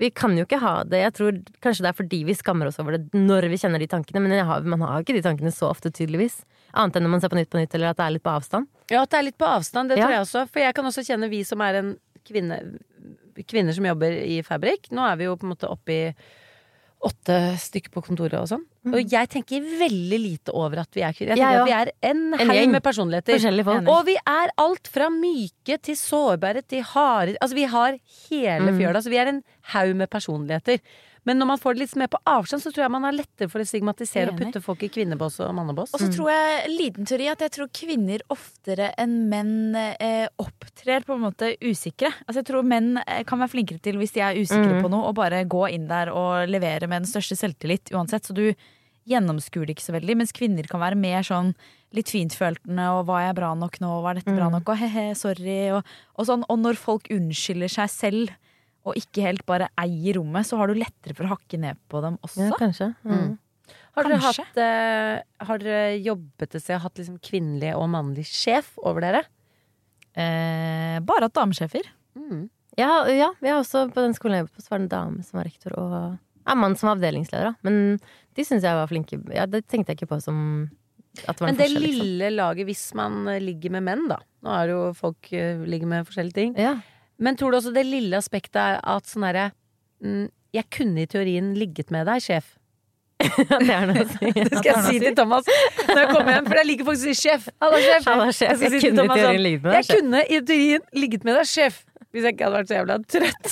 vi 0.00 0.10
kan 0.16 0.36
jo 0.38 0.46
ikke 0.46 0.60
ha 0.62 0.74
det. 0.88 1.02
Jeg 1.04 1.16
tror 1.18 1.40
Kanskje 1.64 1.84
det 1.86 1.90
er 1.92 1.98
fordi 2.00 2.22
vi 2.28 2.36
skammer 2.38 2.70
oss 2.70 2.80
over 2.82 2.96
det 2.96 3.04
når 3.16 3.48
vi 3.52 3.60
kjenner 3.60 3.82
de 3.82 3.88
tankene, 3.90 4.22
men 4.24 4.32
har, 4.48 4.64
man 4.64 4.84
har 4.86 5.04
ikke 5.04 5.16
de 5.18 5.24
tankene 5.24 5.52
så 5.54 5.68
ofte, 5.70 5.92
tydeligvis. 5.92 6.40
Annet 6.76 6.96
enn 6.98 7.06
når 7.06 7.14
man 7.16 7.22
ser 7.24 7.32
på 7.32 7.38
Nytt 7.38 7.52
på 7.52 7.60
Nytt, 7.60 7.76
eller 7.76 7.92
at 7.92 8.00
det 8.00 8.06
er 8.06 8.16
litt 8.16 8.24
på 8.24 8.32
avstand. 8.32 8.68
Ja, 8.92 9.02
at 9.04 9.12
det 9.12 9.20
er 9.20 9.28
litt 9.28 9.38
på 9.40 9.48
avstand, 9.48 9.92
det 9.92 9.98
Ja. 10.00 10.06
tror 10.06 10.16
jeg 10.16 10.24
også. 10.26 10.46
For 10.52 10.64
jeg 10.64 10.76
kan 10.76 10.88
også 10.88 11.04
kjenne 11.06 11.30
vi 11.32 11.42
som 11.44 11.60
er 11.64 11.82
en 11.82 11.94
kvinne 12.26 12.60
Kvinner 13.46 13.74
som 13.76 13.84
jobber 13.84 14.14
i 14.24 14.38
Fabrik. 14.40 14.86
Nå 14.96 15.02
er 15.04 15.18
vi 15.20 15.26
jo 15.26 15.34
på 15.36 15.44
en 15.44 15.50
måte 15.52 15.68
oppe 15.68 15.92
i 15.92 16.04
åtte 17.06 17.36
stykker 17.62 17.92
på 17.94 18.02
kontoret 18.04 18.36
og 18.40 18.48
sånn. 18.50 18.64
Og 18.92 19.00
jeg 19.10 19.28
tenker 19.32 19.64
veldig 19.80 20.18
lite 20.22 20.54
over 20.54 20.82
at 20.84 20.94
vi 20.94 21.02
er 21.06 21.14
kvinner. 21.16 21.34
Jeg 21.34 21.42
tenker 21.42 21.46
tenker 21.46 21.56
ja. 21.56 21.62
at 21.62 21.70
vi 21.70 21.74
er 21.78 22.12
en 22.12 22.22
En 22.34 22.52
haug 22.52 22.72
med 22.74 22.82
personligheter. 22.84 23.40
Folk. 23.66 23.90
Og 23.94 24.04
vi 24.06 24.16
er 24.20 24.52
alt 24.62 24.90
fra 24.92 25.08
myke 25.10 25.78
til 25.82 25.98
sårbare 25.98 26.62
til 26.66 26.82
harde. 26.92 27.36
Altså 27.40 27.58
vi 27.58 27.66
har 27.72 27.98
hele 28.28 28.70
Mm. 28.70 28.78
fjøla. 28.78 29.02
Så 29.02 29.10
vi 29.10 29.18
er 29.22 29.32
en 29.32 29.42
haug 29.74 29.96
med 29.96 30.10
personligheter. 30.10 30.78
Men 31.26 31.40
når 31.40 31.48
man 31.50 31.58
får 31.58 31.74
det 31.74 31.82
litt 31.82 31.94
mer 31.98 32.10
på 32.12 32.20
avstand, 32.30 32.62
så 32.62 32.70
tror 32.70 32.84
jeg 32.84 32.92
man 32.94 33.06
har 33.08 33.14
lettere 33.16 33.50
for 33.50 33.62
å 33.62 33.66
stigmatisere 33.66 34.30
og 34.30 34.38
putte 34.38 34.62
folk 34.62 34.84
i 34.86 34.90
kvinnebås 34.94 35.40
og 35.42 35.50
mannebås. 35.58 35.90
Og 35.96 36.02
så 36.04 36.06
tror 36.14 36.30
jeg, 36.30 36.70
liten 36.70 37.08
teori, 37.08 37.26
at 37.32 37.42
jeg 37.42 37.54
tror 37.56 37.72
kvinner 37.74 38.22
oftere 38.30 38.92
enn 39.02 39.16
menn 39.32 39.74
eh, 39.74 40.28
opptrer 40.38 41.02
på 41.06 41.16
en 41.16 41.24
måte 41.26 41.50
usikre. 41.66 42.12
Altså 42.28 42.44
jeg 42.44 42.48
tror 42.52 42.68
menn 42.70 42.94
eh, 43.02 43.24
kan 43.26 43.42
være 43.42 43.54
flinkere 43.56 43.82
til, 43.82 43.98
hvis 43.98 44.14
de 44.14 44.22
er 44.22 44.38
usikre 44.38 44.78
mm. 44.78 44.84
på 44.86 44.92
noe, 44.94 45.10
å 45.10 45.16
bare 45.18 45.42
gå 45.50 45.66
inn 45.74 45.90
der 45.90 46.14
og 46.14 46.46
levere 46.46 46.86
med 46.86 47.02
den 47.02 47.10
største 47.10 47.38
selvtillit 47.42 47.90
uansett. 47.90 48.30
Så 48.30 48.36
du 48.36 48.46
gjennomskuer 49.06 49.66
det 49.66 49.76
ikke 49.76 49.88
så 49.88 49.98
veldig. 49.98 50.18
Mens 50.22 50.34
kvinner 50.34 50.66
kan 50.70 50.82
være 50.82 50.98
mer 50.98 51.26
sånn 51.26 51.52
litt 51.94 52.10
fintfølende 52.10 52.86
og 52.94 53.06
'var 53.06 53.22
jeg 53.26 53.36
bra 53.38 53.54
nok 53.54 53.78
nå', 53.82 54.02
'var 54.02 54.14
dette 54.14 54.34
bra 54.34 54.46
Mhm. 54.46 54.54
nok', 54.60 54.68
og 54.68 54.78
'he-he, 54.78 55.14
sorry', 55.14 55.72
og, 55.74 55.84
og 56.18 56.26
sånn. 56.26 56.44
Og 56.48 56.58
når 56.58 56.74
folk 56.74 57.06
unnskylder 57.10 57.70
seg 57.70 57.90
selv 57.90 58.30
og 58.86 58.98
ikke 58.98 59.24
helt 59.24 59.42
bare 59.48 59.68
eier 59.82 60.20
rommet, 60.20 60.46
så 60.46 60.58
har 60.60 60.70
du 60.70 60.78
lettere 60.78 61.16
for 61.16 61.26
å 61.26 61.34
hakke 61.34 61.58
ned 61.60 61.78
på 61.90 62.02
dem 62.04 62.18
også. 62.22 62.46
Ja, 62.46 62.58
kanskje. 62.60 62.92
Mm. 63.06 63.34
Har 63.96 64.06
dere, 64.06 64.20
hatt, 64.22 64.58
uh, 64.60 65.46
har 65.48 65.62
dere 65.62 65.96
jobbet 66.04 66.52
et 66.52 66.62
sted 66.62 66.76
og 66.76 66.84
hatt 66.84 67.00
liksom 67.00 67.16
kvinnelig 67.24 67.72
og 67.74 67.88
mannlig 67.90 68.26
sjef 68.28 68.74
over 68.84 69.02
dere? 69.02 69.24
Eh, 70.16 70.96
bare 71.04 71.26
hatt 71.26 71.36
damesjefer. 71.36 71.88
Mm. 72.16 72.46
Ja, 72.76 72.90
ja, 73.08 73.30
vi 73.40 73.50
har 73.50 73.60
også 73.60 73.86
på 73.92 74.04
den 74.04 74.14
skolen 74.16 74.38
jeg 74.38 74.46
jobbet 74.46 74.56
på, 74.56 74.64
så 74.64 74.72
var 74.72 74.80
det 74.80 74.86
en 74.86 74.94
dame 74.94 75.24
som 75.24 75.40
var 75.40 75.48
rektor, 75.48 75.76
og 75.80 75.96
en 76.46 76.60
mann 76.60 76.76
som 76.76 76.90
var 76.90 76.98
avdelingsleder, 76.98 77.50
da. 77.50 77.66
Men 77.66 77.96
de 78.36 78.44
syns 78.44 78.64
jeg 78.64 78.78
var 78.78 78.90
flinke. 78.90 79.18
Ja, 79.34 79.48
det 79.48 79.64
tenkte 79.66 79.92
jeg 79.92 80.00
ikke 80.00 80.12
på 80.14 80.20
som 80.24 80.38
at 81.24 81.38
det 81.38 81.40
var 81.40 81.48
en 81.48 81.54
Men 81.54 81.58
det 81.58 81.68
forskjell, 81.70 81.86
liksom. 81.86 82.04
lille 82.04 82.30
laget, 82.36 82.68
hvis 82.68 82.84
man 82.98 83.22
ligger 83.40 83.72
med 83.78 83.86
menn, 83.88 84.04
da 84.12 84.20
Nå 84.44 84.52
er 84.52 84.68
det 84.68 84.74
jo 84.76 84.82
folk 84.94 85.32
eh, 85.34 85.64
ligger 85.66 85.88
med 85.90 86.06
forskjellige 86.06 86.36
ting. 86.36 86.52
Ja. 86.60 86.76
Men 87.18 87.36
tror 87.38 87.52
du 87.54 87.58
også 87.60 87.72
det 87.74 87.86
lille 87.88 88.18
aspektet 88.18 88.58
er 88.60 88.78
at 88.84 89.08
sånn 89.08 89.24
herre 89.24 89.48
mm, 90.04 90.26
Jeg 90.56 90.68
kunne 90.74 91.04
i 91.04 91.08
teorien 91.10 91.54
ligget 91.56 91.90
med 91.94 92.06
deg, 92.08 92.20
sjef. 92.24 92.54
det 93.22 93.72
er 93.72 93.86
noe 93.88 94.02
å 94.04 94.08
si. 94.10 94.28
Det 94.36 94.58
skal 94.60 94.66
jeg 94.68 94.84
si 94.84 94.98
til 95.00 95.14
Thomas 95.16 95.46
når 95.88 96.00
jeg 96.02 96.08
kommer 96.12 96.34
hjem, 96.34 96.48
for 96.50 96.60
jeg 96.60 96.68
liker 96.68 96.88
faktisk 96.90 97.08
å 97.08 97.14
si 97.14 97.28
sjef. 97.28 97.46
Hallo, 97.64 97.80
sjef. 97.80 98.08
Halla, 98.10 98.26
sjef. 98.36 98.52
Jeg 98.52 98.66
Jeg 98.66 98.72
si 98.74 98.88
kunne 98.88 99.04
Thomas 99.04 99.22
sånn, 99.24 99.46
Jeg 99.48 99.86
sjef. 99.88 99.92
kunne 100.00 100.24
i 100.26 100.40
teorien 100.50 100.88
ligget 101.04 101.24
med 101.28 101.38
deg, 101.40 101.48
sjef. 101.48 101.82
Hvis 102.14 102.24
jeg 102.24 102.36
ikke 102.36 102.46
hadde 102.46 102.56
vært 102.56 102.68
så 102.70 102.76
jævla 102.78 102.94
trøtt. 103.12 103.48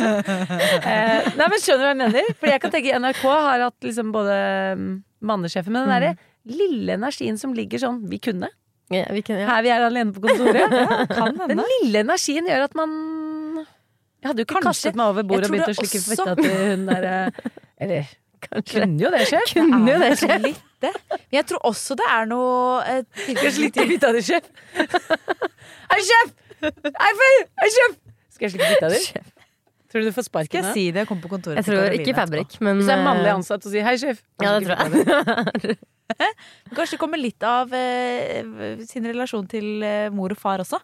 eh, 0.88 1.30
nei, 1.36 1.46
men 1.52 1.58
Skjønner 1.60 1.80
du 1.80 1.84
hva 1.84 1.90
jeg 1.90 1.98
mener? 2.00 2.30
For 2.40 2.52
jeg 2.52 2.62
kan 2.62 2.72
tenke 2.72 3.00
NRK 3.00 3.24
har 3.28 3.64
hatt 3.66 3.88
liksom 3.88 4.12
både 4.14 4.36
mannesjefen, 5.20 5.74
men 5.74 5.84
den 5.84 5.92
derre 5.96 6.12
lille 6.48 6.96
energien 6.96 7.36
som 7.40 7.52
ligger 7.56 7.82
sånn 7.82 7.98
Vi 8.08 8.20
kunne. 8.24 8.48
Ja, 8.90 9.04
vi 9.14 9.20
kan, 9.22 9.38
ja. 9.38 9.46
Her 9.46 9.62
vi 9.62 9.70
er 9.70 9.84
alene 9.86 10.12
på 10.16 10.22
kontoret. 10.24 10.72
Den 11.52 11.60
lille 11.62 12.00
energien 12.02 12.48
gjør 12.50 12.64
at 12.66 12.74
man 12.78 12.90
Jeg 14.20 14.32
hadde 14.32 14.42
jo 14.42 14.48
Kanskje. 14.50 14.64
kastet 14.66 14.98
meg 14.98 15.12
over 15.12 15.22
bordet 15.30 15.46
og 15.46 15.54
begynt 15.54 15.70
å 15.70 15.76
slikke 15.78 16.00
fitta 16.08 16.34
til 16.40 16.56
hun 16.72 16.82
derre 16.90 17.14
Eller 17.82 18.08
Kanskje. 18.40 18.80
kunne 18.82 18.98
jo 19.04 19.10
det, 19.14 19.20
skje. 19.30 19.40
Kunne 19.52 19.78
jo 19.92 19.98
det, 20.00 20.10
skje. 20.18 20.36
litt 20.42 20.60
det. 20.82 20.90
Men 21.12 21.36
jeg 21.38 21.46
tror 21.52 21.60
også 21.70 21.96
det 22.00 22.06
er 22.08 22.28
noe 22.30 22.80
eh, 22.88 23.02
Skal 23.20 23.42
jeg 23.46 23.54
slikke 23.58 23.86
fitta 23.92 24.10
di, 24.16 24.22
sjef? 24.24 24.48
Hei, 25.92 26.00
sjef! 26.10 26.32
Hei, 26.64 27.70
sjef! 27.76 27.98
Skal 28.32 28.48
jeg 28.48 28.54
slikke 28.56 28.70
fitta 28.74 28.90
di? 28.94 29.00
Tror 29.90 30.02
du 30.04 30.08
du 30.08 30.14
får 30.14 30.24
Skal 30.26 30.30
sparken? 30.32 30.56
jeg 30.60 30.66
da? 30.66 30.72
si 30.74 30.84
det? 30.94 31.02
Jeg 31.04 31.08
kommer 31.10 31.24
på 31.28 31.32
kontoret 31.36 31.60
Jeg 31.60 31.66
tror 31.68 31.96
ikke. 31.98 32.14
Fabrik, 32.16 32.58
men 32.64 32.82
Så 32.86 32.94
er 32.96 33.00
mannlig 33.06 33.30
eh, 33.30 33.38
ansatt 33.38 33.64
og 33.66 33.72
sier 33.74 33.84
'hei, 33.86 33.96
sjef'. 34.02 34.20
Ja, 34.42 34.58
det 34.58 34.68
tror 34.68 34.76
jeg. 34.78 35.78
Kanskje 36.74 36.96
det 36.96 37.00
kommer 37.02 37.20
litt 37.20 37.42
av 37.46 37.72
eh, 37.76 38.80
sin 38.88 39.06
relasjon 39.06 39.48
til 39.50 39.82
eh, 39.86 40.08
mor 40.14 40.32
og 40.34 40.40
far 40.40 40.62
også. 40.64 40.80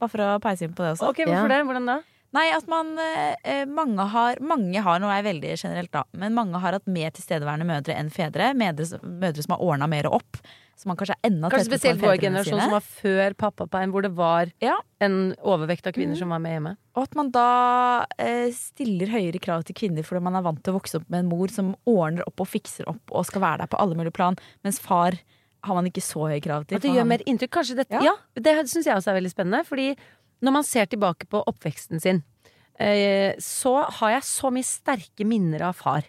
Bare 0.00 0.12
for 0.12 0.22
å 0.24 0.34
peise 0.44 0.66
inn 0.66 0.74
på 0.76 0.84
det 0.84 0.94
også. 0.96 1.10
Ok, 1.12 1.22
hvorfor 1.24 1.48
Ja. 1.48 1.56
det? 1.56 1.64
Hvordan 1.68 1.88
da? 1.88 1.98
Nei, 2.36 2.48
at 2.52 2.66
man 2.68 2.90
eh, 3.00 3.62
mange 3.70 4.04
har 4.12 4.40
Mange 4.44 4.82
har, 4.82 4.98
nå 5.00 5.08
er 5.08 5.22
jeg 5.22 5.28
veldig 5.30 5.52
generelt 5.56 5.92
da, 5.94 6.02
men 6.12 6.34
mange 6.36 6.60
har 6.60 6.76
hatt 6.76 6.86
mer 6.90 7.14
tilstedeværende 7.16 7.68
mødre 7.68 7.96
enn 7.96 8.10
fedre. 8.12 8.50
Mødre, 8.58 9.00
mødre 9.06 9.44
som 9.46 9.54
har 9.56 9.62
ordna 9.64 9.88
mer 9.88 10.08
opp. 10.10 10.40
Så 10.76 10.86
man 10.90 10.96
kanskje 11.00 11.14
er 11.16 11.30
enda 11.30 11.48
Kanskje 11.48 11.70
spesielt 11.70 12.02
vår 12.02 12.18
generasjon 12.20 12.52
sine. 12.58 12.64
som 12.66 12.74
var 12.76 12.84
før 12.84 13.34
pappaperm, 13.40 13.92
hvor 13.94 14.02
det 14.04 14.10
var 14.14 14.50
Ja. 14.60 14.74
en 15.00 15.34
overvekt 15.40 15.86
av 15.88 15.94
kvinner 15.96 16.16
som 16.20 16.28
var 16.28 16.38
med 16.38 16.52
hjemme. 16.52 16.76
Og 16.94 17.02
at 17.02 17.14
man 17.16 17.30
da 17.32 18.04
eh, 18.18 18.50
stiller 18.52 19.06
høyere 19.08 19.40
krav 19.40 19.64
til 19.64 19.74
kvinner 19.74 20.04
fordi 20.04 20.20
man 20.22 20.36
er 20.36 20.42
vant 20.44 20.62
til 20.62 20.74
å 20.74 20.78
vokse 20.78 20.96
opp 21.00 21.08
med 21.08 21.20
en 21.24 21.28
mor 21.30 21.48
som 21.48 21.74
ordner 21.86 22.22
opp 22.28 22.40
og 22.44 22.46
fikser 22.52 22.84
opp 22.92 23.00
og 23.10 23.24
skal 23.24 23.40
være 23.40 23.58
der 23.64 23.72
på 23.72 23.80
alle 23.80 23.96
mulige 23.96 24.12
plan, 24.12 24.36
mens 24.62 24.78
far 24.78 25.16
har 25.64 25.74
man 25.74 25.86
ikke 25.88 26.04
så 26.04 26.28
høye 26.28 26.42
krav 26.44 26.66
til. 26.68 26.76
At 26.76 26.82
det 26.82 26.92
gjør 26.94 27.06
mer 27.08 27.24
inntrykk. 27.26 27.50
Kanskje 27.56 27.76
dette, 27.80 27.92
Ja. 27.96 28.12
ja. 28.12 28.14
det 28.36 28.54
syns 28.68 28.84
jeg 28.84 28.94
også 28.94 29.10
er 29.10 29.20
veldig 29.20 29.32
spennende. 29.32 29.64
Fordi 29.66 29.96
når 30.44 30.52
man 30.52 30.62
ser 30.62 30.84
tilbake 30.86 31.26
på 31.26 31.40
oppveksten 31.48 32.00
sin, 32.00 32.22
eh, 32.78 33.32
så 33.40 33.88
har 33.90 34.10
jeg 34.10 34.22
så 34.28 34.52
mye 34.52 34.62
sterke 34.62 35.24
minner 35.26 35.62
av 35.62 35.74
far. 35.74 36.04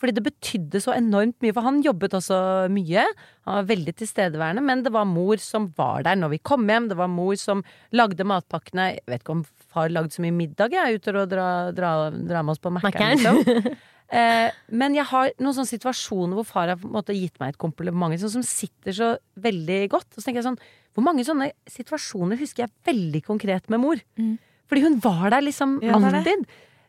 Fordi 0.00 0.16
det 0.16 0.24
betydde 0.26 0.80
så 0.82 0.92
enormt 0.96 1.36
mye, 1.44 1.54
for 1.54 1.64
han 1.66 1.80
jobbet 1.84 2.16
også 2.18 2.36
mye. 2.74 3.04
Han 3.46 3.60
var 3.60 3.68
veldig 3.68 3.94
tilstedeværende, 4.00 4.64
men 4.66 4.82
det 4.84 4.92
var 4.94 5.06
mor 5.08 5.40
som 5.42 5.68
var 5.78 6.04
der 6.06 6.18
når 6.18 6.34
vi 6.34 6.42
kom 6.50 6.66
hjem. 6.68 6.90
Det 6.90 6.98
var 6.98 7.12
mor 7.12 7.38
som 7.40 7.62
lagde 7.94 8.26
matpakkene. 8.26 8.90
Jeg 8.96 9.06
vet 9.12 9.22
ikke 9.22 9.36
om 9.38 9.44
far 9.74 9.92
lagde 9.92 10.14
så 10.14 10.24
mye 10.24 10.34
middag, 10.34 10.74
jeg, 10.74 11.00
utover 11.00 11.22
å 11.22 11.30
dra, 11.30 11.48
dra, 11.74 11.96
dra 12.14 12.42
med 12.42 12.56
oss 12.56 12.62
på 12.62 12.74
Mækkern. 12.74 13.18
Liksom. 13.18 13.74
Eh, 14.14 14.52
men 14.68 14.94
jeg 14.94 15.08
har 15.08 15.30
noen 15.40 15.54
sånne 15.56 15.70
situasjoner 15.70 16.36
hvor 16.36 16.44
far 16.46 16.68
har 16.70 16.82
måte 16.86 17.14
gitt 17.16 17.38
meg 17.40 17.54
et 17.54 17.58
kompliment 17.58 18.12
sånn, 18.20 18.34
som 18.36 18.44
sitter 18.46 18.94
så 18.94 19.08
veldig 19.40 19.78
godt. 19.90 20.10
Og 20.12 20.20
så 20.20 20.26
tenker 20.28 20.42
jeg 20.42 20.48
sånn, 20.50 20.60
Hvor 20.94 21.02
mange 21.02 21.24
sånne 21.26 21.48
situasjoner 21.66 22.38
husker 22.38 22.66
jeg 22.66 22.74
veldig 22.86 23.22
konkret 23.26 23.72
med 23.72 23.80
mor? 23.82 24.02
Mm. 24.20 24.36
Fordi 24.70 24.84
hun 24.84 25.00
var 25.02 25.32
der 25.34 25.42
liksom 25.42 25.80
Ja, 25.82 25.96
alltid. 25.96 26.44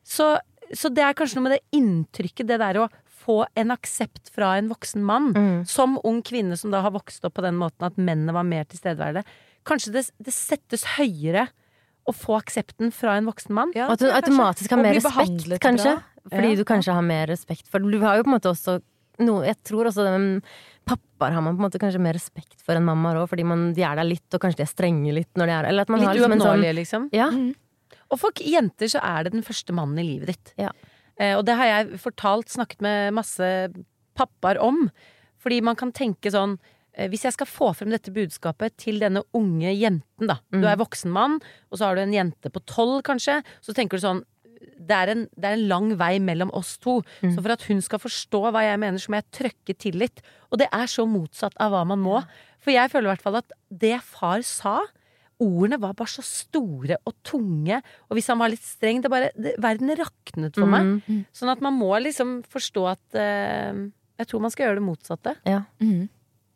Så, 0.05 0.35
så 0.75 0.91
det 0.93 1.03
er 1.05 1.15
kanskje 1.17 1.39
noe 1.39 1.47
med 1.47 1.55
det 1.57 1.63
inntrykket, 1.79 2.47
det 2.49 2.59
der 2.61 2.79
å 2.83 2.87
få 3.25 3.39
en 3.57 3.71
aksept 3.73 4.29
fra 4.35 4.53
en 4.59 4.67
voksen 4.69 5.01
mann. 5.05 5.31
Mm. 5.33 5.59
Som 5.69 5.97
ung 6.05 6.21
kvinne 6.25 6.57
som 6.59 6.73
da 6.73 6.83
har 6.85 6.93
vokst 6.93 7.25
opp 7.25 7.33
på 7.39 7.45
den 7.45 7.57
måten 7.57 7.87
at 7.87 7.97
mennene 7.97 8.35
var 8.35 8.45
mer 8.45 8.67
tilstedeværende. 8.69 9.23
Kanskje 9.65 9.95
det, 9.95 10.03
det 10.21 10.33
settes 10.35 10.83
høyere 10.99 11.47
å 12.05 12.13
få 12.13 12.35
aksepten 12.37 12.91
fra 12.93 13.15
en 13.17 13.25
voksen 13.25 13.55
mann. 13.57 13.71
Ja, 13.73 13.87
Og 13.89 13.95
at 13.97 14.03
du 14.03 14.11
automatisk 14.13 14.69
har 14.75 14.81
mer 14.83 14.93
respekt, 14.93 15.47
kanskje. 15.63 15.95
bra. 15.97 16.29
Fordi 16.29 16.51
Ja. 16.51 16.55
du 16.59 16.63
kanskje 16.65 16.93
har 16.93 17.01
mer 17.05 17.27
respekt 17.27 17.67
for 17.69 17.79
Du 17.79 17.99
har 18.01 18.17
jo 18.17 18.23
på 18.23 18.31
en 18.31 18.33
måte 18.39 18.49
også 18.49 18.81
noe 19.21 19.45
Jeg 19.45 19.55
tror 19.63 19.85
også 19.85 20.03
den 20.03 20.41
Pappaer 20.85 21.33
har 21.33 21.41
man 21.41 21.55
på 21.55 21.61
en 21.63 21.69
måte 21.69 21.79
kanskje 21.81 22.01
mer 22.01 22.13
respekt 22.17 22.61
for 22.61 22.73
enn 22.75 22.83
mammaer 22.85 23.21
òg, 23.23 23.29
fordi 23.29 23.45
man, 23.45 23.73
de 23.73 23.81
er 23.81 23.95
der 23.95 24.03
litt, 24.05 24.25
og 24.33 24.41
kanskje 24.41 24.57
de 24.57 24.65
er 24.65 24.71
strenge 24.73 25.13
litt 25.13 25.31
når 25.37 25.45
de 25.49 25.53
er 25.55 25.65
Eller 25.69 25.81
at 25.85 25.89
man 25.89 26.01
har 26.01 26.13
Litt 26.13 26.21
liksom 26.21 26.33
en 26.33 26.39
sånn 26.39 26.49
uoppnåelige, 26.59 26.75
liksom. 26.81 27.09
Ja. 27.15 27.29
Og 28.13 28.21
for 28.21 28.43
jenter 28.43 28.91
så 28.91 29.01
er 29.03 29.25
det 29.25 29.35
den 29.35 29.45
første 29.45 29.75
mannen 29.75 30.01
i 30.01 30.07
livet 30.07 30.33
ditt. 30.33 30.53
Ja. 30.61 30.71
Eh, 31.19 31.33
og 31.37 31.45
det 31.47 31.57
har 31.59 31.71
jeg 31.71 31.99
fortalt, 32.03 32.51
snakket 32.51 32.83
med 32.85 33.15
masse 33.17 33.49
pappaer 34.17 34.59
om. 34.63 34.87
Fordi 35.41 35.61
man 35.65 35.77
kan 35.79 35.91
tenke 35.95 36.31
sånn 36.33 36.57
eh, 36.95 37.09
Hvis 37.11 37.25
jeg 37.27 37.35
skal 37.35 37.49
få 37.49 37.71
frem 37.77 37.91
dette 37.93 38.13
budskapet 38.15 38.77
til 38.81 39.01
denne 39.03 39.25
unge 39.37 39.73
jenten, 39.73 40.29
da. 40.29 40.39
Du 40.53 40.65
er 40.67 40.79
voksen 40.79 41.13
mann, 41.13 41.39
og 41.69 41.79
så 41.79 41.89
har 41.89 41.97
du 41.97 42.05
en 42.05 42.15
jente 42.15 42.51
på 42.51 42.63
tolv, 42.69 43.01
kanskje. 43.07 43.41
Så 43.61 43.75
tenker 43.75 43.99
du 43.99 44.07
sånn 44.07 44.23
det 44.75 44.95
er, 44.95 45.09
en, 45.13 45.21
det 45.39 45.47
er 45.47 45.55
en 45.55 45.67
lang 45.69 45.87
vei 45.99 46.17
mellom 46.19 46.49
oss 46.55 46.75
to. 46.81 46.97
Så 47.21 47.37
for 47.37 47.53
at 47.53 47.63
hun 47.69 47.79
skal 47.83 48.01
forstå 48.01 48.41
hva 48.51 48.63
jeg 48.65 48.79
mener, 48.81 48.99
så 48.99 49.11
må 49.11 49.19
jeg 49.19 49.31
trøkke 49.37 49.75
til 49.77 49.97
litt. 50.01 50.19
Og 50.51 50.59
det 50.59 50.67
er 50.73 50.89
så 50.91 51.05
motsatt 51.07 51.55
av 51.61 51.71
hva 51.73 51.83
man 51.87 52.01
må. 52.03 52.19
For 52.63 52.73
jeg 52.73 52.91
føler 52.91 53.07
i 53.07 53.13
hvert 53.13 53.23
fall 53.23 53.39
at 53.39 53.55
det 53.69 53.97
far 54.03 54.43
sa 54.47 54.79
Ordene 55.43 55.77
var 55.81 55.93
bare 55.99 56.07
så 56.07 56.23
store 56.23 56.95
og 57.05 57.13
tunge, 57.27 57.81
og 58.09 58.15
hvis 58.15 58.27
han 58.31 58.39
var 58.39 58.49
litt 58.53 58.63
streng 58.63 59.01
det 59.03 59.09
bare, 59.11 59.31
det, 59.35 59.55
Verden 59.59 59.91
raknet 59.99 60.55
for 60.55 60.69
meg. 60.71 61.01
Mm. 61.09 61.25
Sånn 61.35 61.51
at 61.51 61.59
man 61.65 61.75
må 61.75 61.91
liksom 61.99 62.37
forstå 62.47 62.85
at 62.93 63.17
eh, 63.19 63.81
Jeg 64.17 64.27
tror 64.31 64.39
man 64.45 64.51
skal 64.53 64.69
gjøre 64.69 64.79
det 64.79 64.85
motsatte. 64.87 65.33
Ja. 65.43 65.65
Mm. 65.83 66.05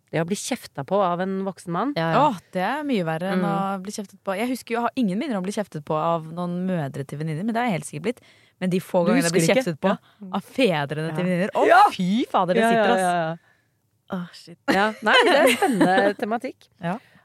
Det 0.09 0.21
å 0.23 0.25
bli 0.25 0.37
kjefta 0.39 0.81
på 0.87 0.97
av 1.05 1.19
en 1.21 1.43
voksen 1.45 1.69
mann. 1.75 1.91
Ja, 1.99 2.07
ja. 2.15 2.21
Åh, 2.31 2.37
det 2.55 2.63
er 2.65 2.85
mye 2.87 3.03
verre 3.05 3.33
enn 3.35 3.43
Mm. 3.43 3.49
å 3.51 3.81
bli 3.83 3.91
kjeftet 3.93 4.17
på. 4.25 4.33
Jeg 4.39 4.47
husker 4.49 4.73
jo, 4.73 4.77
jeg 4.79 4.85
har 4.87 4.95
ingen 4.95 5.19
minner 5.19 5.35
om 5.37 5.43
å 5.43 5.45
bli 5.45 5.53
kjeftet 5.53 5.83
på 5.85 5.93
av 5.93 6.25
noen 6.33 6.55
mødre 6.65 7.03
til 7.05 7.19
venninner, 7.19 7.43
men 7.43 7.53
det 7.53 7.59
har 7.61 7.67
jeg 7.69 7.75
helt 7.77 7.89
sikkert 7.91 8.05
blitt. 8.07 8.23
Men 8.59 8.71
de 8.73 8.79
få 8.81 9.03
gangene 9.05 9.27
jeg 9.27 9.35
blir 9.35 9.45
kjeftet 9.51 9.77
på 9.83 9.91
ja. 9.91 9.99
av 10.33 10.41
fedrene 10.55 11.11
til 11.13 11.19
Ja. 11.19 11.27
venninner 11.27 11.51
Å, 11.53 11.67
Ja. 11.67 11.83
fy 11.93 12.25
fader, 12.31 12.55
det 12.55 12.63
sitter, 12.63 12.95
ass. 12.95 13.39
Åh, 14.09 14.25
shit. 14.33 14.57
Ja, 14.73 14.87
nei, 15.05 15.13
det 15.27 15.35
er 15.37 15.53
spennende 15.53 16.15
tematikk. 16.17 16.69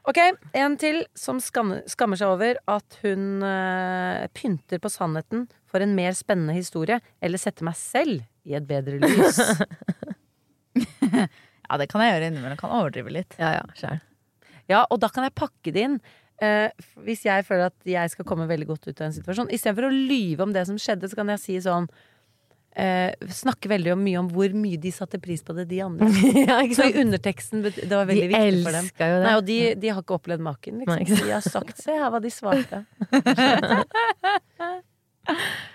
Ok, 0.05 0.19
en 0.53 0.75
til 0.77 1.01
som 1.17 1.39
skammer, 1.41 1.81
seg 1.89 2.27
over 2.29 2.59
at 2.69 2.97
hun 3.01 3.41
uh, 3.41 4.25
pynter 4.37 4.81
på 4.81 4.91
sannheten 4.93 5.47
for 5.69 5.81
en 5.81 5.95
mer 5.97 6.13
spennende 6.17 6.53
historie, 6.53 6.99
eller 7.25 7.41
setter 7.41 7.65
meg 7.65 7.77
selv 7.79 8.21
i 8.45 8.53
et 8.57 8.69
bedre 8.69 9.01
lys. 9.01 9.41
Ja, 11.65 11.79
det 11.81 11.87
kan 11.89 12.03
jeg 12.03 12.13
gjøre 12.13 12.27
innimellom. 12.29 12.59
Kan 12.59 12.73
overdrive 12.77 13.09
litt. 13.09 13.35
Ja, 13.41 13.55
ja. 13.57 13.95
Ja, 14.69 14.83
og 14.89 14.99
da 15.01 15.09
kan 15.09 15.25
jeg 15.25 15.33
pakke 15.37 15.73
det 15.73 15.85
inn. 15.87 15.95
Uh, 16.41 16.67
hvis 17.05 17.23
jeg 17.25 17.45
føler 17.47 17.71
at 17.71 17.87
jeg 17.87 18.11
skal 18.11 18.27
komme 18.27 18.47
veldig 18.49 18.67
godt 18.69 18.89
ut 18.89 18.99
av 18.99 19.07
en 19.07 19.15
situasjon. 19.15 19.49
Istedenfor 19.55 19.87
å 19.87 19.93
lyve 19.95 20.45
om 20.45 20.53
det 20.55 20.65
som 20.69 20.77
skjedde, 20.77 21.09
så 21.09 21.17
kan 21.17 21.31
jeg 21.33 21.41
si 21.41 21.55
sånn 21.63 21.87
eh, 22.75 23.11
snakker 23.31 23.69
veldig 23.71 23.93
om, 23.95 24.01
mye 24.05 24.19
om 24.21 24.27
hvor 24.31 24.49
mye 24.55 24.77
de 24.81 24.91
satte 24.93 25.19
pris 25.23 25.41
på 25.45 25.53
det, 25.57 25.65
de 25.71 25.79
andre. 25.85 26.05
ja, 26.45 26.57
Så 26.75 26.83
i 26.91 26.95
underteksten 27.03 27.57
Det 27.65 27.73
var 27.89 28.05
De 28.05 28.09
veldig 28.13 28.29
viktig 28.33 28.63
for 28.65 28.73
dem. 28.79 28.85
jo 28.91 28.95
det. 28.99 29.23
Nei, 29.27 29.35
og 29.39 29.43
de, 29.49 29.57
de 29.81 29.87
har 29.93 30.01
ikke 30.03 30.17
opplevd 30.19 30.43
maken, 30.45 30.73
Nei, 30.81 30.85
liksom. 30.85 31.01
ikke 31.05 31.15
sant. 31.15 31.25
De 31.25 31.31
har 31.35 31.43
sagt 31.47 31.75
'se 31.83 31.91
her 31.95 32.09
hva 32.13 32.19
de 32.23 32.31
svarte'. 32.33 32.79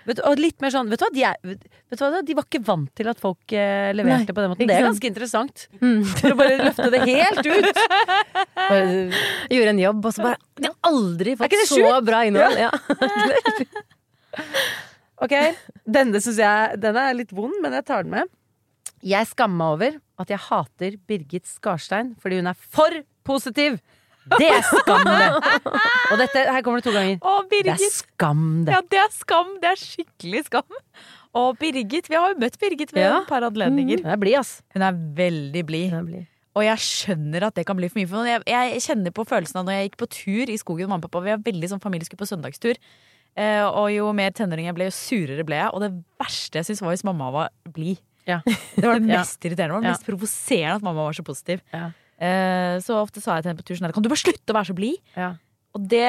vet, 0.07 0.19
og 0.23 0.39
litt 0.39 0.61
mer 0.63 0.71
sånn 0.71 0.87
Vet 0.87 1.01
du 1.01 1.05
hva, 1.05 1.09
de, 1.11 1.23
er, 1.27 1.35
vet, 1.43 1.59
du 1.91 1.95
hva 1.99 2.21
de 2.23 2.35
var 2.37 2.45
ikke 2.47 2.61
vant 2.63 2.87
til 2.95 3.07
at 3.11 3.19
folk 3.19 3.51
eh, 3.51 3.91
leverte 3.97 4.23
Nei, 4.29 4.35
på 4.37 4.41
den 4.45 4.49
måten. 4.53 4.67
Det 4.69 4.75
er 4.77 4.85
ganske 4.87 5.07
interessant. 5.11 5.65
Mm. 5.81 6.05
For 6.07 6.31
å 6.31 6.37
bare 6.39 6.55
løfte 6.61 6.87
det 6.93 7.01
helt 7.09 7.43
ut. 7.49 7.75
Bare- 8.55 9.11
Gjorde 9.51 9.73
en 9.73 9.81
jobb, 9.83 9.99
og 10.05 10.11
så 10.15 10.21
bare 10.29 10.37
De 10.55 10.63
har 10.69 10.77
aldri 10.87 11.35
fått 11.39 11.51
så 11.67 11.99
bra 12.05 12.19
innhold! 12.29 12.55
Ja. 12.61 12.71
Ok, 15.21 15.33
denne 15.85 16.17
synes 16.23 16.39
jeg 16.41 16.79
Den 16.81 16.97
er 16.97 17.13
litt 17.13 17.31
vond, 17.35 17.53
men 17.61 17.75
jeg 17.77 17.85
tar 17.85 18.03
den 18.07 18.15
med. 18.15 18.29
Jeg 19.05 19.27
skammer 19.31 19.57
meg 19.57 19.73
over 19.75 19.97
at 20.21 20.29
jeg 20.33 20.41
hater 20.49 20.95
Birgit 21.09 21.47
Skarstein 21.49 22.15
fordi 22.21 22.39
hun 22.41 22.49
er 22.51 22.57
for 22.57 22.93
positiv. 23.25 23.79
Det 24.37 24.47
er 24.53 24.61
skam, 24.61 25.01
det! 25.07 25.29
Og 26.13 26.19
dette, 26.21 26.43
her 26.53 26.61
kommer 26.61 26.77
det 26.81 26.85
to 26.85 26.93
ganger. 26.93 27.17
Å, 27.25 27.39
Det 27.49 27.61
er 27.73 27.79
skam, 27.89 28.43
det. 28.67 28.75
Ja, 28.75 28.81
det 28.93 28.99
er 29.01 29.09
skam. 29.15 29.55
Det 29.63 29.71
er 29.71 29.79
skikkelig 29.81 30.43
skam. 30.45 30.77
Og 31.33 31.57
Birgit, 31.57 32.09
vi 32.11 32.17
har 32.19 32.33
jo 32.33 32.37
møtt 32.43 32.59
Birgit 32.61 32.93
ved 32.93 33.01
Ja. 33.07 33.15
et 33.23 33.27
par 33.31 33.41
anledninger. 33.47 34.03
Hun 34.05 34.11
er 34.13 34.21
blid, 34.21 34.37
ass. 34.37 34.61
Hun 34.75 34.85
er 34.85 34.93
veldig 35.17 35.63
blid. 35.65 35.95
Bli. 36.05 36.21
Og 36.53 36.65
jeg 36.67 36.77
skjønner 36.85 37.47
at 37.47 37.55
det 37.57 37.65
kan 37.65 37.77
bli 37.79 37.89
for 37.89 37.97
mye 38.01 38.09
for 38.11 38.19
noen. 38.21 38.29
Jeg, 38.45 38.45
jeg 38.75 38.83
kjenner 38.85 39.13
på 39.15 39.25
følelsen 39.25 39.57
av 39.61 39.65
når 39.65 39.77
jeg 39.79 39.89
gikk 39.89 39.97
på 40.03 40.09
tur 40.13 40.51
i 40.53 40.57
skogen 40.61 40.85
med 40.85 40.93
mamma 40.93 41.07
og 41.07 41.09
pappa. 41.09 41.23
Vi 41.25 41.33
var 41.33 41.45
veldig 41.49 41.69
sånn 41.73 41.81
familie 41.83 42.19
på 42.21 42.27
søndagstur. 42.29 42.77
Eh, 43.39 43.63
og 43.63 43.87
jo 43.93 44.09
mer 44.15 44.33
tenåring 44.35 44.67
jeg 44.67 44.75
ble, 44.75 44.89
jo 44.89 44.95
surere 44.95 45.45
ble 45.47 45.59
jeg. 45.61 45.71
Og 45.75 45.83
det 45.85 45.91
verste 46.21 46.59
jeg 46.59 46.67
syntes 46.67 46.83
var 46.83 46.95
hvis 46.95 47.05
mamma 47.07 47.29
var 47.33 47.53
blid. 47.71 48.01
Ja. 48.27 48.41
Det 48.77 48.85
var 48.85 48.99
det 48.99 49.07
mest 49.07 49.41
irriterende. 49.47 49.71
Det 49.71 49.77
var 49.79 49.85
det 49.87 49.93
mest 49.95 50.09
provoserende 50.09 50.75
at 50.77 50.83
mamma 50.85 51.07
var 51.07 51.15
så 51.17 51.23
positiv. 51.25 51.63
Ja. 51.73 51.87
Eh, 52.21 52.75
så 52.85 52.99
ofte 53.01 53.23
sa 53.23 53.37
jeg 53.39 53.47
til 53.47 53.49
henne 53.51 53.61
på 53.63 53.65
tur 53.65 53.79
sånn 53.79 53.93
Kan 53.95 54.05
du 54.05 54.11
bare 54.11 54.21
slutte 54.21 54.53
å 54.53 54.57
være 54.59 54.69
så 54.69 54.75
blid? 54.77 54.99
Ja. 55.15 55.31
Og 55.73 55.87
det, 55.89 56.03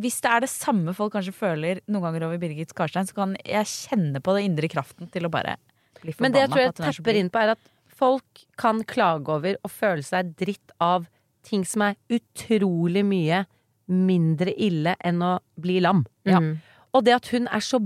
hvis 0.00 0.20
det 0.22 0.30
er 0.30 0.44
det 0.46 0.48
samme 0.52 0.94
folk 0.96 1.12
kanskje 1.16 1.34
føler 1.34 1.82
noen 1.90 2.06
ganger 2.06 2.28
over 2.28 2.38
Birgit 2.40 2.70
Skarstein, 2.72 3.08
så 3.10 3.16
kan 3.16 3.34
jeg 3.42 3.66
kjenne 3.68 4.22
på 4.22 4.36
den 4.36 4.52
indre 4.52 4.70
kraften 4.70 5.10
til 5.10 5.26
å 5.26 5.32
bare 5.32 5.56
bli 6.00 6.14
forbanna 6.14 6.22
Men 6.28 6.36
det 6.36 6.44
jeg 6.44 6.52
tror 6.52 6.62
jeg 6.62 6.94
er 6.94 7.02
blid. 7.10 7.20
inn 7.24 7.32
på, 7.34 7.42
er 7.42 7.52
at 7.56 7.70
folk 8.00 8.44
kan 8.60 8.84
klage 8.88 9.34
over 9.34 9.58
og 9.60 9.72
føle 9.74 10.06
seg 10.06 10.30
dritt 10.38 10.72
av 10.80 11.10
ting 11.44 11.66
som 11.66 11.84
er 11.90 11.98
utrolig 12.12 13.02
mye 13.04 13.42
mindre 13.90 14.54
ille 14.54 14.94
enn 15.04 15.22
å 15.26 15.36
bli 15.60 15.80
lam. 15.84 16.04
Mm. 16.28 16.52
Og 16.94 17.04
det 17.06 17.16
at 17.16 17.30
hun 17.34 17.48
er 17.50 17.64
så 17.64 17.80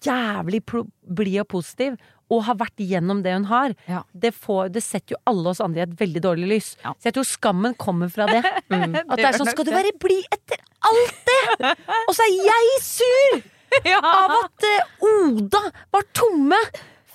jævlig 0.00 0.62
blid 0.64 1.40
og 1.42 1.48
positiv, 1.52 1.98
og 2.30 2.44
har 2.46 2.54
vært 2.60 2.78
gjennom 2.78 3.24
det 3.24 3.32
hun 3.34 3.44
har, 3.50 3.72
Ja. 3.90 4.04
det, 4.14 4.30
får, 4.38 4.68
det 4.70 4.82
setter 4.86 5.16
jo 5.16 5.20
alle 5.26 5.50
oss 5.50 5.60
andre 5.60 5.82
i 5.82 5.86
et 5.88 5.96
veldig 5.98 6.20
dårlig 6.22 6.46
lys. 6.52 6.68
Ja. 6.84 6.92
Så 6.94 7.10
jeg 7.10 7.16
tror 7.16 7.26
skammen 7.26 7.74
kommer 7.74 8.08
fra 8.12 8.26
det. 8.30 8.42
Mm. 8.70 8.94
At 8.94 9.18
det 9.18 9.24
er 9.26 9.34
sånn, 9.34 9.48
skal 9.50 9.66
du 9.66 9.72
være 9.74 9.90
blid 9.98 10.24
etter 10.30 10.60
alt 10.86 11.16
det?! 11.26 11.72
Og 12.06 12.12
så 12.14 12.22
er 12.22 12.36
jeg 12.46 12.76
sur 12.86 13.40
av 13.98 14.30
at 14.36 14.66
uh, 14.70 15.08
Oda 15.10 15.62
var 15.90 16.06
tomme 16.14 16.58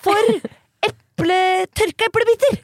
for 0.03 0.35
eple, 1.15 1.37
tørka 1.75 2.09
eplebiter! 2.09 2.57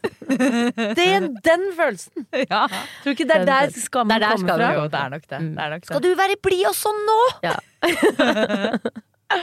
Det 0.98 1.06
er 1.06 1.28
den 1.46 1.64
følelsen. 1.76 2.26
Ja. 2.36 2.66
Tror 3.04 3.16
ikke 3.16 3.28
det 3.28 3.36
er 3.36 3.46
Den 3.46 3.48
der 3.48 3.72
skammen 3.80 4.16
er 4.16 4.24
der 4.24 4.36
kommer 4.36 4.60
fra? 4.60 4.74
Jo, 4.76 4.84
det 4.92 5.00
er 5.00 5.10
nok 5.10 5.26
det. 5.26 5.40
det, 5.40 5.64
er 5.64 5.70
nok 5.74 5.82
det. 5.82 5.90
Skal 5.90 6.04
du 6.04 6.12
være 6.20 6.38
blid 6.44 6.68
også 6.70 6.94
nå?! 6.98 7.18
Ja. 7.48 7.56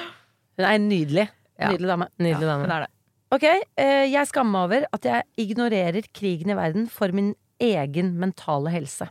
Hun 0.58 0.66
er 0.68 0.78
nydelig. 0.82 1.28
Nydelig 1.58 1.88
dame. 1.88 2.08
Nydelig 2.18 2.48
dame. 2.48 2.66
Men 2.66 2.84
det. 2.84 2.90
Ok, 3.34 3.44
eh, 3.44 4.06
jeg 4.08 4.28
skammer 4.30 4.54
meg 4.54 4.64
over 4.64 4.88
at 4.96 5.06
jeg 5.08 5.44
ignorerer 5.44 6.06
krigen 6.16 6.52
i 6.52 6.56
verden 6.56 6.88
for 6.88 7.12
min 7.12 7.34
egen 7.60 8.14
mentale 8.20 8.72
helse. 8.72 9.10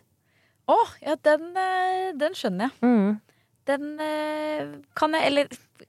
Å, 0.67 0.77
ja, 1.03 1.15
den, 1.23 1.51
eh, 1.57 2.11
den 2.17 2.37
skjønner 2.37 2.69
jeg. 2.69 2.77
Mm. 2.81 3.19
den 3.67 3.99
eh, 3.99 4.67
kan 4.95 5.13
jeg 5.15 5.27
Eller 5.27 5.47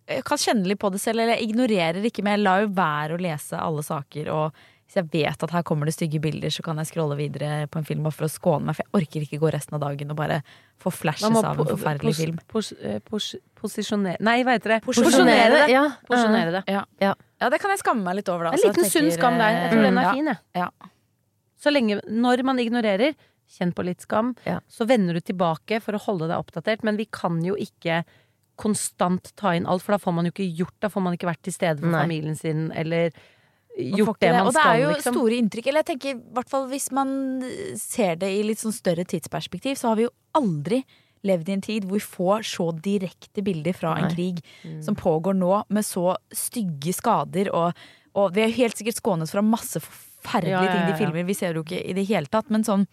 jeg 0.09 0.25
kan 0.25 0.41
kjenne 0.41 0.67
litt 0.71 0.81
på 0.81 0.91
det 0.95 1.01
selv, 1.03 1.21
eller 1.21 1.37
jeg 1.37 1.51
ignorerer 1.51 2.03
ikke, 2.09 2.23
men 2.25 2.37
jeg 2.39 2.45
lar 2.47 2.65
jo 2.65 2.73
være 2.77 3.17
å 3.19 3.23
lese 3.23 3.59
alle 3.61 3.83
saker. 3.85 4.31
Og 4.33 4.53
hvis 4.89 4.97
jeg 4.97 5.09
vet 5.13 5.43
at 5.45 5.51
her 5.53 5.63
kommer 5.69 5.85
det 5.85 5.93
stygge 5.99 6.21
bilder, 6.25 6.49
så 6.55 6.63
kan 6.65 6.79
jeg 6.81 6.89
scrolle 6.89 7.17
videre 7.19 7.67
på 7.69 7.77
en 7.81 7.85
film 7.85 8.07
bare 8.07 8.17
for 8.17 8.25
å 8.25 8.33
skåne 8.33 8.65
meg. 8.71 8.79
For 8.79 8.87
jeg 8.87 9.03
orker 9.03 9.27
ikke 9.27 9.41
gå 9.43 9.51
resten 9.53 9.77
av 9.77 9.83
dagen 9.85 10.11
og 10.15 10.17
bare 10.17 10.39
få 10.81 10.93
flashes 10.95 11.29
av 11.29 11.45
en 11.53 11.69
forferdelig 11.69 12.15
pos- 12.15 12.23
film. 12.25 12.39
pos- 12.49 12.73
eh, 12.81 12.99
pos- 13.05 13.35
posisjonere 13.59 14.17
Nei, 14.25 14.39
hva 14.47 14.55
heter 14.57 14.77
det? 14.77 14.83
Porsjonere 14.87 15.51
det. 15.53 15.65
Ja. 15.75 15.85
Porsjonere 16.09 16.53
det. 16.57 16.63
Ja. 16.73 16.85
Ja. 17.05 17.13
ja, 17.41 17.51
det 17.53 17.61
kan 17.61 17.71
jeg 17.75 17.83
skamme 17.83 18.03
meg 18.07 18.17
litt 18.23 18.29
over, 18.33 18.49
da. 18.49 18.53
En 18.53 18.63
liten 18.63 18.73
tenker, 18.73 18.89
liten 18.89 19.11
sunn 19.11 19.19
skam 19.19 19.37
der. 19.43 19.51
Jeg 19.59 19.73
tror 19.75 19.83
mm, 19.83 19.89
den 19.91 19.99
er 19.99 20.09
ja. 20.09 20.13
fin, 20.15 20.31
jeg. 20.33 20.39
Ja. 20.63 20.71
Så 21.59 21.73
lenge, 21.75 22.01
når 22.09 22.45
man 22.47 22.59
ignorerer, 22.63 23.13
kjenn 23.49 23.73
på 23.75 23.85
litt 23.85 24.01
skam, 24.05 24.35
Ja. 24.47 24.61
så 24.71 24.87
vender 24.89 25.15
du 25.19 25.21
tilbake 25.21 25.83
for 25.83 25.93
å 25.97 26.01
holde 26.07 26.29
deg 26.29 26.39
oppdatert. 26.39 26.83
Men 26.87 26.97
vi 26.97 27.05
kan 27.11 27.43
jo 27.45 27.57
ikke 27.61 28.05
konstant 28.59 29.33
ta 29.39 29.55
inn 29.57 29.67
alt, 29.71 29.85
for 29.85 29.95
da 29.95 30.03
får 30.03 30.15
man 30.17 30.29
jo 30.29 30.35
ikke 30.35 30.47
gjort 30.61 30.77
Da 30.83 30.91
får 30.93 31.05
man 31.05 31.17
ikke 31.17 31.29
vært 31.31 31.45
til 31.47 31.55
stede 31.55 31.83
for 31.83 31.93
Nei. 31.95 32.05
familien 32.07 32.39
sin, 32.39 32.69
eller 32.77 33.13
gjort 33.79 34.19
det 34.21 34.33
man 34.35 34.49
skal 34.49 34.49
Og 34.49 34.55
det 34.55 34.65
er 34.69 34.81
jo 34.83 34.95
liksom. 34.95 35.19
store 35.19 35.37
inntrykk. 35.39 35.69
Eller 35.71 35.85
jeg 35.85 35.91
tenker, 35.93 36.17
i 36.17 36.39
hvert 36.39 36.51
fall 36.51 36.65
hvis 36.71 36.89
man 36.97 37.13
ser 37.79 38.17
det 38.21 38.31
i 38.35 38.41
litt 38.47 38.63
sånn 38.63 38.75
større 38.75 39.07
tidsperspektiv, 39.09 39.79
så 39.79 39.93
har 39.93 40.01
vi 40.01 40.09
jo 40.09 40.15
aldri 40.39 40.83
levd 41.27 41.49
i 41.49 41.55
en 41.57 41.65
tid 41.65 41.87
hvor 41.87 41.99
vi 41.99 42.05
får 42.05 42.45
så 42.47 42.69
direkte 42.85 43.43
bilder 43.43 43.75
fra 43.75 43.97
en 43.99 44.11
krig 44.13 44.39
krig 44.39 44.83
som 44.85 44.95
pågår 44.99 45.35
nå, 45.39 45.65
med 45.75 45.87
så 45.87 46.13
stygge 46.35 46.95
skader, 46.95 47.51
og, 47.55 47.75
og 48.19 48.37
vi 48.37 48.45
er 48.45 48.55
helt 48.55 48.79
sikkert 48.79 49.01
skånet 49.01 49.33
fra 49.33 49.43
masse 49.43 49.83
forferdelige 49.83 50.55
Ja, 50.55 50.63
ja, 50.65 50.73
ting 50.75 50.87
ja, 50.87 50.93
de 50.93 50.99
filmer. 50.99 51.27
Vi 51.27 51.35
ser 51.39 51.55
det 51.55 51.61
jo 51.61 51.67
ikke 51.67 51.83
i 51.83 51.95
det 51.97 52.07
hele 52.09 52.31
tatt, 52.31 52.51
men 52.55 52.67
sånn 52.67 52.87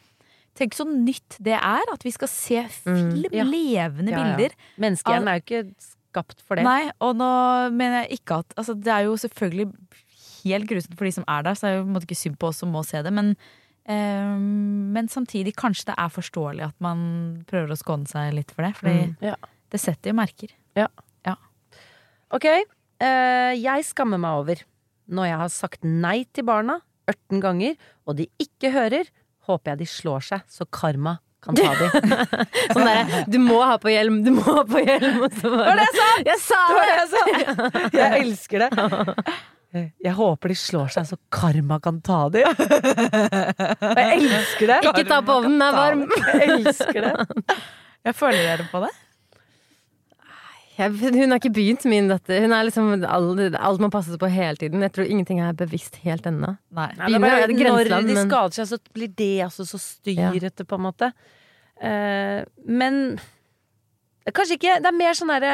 Tenk 0.55 0.73
så 0.77 0.85
nytt 0.87 1.35
det 1.43 1.57
er 1.57 1.91
at 1.91 2.03
vi 2.05 2.11
skal 2.15 2.29
se 2.31 2.61
film, 2.71 3.25
Ja. 3.33 3.43
levende 3.43 4.11
Ja, 4.11 4.17
ja. 4.17 4.35
bilder. 4.37 4.55
Menneskehjernen 4.79 5.27
er 5.27 5.39
jo 5.41 5.43
ikke 5.43 5.75
skapt 6.13 6.39
for 6.47 6.55
det. 6.55 6.63
Nei, 6.63 6.91
og 7.03 7.15
nå 7.19 7.27
mener 7.75 8.05
jeg 8.05 8.19
ikke 8.21 8.39
at 8.39 8.55
altså, 8.55 8.73
Det 8.79 8.87
er 8.93 9.03
jo 9.03 9.17
selvfølgelig 9.19 9.67
helt 10.45 10.69
grusomt 10.69 10.95
for 10.97 11.05
de 11.05 11.11
som 11.11 11.25
er 11.27 11.41
der, 11.43 11.53
så 11.57 11.67
det 11.67 11.73
er 11.73 11.83
jo 11.83 11.99
ikke 12.05 12.15
synd 12.15 12.37
på 12.39 12.47
oss 12.47 12.57
som 12.63 12.71
må 12.71 12.85
se 12.85 13.01
det. 13.03 13.11
Men, 13.11 13.35
eh, 13.85 14.37
men 14.37 15.07
samtidig 15.11 15.55
kanskje 15.55 15.85
det 15.91 15.95
er 15.97 16.09
forståelig 16.13 16.67
at 16.69 16.79
man 16.79 17.43
prøver 17.49 17.73
å 17.73 17.77
skåne 17.81 18.07
seg 18.07 18.33
litt 18.33 18.51
for 18.51 18.63
det. 18.63 18.75
For 18.77 18.87
Mm. 18.87 19.35
Det 19.71 19.79
setter 19.81 20.11
jo 20.11 20.15
merker. 20.15 20.49
Ja. 20.77 20.87
Ok, 22.31 22.45
eh, 22.45 23.53
jeg 23.55 23.83
skammer 23.85 24.17
meg 24.19 24.31
over 24.39 24.55
når 25.11 25.25
jeg 25.29 25.37
har 25.37 25.49
sagt 25.49 25.83
nei 25.83 26.23
til 26.33 26.43
barna 26.47 26.79
18 27.07 27.39
ganger, 27.43 27.75
og 28.07 28.15
de 28.17 28.25
ikke 28.41 28.71
hører, 28.73 29.05
håper 29.47 29.73
jeg 29.73 29.81
de 29.83 29.87
slår 29.89 30.25
seg, 30.31 30.45
så 30.51 30.67
karma 30.73 31.17
kan 31.45 31.57
ta 31.57 31.73
dem. 31.77 32.13
Sånn 32.73 32.87
derre 32.87 33.23
Du 33.29 33.37
må 33.43 33.59
ha 33.61 33.75
på 33.81 33.91
hjelm, 33.93 34.21
du 34.25 34.31
må 34.35 34.45
ha 34.47 34.63
på 34.67 34.81
hjelm! 34.81 35.19
Og 35.25 35.35
så 35.37 35.51
bare, 35.53 35.75
det 35.81 35.85
jeg 35.85 36.39
sa! 36.41 36.61
Jeg 36.81 37.09
sa 37.11 37.25
det! 37.29 37.43
Jeg 37.99 38.23
elsker 38.23 38.65
det. 38.65 38.71
Jeg 39.75 40.13
håper 40.15 40.53
de 40.53 40.55
slår 40.55 40.91
seg 40.93 41.07
så 41.09 41.17
karma 41.35 41.81
kan 41.83 41.97
ta 42.05 42.25
dem. 42.31 42.47
Jeg 42.55 44.19
elsker 44.21 44.71
det. 44.71 44.77
Ikke 44.87 45.03
ta 45.09 45.19
på 45.25 45.35
ovnen, 45.41 45.57
den 45.59 45.65
er 45.67 45.75
varm! 45.75 46.05
Jeg 46.31 46.53
elsker 46.61 47.09
det. 47.09 47.15
Jeg 48.05 48.13
føler 48.15 48.45
dere 48.45 48.67
på 48.69 48.79
det? 48.83 48.91
Jeg, 50.75 50.91
hun 50.91 51.31
har 51.31 51.39
ikke 51.39 51.53
begynt, 51.55 51.85
min 51.87 52.09
datter. 52.11 52.41
Hun 52.43 52.51
er 52.51 52.65
liksom 52.67 52.89
alt, 53.07 53.55
alt 53.55 53.79
man 53.83 53.91
passer 53.93 54.17
på 54.19 54.27
hele 54.27 54.59
tiden. 54.59 54.81
Jeg 54.83 54.91
tror 54.91 55.05
ingenting 55.07 55.39
er 55.39 55.53
bevisst 55.55 55.95
helt 56.03 56.25
ennå. 56.27 56.57
Når 56.75 57.07
de 57.07 57.19
men- 57.21 58.27
skader 58.27 58.57
seg, 58.57 58.67
så 58.73 58.79
blir 58.93 59.07
det 59.15 59.29
altså 59.47 59.63
så 59.67 59.79
styrete, 59.79 60.65
på 60.67 60.75
en 60.75 60.85
måte. 60.89 61.11
Uh, 61.79 62.43
men 62.67 63.17
kanskje 64.31 64.55
ikke 64.55 64.77
Det 64.79 64.87
er 64.87 64.95
mer 64.95 65.11
sånn 65.17 65.31
herre 65.33 65.49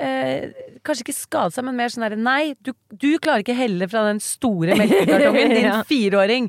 eh, 0.00 0.48
Kanskje 0.80 1.04
ikke 1.04 1.12
skade 1.12 1.52
seg, 1.52 1.66
men 1.66 1.76
mer 1.76 1.92
sånn 1.92 2.06
herre 2.06 2.16
Nei, 2.16 2.54
du, 2.64 2.70
du 2.88 3.10
klarer 3.20 3.44
ikke 3.44 3.52
helle 3.58 3.84
fra 3.92 4.06
den 4.06 4.16
store 4.24 4.78
melkekartongen, 4.80 5.52
din 5.58 5.68
Ja. 5.68 5.82
fireåring. 5.86 6.48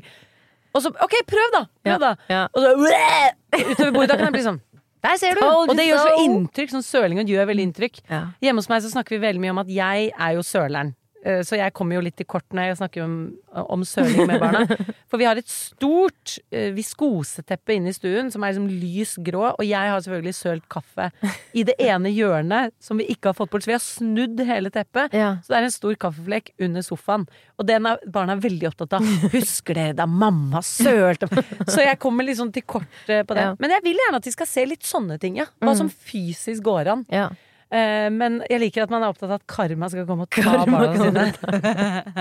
Og 0.72 0.82
så 0.86 0.88
OK, 1.04 1.18
prøv, 1.28 1.52
da! 1.52 1.62
Prøv, 1.84 2.00
da! 2.00 2.14
Ja. 2.32 2.42
Og 2.54 2.64
så 2.64 2.72
utover 3.74 3.92
bordet. 3.92 4.08
Da 4.14 4.16
kan 4.16 4.28
jeg 4.30 4.36
bli 4.38 4.44
sånn 4.48 4.60
Der 5.00 5.16
ser 5.20 5.38
du! 5.38 5.40
Told 5.40 5.72
Og 5.72 5.78
det 5.78 5.86
gjør 5.88 6.02
så 6.04 6.24
inntrykk. 6.26 6.72
Sånn 6.74 6.84
sølinger 6.84 7.28
gjør 7.28 7.48
veldig 7.50 7.68
inntrykk. 7.70 8.00
Ja. 8.10 8.22
Hjemme 8.44 8.60
hos 8.60 8.68
meg 8.72 8.82
så 8.84 8.92
snakker 8.92 9.16
vi 9.16 9.22
veldig 9.24 9.42
mye 9.44 9.54
om 9.54 9.62
at 9.62 9.70
jeg 9.72 10.10
er 10.12 10.34
jo 10.36 10.44
søleren. 10.44 10.94
Eh, 11.24 11.42
Så 11.44 11.56
jeg 11.58 11.72
kommer 11.76 11.98
jo 11.98 12.00
litt 12.06 12.16
til 12.16 12.26
kort 12.26 12.46
når 12.56 12.70
jeg 12.70 12.76
snakker 12.80 13.02
om, 13.04 13.14
om 13.52 13.82
søling 13.84 14.26
med 14.26 14.40
barna. 14.40 14.62
For 15.10 15.20
vi 15.20 15.26
har 15.28 15.36
et 15.36 15.48
stort 15.50 16.38
eh, 16.50 16.70
viskoseteppe 16.76 17.74
inne 17.76 17.90
i 17.92 17.96
stuen 17.96 18.30
som 18.32 18.44
er 18.46 18.54
liksom 18.54 18.68
lys 18.80 19.16
grå, 19.26 19.42
og 19.52 19.64
jeg 19.66 19.90
har 19.92 20.00
selvfølgelig 20.00 20.34
sølt 20.38 20.68
kaffe 20.72 21.10
i 21.52 21.64
det 21.68 21.74
ene 21.82 22.12
hjørnet 22.14 22.72
som 22.80 23.00
vi 23.00 23.08
ikke 23.12 23.30
har 23.32 23.36
fått 23.38 23.50
bort. 23.52 23.64
Så 23.66 23.72
vi 23.72 23.76
har 23.76 23.84
snudd 23.84 24.40
hele 24.48 24.72
teppet. 24.72 25.12
Ja. 25.16 25.34
Så 25.44 25.52
det 25.52 25.58
er 25.60 25.68
en 25.68 25.74
stor 25.76 25.98
kaffeflekk 26.06 26.52
under 26.62 26.86
sofaen. 26.86 27.26
Og 27.60 27.66
den 27.68 27.84
er 27.90 28.00
barna 28.08 28.38
veldig 28.40 28.70
opptatt 28.70 28.96
av. 28.96 29.04
Husker 29.34 29.76
dere 29.76 29.98
da 29.98 30.06
mamma 30.08 30.62
sølte? 30.64 31.28
Så 31.68 31.82
jeg 31.84 31.98
kommer 32.00 32.24
liksom 32.24 32.52
til 32.54 32.64
kort 32.64 32.88
på 33.04 33.36
det. 33.36 33.44
Ja. 33.50 33.52
Men 33.60 33.74
jeg 33.76 33.84
vil 33.84 34.00
gjerne 34.00 34.22
at 34.22 34.24
de 34.30 34.32
skal 34.32 34.48
se 34.48 34.64
litt 34.68 34.86
sånne 34.88 35.18
ting, 35.20 35.36
ja. 35.42 35.48
Hva 35.60 35.76
som 35.76 35.90
fysisk 35.92 36.64
går 36.64 36.94
an. 36.94 37.04
Ja. 37.12 37.28
Eh, 37.70 38.08
men 38.10 38.40
jeg 38.50 38.58
liker 38.64 38.82
at 38.82 38.90
man 38.90 39.04
er 39.06 39.12
opptatt 39.12 39.30
av 39.30 39.36
at 39.38 39.46
karma 39.46 39.86
skal 39.92 40.06
komme 40.08 40.24
og 40.26 40.30
ta 40.34 40.64
barna 40.66 40.96
sine. 40.98 41.26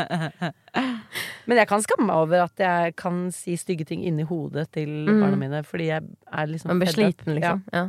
men 1.49 1.57
jeg 1.61 1.69
kan 1.71 1.81
skamme 1.85 2.05
meg 2.09 2.21
over 2.21 2.43
at 2.45 2.61
jeg 2.61 2.93
kan 2.99 3.23
si 3.33 3.55
stygge 3.57 3.87
ting 3.89 4.03
inni 4.05 4.25
hodet 4.29 4.67
til 4.77 4.91
Mm. 5.09 5.21
barna 5.23 5.39
mine, 5.41 5.63
fordi 5.65 5.87
jeg 5.89 6.03
er 6.31 6.45
liksom 6.51 6.67
Man 6.73 6.79
blir 6.83 6.93
sliten, 6.93 7.35
liksom. 7.39 7.63
Ja. 7.73 7.87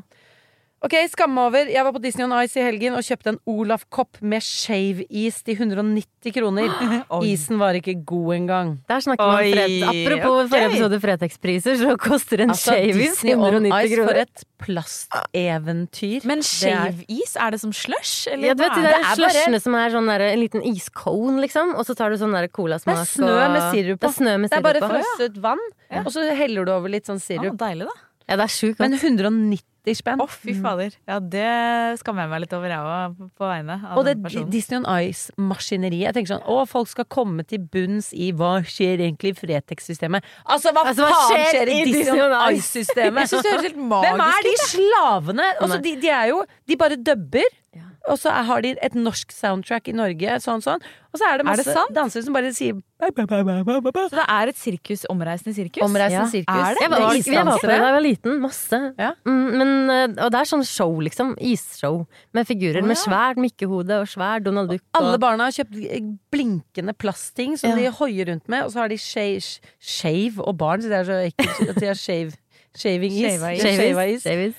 Ok, 0.81 0.95
Skamme 1.13 1.43
over. 1.45 1.69
Jeg 1.69 1.85
var 1.85 1.93
på 1.93 2.01
Disney 2.01 2.25
on 2.25 2.33
Ice 2.41 2.57
i 2.57 2.63
helgen 2.65 2.95
og 2.97 3.05
kjøpte 3.05 3.35
en 3.35 3.39
Olaf-kopp 3.53 4.23
med 4.25 4.41
shave-is 4.41 5.43
til 5.45 5.59
190 5.59 6.33
kroner. 6.33 6.73
Isen 7.29 7.61
var 7.61 7.77
ikke 7.77 7.99
god 8.09 8.31
engang. 8.39 8.71
Der 8.89 9.05
snakker 9.05 9.29
vi 9.29 9.51
om 9.51 9.59
Fred. 9.59 9.85
Apropos 9.91 10.39
okay. 10.39 10.49
forrige 10.55 10.71
episode 10.71 11.01
Fretex-priser, 11.05 11.77
så 11.83 11.99
koster 12.01 12.47
en 12.47 12.55
altså, 12.57 12.73
shave-is 12.73 13.21
190 13.21 13.77
ice 13.77 13.93
kroner. 13.93 14.09
For 14.09 14.23
et 14.25 14.49
plasteventyr. 14.65 16.25
Men 16.33 16.49
shave-is, 16.49 17.37
er 17.37 17.53
det 17.53 17.61
som 17.61 17.77
slush? 17.77 18.33
Eller? 18.33 18.49
Ja, 18.49 18.57
du 18.57 18.65
vet 18.65 18.81
de 18.81 18.89
der 18.89 19.09
slushene 19.21 19.61
som 19.61 19.77
er 19.85 19.93
sånn 19.93 20.09
der, 20.09 20.29
en 20.33 20.41
liten 20.41 20.65
iscone, 20.65 21.43
liksom, 21.45 21.77
og 21.77 21.85
så 21.85 21.99
tar 21.99 22.09
du 22.09 22.23
sånn 22.25 22.33
der 22.33 22.49
colasmak 22.49 23.03
og 23.03 23.05
Det 23.05 23.11
er 23.11 23.17
snø 23.19 23.41
med 23.53 23.67
sirup 23.69 24.01
på. 24.01 24.17
Det 24.17 24.33
er, 24.33 24.47
det 24.49 24.57
er 24.57 24.71
bare 24.73 24.89
frosset 24.89 25.43
vann, 25.45 25.67
ja. 25.91 26.07
og 26.07 26.15
så 26.17 26.25
heller 26.41 26.65
du 26.65 26.79
over 26.81 26.97
litt 26.97 27.11
sånn 27.11 27.21
sirup. 27.21 27.59
Ah, 27.59 27.67
deilig 27.69 27.93
da 27.93 28.05
ja, 28.31 28.37
det 28.39 28.45
er 28.47 28.53
sjuk. 28.55 28.79
Men 28.79 28.95
190 28.95 29.65
70 29.81 29.97
spenn. 29.97 30.21
Å, 30.21 30.27
oh, 30.27 30.33
fy 30.33 30.55
mm. 30.55 30.61
fader. 30.65 30.97
Ja, 31.09 31.19
det 31.21 32.01
skammer 32.01 32.25
jeg 32.27 32.33
meg 32.33 32.43
litt 32.45 32.55
over, 32.57 32.73
jeg 32.73 32.91
òg, 32.95 33.21
på 33.39 33.49
vegne 33.49 33.77
av 33.81 34.01
og 34.01 34.07
den 34.09 34.23
personen. 34.23 34.45
Og 34.45 34.51
det 34.51 34.57
Disney 34.57 34.81
on 34.81 34.87
Ice-maskineriet. 35.07 36.07
Jeg 36.09 36.17
tenker 36.17 36.33
sånn 36.35 36.45
Å, 36.51 36.59
folk 36.69 36.91
skal 36.91 37.07
komme 37.11 37.47
til 37.49 37.63
bunns 37.73 38.11
i 38.13 38.31
hva 38.37 38.59
skjer 38.67 39.05
egentlig 39.07 39.35
i 39.35 39.39
Fretex-systemet. 39.41 40.27
Altså, 40.45 40.75
hva 40.77 40.85
altså, 40.91 41.09
faen 41.09 41.33
skjer, 41.33 41.49
skjer, 41.55 41.73
i 41.73 41.81
Disney 41.89 42.25
on 42.25 42.37
Ice-systemet? 42.55 43.23
Jeg 43.25 43.33
synes 43.33 43.47
det 43.47 43.55
høres 43.55 43.69
helt 43.71 43.83
magisk 43.95 44.11
Hvem 44.11 44.25
er 44.27 44.47
de 44.47 44.55
slavene? 44.67 45.49
Altså, 45.57 45.81
de, 45.87 45.97
de, 46.05 46.13
er 46.21 46.31
jo 46.33 46.45
De 46.69 46.81
bare 46.81 47.01
dubber. 47.01 47.57
Ja. 47.73 47.83
Og 48.11 48.19
så 48.19 48.31
er- 48.35 48.43
har 48.49 48.61
de 48.63 48.71
et 48.83 48.95
norsk 48.95 49.31
soundtrack 49.31 49.87
i 49.89 49.93
Norge, 49.93 50.27
sånn 50.43 50.59
sånn. 50.61 50.81
Og 51.15 51.19
så 51.21 51.23
er 51.23 51.39
det 51.39 51.47
Er 51.47 51.51
masse 51.51 51.65
det 51.65 51.95
dansere 51.95 52.25
som 52.25 52.33
bare 52.35 52.51
sier 52.53 52.75
Så 52.99 54.11
det 54.11 54.27
er 54.29 54.49
et 54.49 54.57
sirkus, 54.57 55.05
omreisende 55.09 55.55
sirkus? 55.55 55.83
omreisende 55.83 56.27
Ja. 56.27 56.27
sirkus. 56.27 56.51
Er 56.51 56.75
det? 56.75 56.81
Jeg 56.81 56.91
var, 56.91 56.99
Det 56.99 57.29
er 57.29 57.33
jeg 57.33 57.45
var 57.47 57.59
på 57.59 57.69
det 57.69 57.79
da 57.79 57.87
jeg 57.87 57.95
var 57.95 58.01
liten. 58.03 58.41
Masse. 58.41 58.95
Ja. 58.99 59.13
Mm, 59.25 59.59
men, 59.59 59.91
eh, 59.91 60.25
og 60.25 60.33
det 60.33 60.41
er 60.41 60.45
sånn 60.51 60.67
show, 60.67 60.99
liksom. 60.99 61.37
Isshow. 61.41 62.07
Med 62.35 62.47
figurer 62.49 62.83
Å, 62.83 62.87
med 62.87 62.97
svært 62.97 63.37
mikkehode 63.37 64.01
og 64.01 64.07
svær 64.09 64.43
Donald 64.43 64.69
Duck. 64.71 64.83
Og... 64.95 65.03
Alle 65.03 65.19
barna 65.19 65.45
har 65.45 65.53
kjøpt 65.53 66.19
blinkende 66.33 66.93
plastting 66.99 67.57
som 67.57 67.71
Ja. 67.71 67.77
de 67.77 67.91
hoier 67.97 68.27
rundt 68.27 68.49
med, 68.49 68.65
og 68.65 68.71
så 68.73 68.81
har 68.81 68.89
de 68.89 68.97
shave, 68.99 69.61
shave 69.81 70.41
og 70.41 70.57
barn, 70.59 70.81
så 70.83 70.89
det 70.89 70.99
er 70.99 71.05
så 71.05 71.33
ekkelt 71.33 71.69
at 71.71 71.77
de 71.81 71.87
har 71.87 71.95
shave, 71.95 72.33
shaving 72.77 73.13
is. 73.13 73.39
Shava 73.41 73.53
is. 73.55 73.63
Shava 73.63 74.17
Shavis. 74.21 74.27
is. 74.49 74.55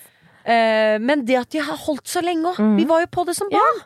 Eh, 0.45 0.97
men 0.99 1.25
det 1.25 1.37
at 1.37 1.49
de 1.53 1.59
har 1.59 1.77
holdt 1.77 2.07
så 2.07 2.21
lenge 2.25 2.43
òg. 2.53 2.59
Mm. 2.59 2.75
Vi 2.77 2.85
var 2.89 3.01
jo 3.05 3.07
på 3.11 3.25
det 3.27 3.35
som 3.37 3.49
barn. 3.51 3.81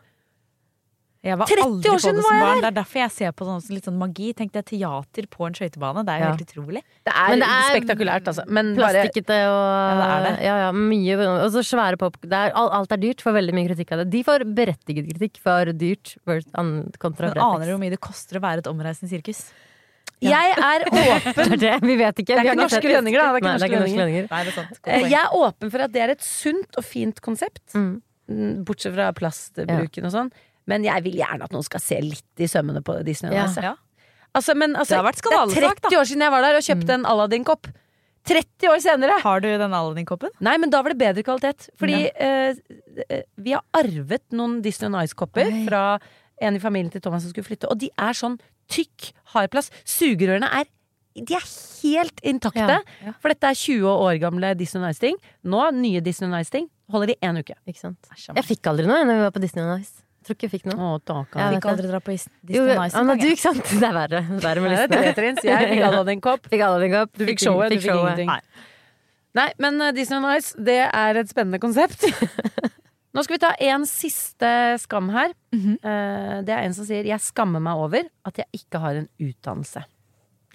Jeg 1.26 1.40
var 1.42 1.50
30 1.50 1.64
aldri 1.66 1.90
år 1.90 1.96
på 1.98 2.02
siden 2.04 2.18
det 2.20 2.24
var 2.28 2.36
jeg 2.38 2.44
barn. 2.46 2.60
Det 2.62 2.68
er 2.70 2.74
derfor 2.78 3.00
jeg 3.02 3.12
ser 3.16 3.32
på 3.34 3.46
sånn, 3.48 3.62
litt 3.74 3.88
sånn 3.88 3.96
magi. 3.98 4.28
Tenkte 4.38 4.62
jeg 4.62 4.66
teater 4.76 5.26
på 5.34 5.48
en 5.48 5.56
skøytebane. 5.58 6.04
Det 6.06 6.14
er 6.14 6.20
jo 6.20 6.26
Ja. 6.26 6.34
helt 6.36 6.44
utrolig. 6.46 6.82
Det 7.02 7.14
er, 7.16 7.30
Men 7.32 7.40
det 7.42 7.48
er 7.50 7.64
spektakulært, 7.74 8.28
altså. 8.30 8.44
Men 8.48 8.76
Plastikkete 8.78 9.38
og 9.50 9.64
Ja, 9.66 9.96
det 9.98 10.06
er 10.06 10.22
det. 10.28 10.44
Ja, 10.46 10.56
ja, 10.68 10.72
mye 10.72 11.18
Og 11.46 11.50
så 11.52 11.64
svære 11.66 11.98
pop... 11.98 12.14
Det 12.22 12.32
er, 12.32 12.52
alt- 12.54 12.72
alt 12.78 12.92
er 12.92 12.98
dyrt. 12.98 13.24
Får 13.26 13.34
veldig 13.42 13.54
mye 13.58 13.68
kritikk 13.74 13.92
av 13.94 13.98
det. 14.04 14.10
De 14.12 14.22
får 14.24 14.46
berettiget 14.54 15.10
kritikk 15.10 15.42
for 15.42 15.66
dyrt 15.74 16.14
kontra 17.00 17.34
Men 17.34 17.42
aner 17.42 17.66
du 17.66 17.72
hvor 17.74 17.82
mye 17.82 17.90
det 17.90 18.00
koster 18.02 18.38
å 18.38 18.42
være 18.46 18.60
et 18.62 18.70
omreisende 18.70 19.10
sirkus? 19.10 19.50
Jeg 20.24 20.56
er 20.56 20.86
åpen 20.88 21.50
Det 21.52 21.56
er 21.58 21.62
det, 21.62 21.74
vi 21.84 21.96
vet 22.00 22.20
ikke. 22.24 22.34
Det 22.34 22.40
er 22.40 22.50
ikke 22.52 22.62
norske 22.62 22.90
lønninger, 22.90 23.20
da. 23.20 23.28
Det 23.28 23.36
er 23.36 23.42
ikke 23.42 23.50
Nei, 23.50 23.58
det 23.58 23.66
er 23.66 23.76
norske 23.76 23.80
norske 23.84 24.00
lønninger. 24.00 24.28
Nei, 24.32 24.42
det 24.48 24.52
er 24.54 24.58
sant. 24.62 24.80
Eh, 24.88 25.08
Jeg 25.12 25.20
er 25.22 25.36
åpen 25.40 25.72
for 25.74 25.86
at 25.86 25.92
det 25.96 26.02
er 26.06 26.14
et 26.16 26.24
sunt 26.26 26.80
og 26.80 26.86
fint 26.88 27.22
konsept. 27.26 27.64
Mm. 27.76 27.90
Mm, 28.32 28.54
Bortsett 28.66 28.96
fra 28.96 29.10
plastbruken 29.14 30.08
og 30.08 30.14
sånn. 30.16 30.32
Men 30.66 30.86
jeg 30.88 31.04
vil 31.06 31.20
gjerne 31.20 31.46
at 31.46 31.52
noen 31.54 31.66
skal 31.68 31.84
se 31.84 32.00
litt 32.02 32.42
i 32.42 32.48
sømmene 32.50 32.82
på 32.82 32.96
Disney. 33.06 33.36
Ja. 33.36 33.44
altså. 33.46 33.62
Ja. 33.62 33.76
Altså, 34.36 34.56
men 34.58 34.74
altså, 34.76 34.96
Det 34.96 35.02
har 35.04 35.06
vært 35.06 35.22
det 35.22 35.64
er 35.64 35.76
30 35.92 36.00
år 36.00 36.08
siden 36.10 36.24
jeg 36.26 36.32
var 36.34 36.42
der 36.44 36.58
og 36.58 36.64
kjøpte 36.66 36.90
Mm. 36.92 36.96
en 36.98 37.06
Aladdin-kopp. 37.12 37.68
30 38.26 38.68
år 38.72 38.80
senere! 38.82 39.20
Har 39.22 39.40
du 39.40 39.48
den 39.48 39.72
Aladdin-koppen? 39.78 40.32
Nei, 40.42 40.56
men 40.58 40.72
da 40.74 40.82
var 40.82 40.96
det 40.96 40.98
bedre 40.98 41.24
kvalitet. 41.24 41.70
Fordi 41.78 42.10
eh, 42.10 42.56
eh, 43.06 43.22
vi 43.38 43.54
har 43.54 43.62
arvet 43.78 44.24
noen 44.34 44.58
Disney 44.66 44.90
on 44.90 44.98
Ice-kopper 45.04 45.52
fra 45.68 45.84
en 46.42 46.58
i 46.58 46.60
familien 46.60 46.90
til 46.92 47.00
Thomas 47.06 47.22
som 47.24 47.32
skulle 47.32 47.46
flytte, 47.48 47.70
og 47.70 47.78
de 47.80 47.92
er 47.96 48.18
sånn 48.18 48.40
tykk, 48.72 49.12
hard 49.36 49.52
plast. 49.54 49.74
Sugerørene 49.88 50.50
er 50.62 50.70
de 51.16 51.38
er 51.38 51.44
helt 51.48 52.18
intakte. 52.28 52.60
Ja, 52.60 52.82
ja. 53.06 53.12
For 53.24 53.32
dette 53.32 53.48
er 53.48 53.56
20 53.56 53.88
år 53.88 54.18
gamle 54.20 54.50
Disney 54.60 54.82
Nice 54.84 54.98
Ice-ting. 55.00 55.20
Nå, 55.48 55.62
nye 55.78 56.02
Disney 56.04 56.28
Nice 56.28 56.50
Ice-ting, 56.50 56.66
holder 56.92 57.14
i 57.14 57.16
én 57.24 57.40
uke. 57.40 57.56
Ikke 57.72 57.80
sant? 57.86 58.10
Jeg 58.28 58.44
fikk 58.44 58.68
aldri 58.68 58.90
noe 58.90 59.06
når 59.08 59.22
vi 59.22 59.24
var 59.24 59.32
på 59.38 59.44
Disney 59.46 59.64
Nice. 59.64 59.94
Ice. 59.94 60.04
Tror 60.26 60.36
ikke 60.36 60.48
jeg 60.50 60.54
fikk 60.58 60.68
noe. 60.72 60.76
Å, 60.82 61.00
takk. 61.06 61.36
Jeg 61.40 61.60
fikk 61.60 61.68
aldri 61.70 61.90
dra 61.92 62.00
på 62.02 62.16
Disney 62.16 62.56
Jo, 62.58 62.64
Nice 62.66 62.98
engang, 62.98 63.20
du, 63.22 63.28
ikke 63.30 63.44
sant? 63.46 63.62
Det 63.70 63.86
er 63.86 63.94
verre. 63.94 64.22
Verre 64.42 64.64
med 64.64 64.72
Det 64.74 64.80
er 64.82 64.88
listene. 64.90 65.12
tre. 65.14 65.52
Jeg 65.52 65.68
fikk 65.70 65.84
alle 65.86 66.16
en 66.16 66.24
kopp. 66.26 66.48
Fikk 66.52 66.64
alle 66.66 66.80
din 66.82 66.96
kopp. 66.96 67.12
Du 67.14 67.28
fikk 67.30 67.44
showet, 67.46 67.70
du 67.70 67.78
fikk 67.78 67.92
showet. 67.92 68.18
ingenting. 68.18 68.32
Nei. 68.34 68.72
Nei, 69.36 69.50
men 69.62 69.82
eh, 69.84 69.92
Disney 69.96 70.24
Nice, 70.24 70.56
Ice, 70.56 70.64
det 70.66 70.80
er 70.88 71.22
et 71.22 71.30
spennende 71.30 71.60
konsept. 71.62 72.08
Nå 73.16 73.24
skal 73.24 73.38
vi 73.38 73.42
ta 73.46 73.54
en 73.64 73.86
siste 73.88 74.50
skam 74.84 75.10
her. 75.10 75.34
Mm 75.54 75.62
-hmm. 75.62 76.46
Det 76.46 76.54
er 76.54 76.64
en 76.64 76.74
som 76.74 76.86
sier 76.86 77.04
'jeg 77.04 77.20
skammer 77.20 77.60
meg 77.60 77.74
over 77.76 78.04
at 78.26 78.38
jeg 78.38 78.46
ikke 78.54 78.80
har 78.80 78.96
en 78.96 79.08
utdannelse'. 79.20 79.84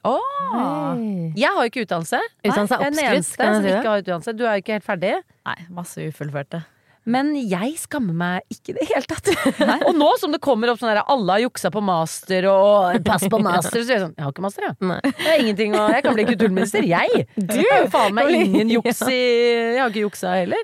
Åh. 0.04 0.96
Hei. 0.96 1.32
Jeg 1.36 1.52
har 1.56 1.64
ikke 1.64 1.84
utdannelse. 1.84 2.20
Utdannelse 2.44 2.74
er 2.74 2.78
Jeg 2.78 2.86
er 2.86 2.90
den 2.90 3.14
eneste 3.14 3.36
som 3.36 3.54
jeg 3.54 3.62
si 3.62 3.78
ikke 3.78 3.88
har 3.88 4.02
utdannelse. 4.02 4.36
Du 4.38 4.44
er 4.44 4.52
jo 4.52 4.62
ikke 4.64 4.72
helt 4.72 4.84
ferdig. 4.84 5.14
Nei, 5.46 5.56
masse 5.70 6.08
ufullførte. 6.08 6.62
Men 7.11 7.32
jeg 7.48 7.78
skammer 7.80 8.12
meg 8.12 8.52
ikke 8.52 8.74
i 8.74 8.76
det 8.76 8.86
hele 8.90 9.08
tatt. 9.08 9.30
og 9.88 9.94
nå 9.96 10.11
som 10.20 10.34
det 10.34 10.40
kommer 10.44 10.70
opp 10.70 10.82
sånn 10.82 10.92
der 10.92 11.00
alle 11.08 11.32
har 11.32 11.44
juksa 11.46 11.70
på 11.72 11.80
master 11.84 12.46
og 12.50 13.00
pass 13.06 13.24
på 13.24 13.40
master, 13.40 13.80
så 13.80 13.88
er 13.88 13.96
jeg 13.96 14.02
sånn 14.04 14.14
Jeg 14.18 14.26
har 14.26 14.34
ikke 14.34 14.44
master, 14.44 14.68
jeg. 14.68 14.76
Det 15.08 15.32
er 15.32 15.40
ingenting 15.40 15.76
å 15.78 15.86
Jeg 15.94 16.04
kan 16.04 16.18
bli 16.18 16.28
kulturminister, 16.28 16.84
jeg! 16.84 17.24
Du 17.36 17.64
faen 17.92 18.14
meg 18.14 18.34
ingen 18.44 18.76
juks 18.76 19.00
i 19.08 19.16
Jeg 19.16 19.80
har 19.80 19.88
ikke 19.88 20.04
juksa 20.04 20.36
heller. 20.42 20.61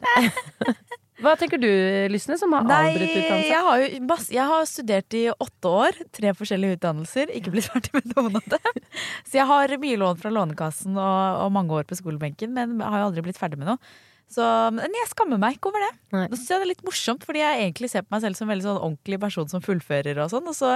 Hva 1.23 1.33
tenker 1.41 1.61
du, 1.61 1.69
Lysne, 2.13 2.37
som 2.37 2.53
har 2.53 2.67
Nei, 2.69 2.81
avbrutt 2.91 3.15
utdannelse? 3.15 3.49
jeg 3.49 3.63
har 3.67 3.83
jo 3.83 4.17
jeg 4.37 4.49
har 4.51 4.67
studert 4.69 5.17
i 5.17 5.23
åtte 5.33 5.71
år. 5.85 6.01
Tre 6.19 6.33
forskjellige 6.37 6.77
utdannelser. 6.77 7.33
Ikke 7.39 7.55
blitt 7.55 7.71
ferdig 7.73 7.95
med 7.97 8.11
noen 8.13 8.37
av 8.41 8.51
dem. 8.57 8.83
Så 9.25 9.39
jeg 9.39 9.49
har 9.49 9.77
mye 9.81 10.03
lån 10.03 10.21
fra 10.21 10.33
Lånekassen 10.35 10.99
og, 10.99 11.41
og 11.47 11.55
mange 11.57 11.79
år 11.79 11.89
på 11.89 11.97
skolebenken, 11.99 12.53
men 12.57 12.77
har 12.85 13.01
jo 13.01 13.09
aldri 13.09 13.25
blitt 13.25 13.41
ferdig 13.41 13.61
med 13.63 13.71
noe. 13.73 13.81
Så, 14.29 14.45
men 14.75 14.95
jeg 14.99 15.09
skammer 15.13 15.39
meg 15.41 15.57
ikke 15.57 15.71
over 15.71 15.85
det. 15.87 15.93
Nei. 16.13 16.25
Nå 16.29 16.35
synes 16.37 16.51
jeg 16.51 16.61
det 16.61 16.67
er 16.67 16.73
litt 16.75 16.87
morsomt, 16.87 17.25
fordi 17.25 17.45
jeg 17.45 17.61
egentlig 17.63 17.93
ser 17.93 18.05
på 18.05 18.17
meg 18.17 18.25
selv 18.25 18.39
som 18.39 18.49
en 18.49 18.53
veldig 18.57 18.67
sånn 18.67 18.81
ordentlig 18.83 19.21
person 19.23 19.53
som 19.53 19.63
fullfører 19.65 20.19
og 20.25 20.33
sånn. 20.35 20.51
Og 20.51 20.57
så 20.59 20.73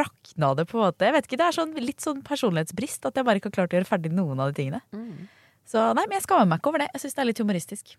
rakna 0.00 0.54
det 0.56 0.66
på 0.70 0.78
en 0.78 0.86
måte. 0.86 1.06
Jeg 1.06 1.16
vet 1.16 1.28
ikke, 1.28 1.38
Det 1.40 1.46
er 1.46 1.56
sånn, 1.58 1.74
litt 1.82 2.02
sånn 2.02 2.22
personlighetsbrist 2.26 3.06
at 3.06 3.18
jeg 3.18 3.26
bare 3.26 3.40
ikke 3.40 3.50
har 3.52 3.58
klart 3.60 3.74
å 3.74 3.80
gjøre 3.80 3.90
ferdig 3.92 4.12
noen 4.14 4.40
av 4.40 4.50
de 4.50 4.58
tingene. 4.62 4.82
Mm. 4.94 5.28
Så 5.66 5.82
nei, 5.98 6.06
men 6.06 6.18
jeg 6.18 6.26
skammer 6.26 6.46
meg 6.48 6.62
ikke 6.62 6.72
over 6.72 6.84
det. 6.84 6.90
Jeg 6.94 7.04
syns 7.04 7.16
det 7.16 7.22
er 7.24 7.30
litt 7.30 7.42
humoristisk. 7.42 7.96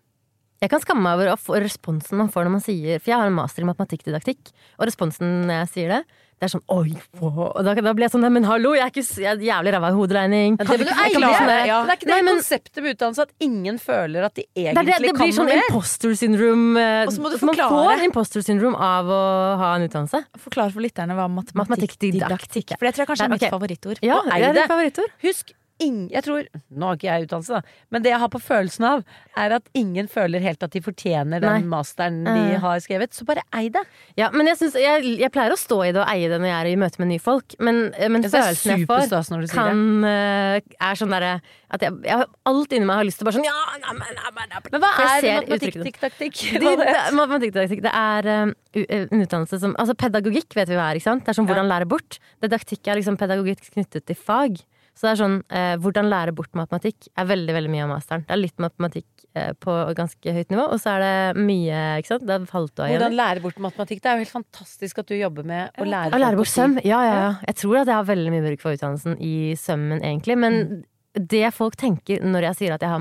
Jeg 0.60 0.70
kan 0.72 0.80
skamme 0.82 1.02
meg 1.06 1.20
over 1.22 1.60
responsen 1.62 2.18
man 2.18 2.30
får 2.34 2.48
når 2.48 2.50
man 2.56 2.62
sier 2.64 2.98
For 2.98 3.12
jeg 3.12 3.18
har 3.20 3.28
en 3.30 3.36
master 3.36 3.62
i 3.62 3.68
matematikkdidaktikk, 3.68 4.48
og 4.80 4.88
responsen 4.90 5.44
når 5.46 5.60
jeg 5.62 5.68
sier 5.74 5.88
det, 5.92 6.00
det 6.38 6.46
er 6.46 6.50
sånn 6.52 6.62
oi, 6.70 6.92
wow. 7.18 7.48
Og 7.50 7.64
da, 7.66 7.72
da 7.74 7.92
blir 7.98 8.04
jeg 8.06 8.12
sånn 8.14 8.26
men 8.30 8.44
hallo, 8.46 8.70
jeg 8.78 8.84
er 8.86 8.90
ikke 8.92 9.02
jeg 9.22 9.26
er 9.26 9.40
jævlig 9.42 9.72
ræva 9.74 9.88
i 9.90 9.96
hoderegning. 9.98 10.56
Ja, 10.58 10.66
det 10.68 10.76
det, 10.78 10.86
du 10.86 10.90
ikke 10.92 11.18
sånn 11.18 11.50
Ja. 11.66 11.78
Det 11.82 11.90
er 11.90 11.96
ikke 11.98 12.06
det 12.06 12.12
Nei, 12.12 12.18
men- 12.22 12.38
konseptet 12.38 12.82
med 12.84 12.94
utdannelse 12.94 13.22
at 13.26 13.32
ingen 13.42 13.78
føler 13.82 14.26
at 14.28 14.34
de 14.38 14.44
egentlig 14.54 14.70
er 14.70 14.86
det, 14.86 14.98
det 15.02 15.14
blir 15.18 15.34
sånn 15.34 15.50
mer. 15.50 15.62
imposter 15.66 16.14
syndrome. 16.14 16.78
eh, 16.78 17.06
Og 17.06 17.12
så 17.12 17.18
må 17.22 17.30
du 17.34 17.38
Man 17.42 17.54
forklare. 17.54 17.98
får 17.98 18.04
imposter 18.06 18.42
syndrome 18.46 18.78
av 18.78 19.06
å 19.06 19.20
ha 19.58 19.74
en 19.78 19.88
utdannelse. 19.88 20.24
Forklar 20.38 20.70
for 20.72 20.80
lytterne 20.86 21.14
hva 21.18 21.26
matematikkdidaktikk 21.26 21.58
Matematikkdidaktikk. 21.58 22.78
For 22.78 22.86
det 22.86 22.94
tror 22.94 23.02
jeg 23.02 23.10
kanskje 23.10 23.24
er 23.24 23.28
Der, 23.28 23.34
mitt 23.34 23.50
favorittord. 23.58 23.98
Ja, 24.02 24.18
Og 24.22 24.30
ei 24.32 24.38
det 24.40 24.48
er 24.50 24.52
det. 24.62 24.68
favorittord. 24.70 25.10
Husk, 25.22 25.52
ing, 25.82 26.08
jeg 26.12 26.24
tror 26.26 26.46
Nå 26.74 26.88
har 26.90 26.98
ikke 26.98 27.08
jeg 27.08 27.26
utdannelse, 27.26 27.58
da. 27.58 27.78
Men 27.94 28.04
det 28.04 28.10
jeg 28.12 28.20
har 28.22 28.30
på 28.32 28.40
følelsen 28.42 28.86
av, 28.88 29.04
er 29.38 29.54
at 29.58 29.68
ingen 29.78 30.08
føler 30.10 30.42
helt 30.42 30.62
at 30.66 30.74
de 30.74 30.82
fortjener 30.84 31.42
den 31.42 31.62
Nei. 31.62 31.68
masteren 31.70 32.20
de 32.26 32.34
Eh. 32.54 32.58
har 32.62 32.80
skrevet. 32.82 33.14
Så 33.14 33.24
bare 33.28 33.42
ei 33.54 33.68
det. 33.68 33.82
Ja, 34.16 34.30
men 34.34 34.46
jeg, 34.46 34.58
synes, 34.58 34.74
jeg, 34.74 35.18
jeg 35.20 35.30
pleier 35.34 35.54
å 35.54 35.58
stå 35.60 35.80
i 35.86 35.92
det 35.92 36.02
og 36.02 36.08
eie 36.10 36.28
det 36.28 36.40
når 36.40 36.50
jeg 36.50 36.58
er 36.58 36.70
i 36.72 36.76
møte 36.80 37.02
med 37.02 37.08
nye 37.12 37.22
folk, 37.22 37.54
men, 37.60 37.92
men 37.98 38.22
Jeg 38.22 38.32
følelsen 38.32 38.74
jeg 38.74 38.86
får, 38.88 39.08
kan 39.54 40.04
eh, 40.04 40.60
er 40.80 40.98
sånn 40.98 41.14
derre 41.14 41.40
at 41.68 41.82
jeg, 41.84 41.92
jeg 42.08 42.24
alt 42.48 42.72
inni 42.72 42.86
meg 42.88 42.96
har 43.02 43.04
lyst 43.04 43.20
til 43.20 43.26
å 43.26 43.28
bare 43.28 43.36
sånn 43.36 43.44
Ja, 43.44 43.58
na, 43.82 43.92
men, 43.92 44.16
na, 44.16 44.62
men, 44.72 44.80
hva 44.80 44.92
er 45.04 45.26
matematikk-taktikk? 45.52 46.40
det, 46.56 47.82
det 47.84 47.92
er 47.92 48.30
um, 48.48 48.54
en 48.78 49.22
utdannelse 49.26 49.60
som 49.60 49.74
Altså 49.78 49.94
pedagogikk 49.98 50.56
vet 50.56 50.70
vi 50.70 50.78
hva 50.78 50.88
er, 50.90 51.00
ikke 51.00 51.10
sant? 51.10 51.26
Det 51.26 51.34
er 51.34 51.38
som 51.38 51.48
hvordan 51.48 51.68
lære 51.68 51.88
bort. 51.88 52.18
Didaktikk 52.44 52.88
er 52.88 53.00
liksom 53.00 53.18
pedagogikk 53.20 53.68
knyttet 53.74 54.06
til 54.08 54.16
fag. 54.16 54.58
Så 54.98 55.06
det 55.06 55.10
er 55.12 55.18
sånn 55.20 55.36
eh, 55.54 55.76
hvordan 55.78 56.08
lære 56.10 56.32
bort 56.34 56.50
matematikk 56.58 57.06
er 57.14 57.28
veldig 57.30 57.54
veldig 57.54 57.70
mye 57.70 57.84
av 57.84 57.90
masteren. 57.92 58.24
Det 58.26 58.34
er 58.34 58.40
litt 58.40 58.56
matematikk 58.58 59.06
eh, 59.38 59.52
på 59.62 59.76
ganske 59.94 60.34
høyt 60.34 60.50
nivå, 60.50 60.64
og 60.74 60.80
så 60.82 60.96
er 60.96 61.04
det 61.04 61.44
mye, 61.46 61.82
ikke 62.02 62.10
sant. 62.10 62.24
Det 62.26 62.34
er 62.34 62.48
halvt 62.50 62.82
igjen. 62.82 62.96
Hvordan 62.96 63.14
lære 63.20 63.44
bort 63.44 63.60
matematikk? 63.62 64.02
Det 64.02 64.10
er 64.10 64.18
jo 64.18 64.24
helt 64.26 64.34
fantastisk 64.34 64.98
at 65.04 65.12
du 65.12 65.14
jobber 65.14 65.46
med 65.46 65.78
å 65.78 65.86
lære 65.86 66.18
Å 66.18 66.22
lære 66.24 66.40
bort 66.40 66.50
søm? 66.50 66.74
Ja, 66.82 66.98
ja, 67.06 67.14
ja. 67.22 67.30
Jeg 67.46 67.60
tror 67.62 67.78
at 67.84 67.92
jeg 67.92 67.94
har 68.00 68.08
veldig 68.10 68.34
mye 68.34 68.46
bruk 68.48 68.64
for 68.66 68.74
utdannelsen 68.74 69.14
i 69.22 69.34
sømmen, 69.54 70.02
egentlig. 70.02 70.38
Men 70.38 70.58
Mm. 70.58 70.82
det 71.30 71.54
folk 71.54 71.76
tenker 71.78 72.20
når 72.26 72.50
jeg 72.50 72.58
sier 72.58 72.74
at 72.74 72.82
jeg 72.82 72.90
har 72.90 72.98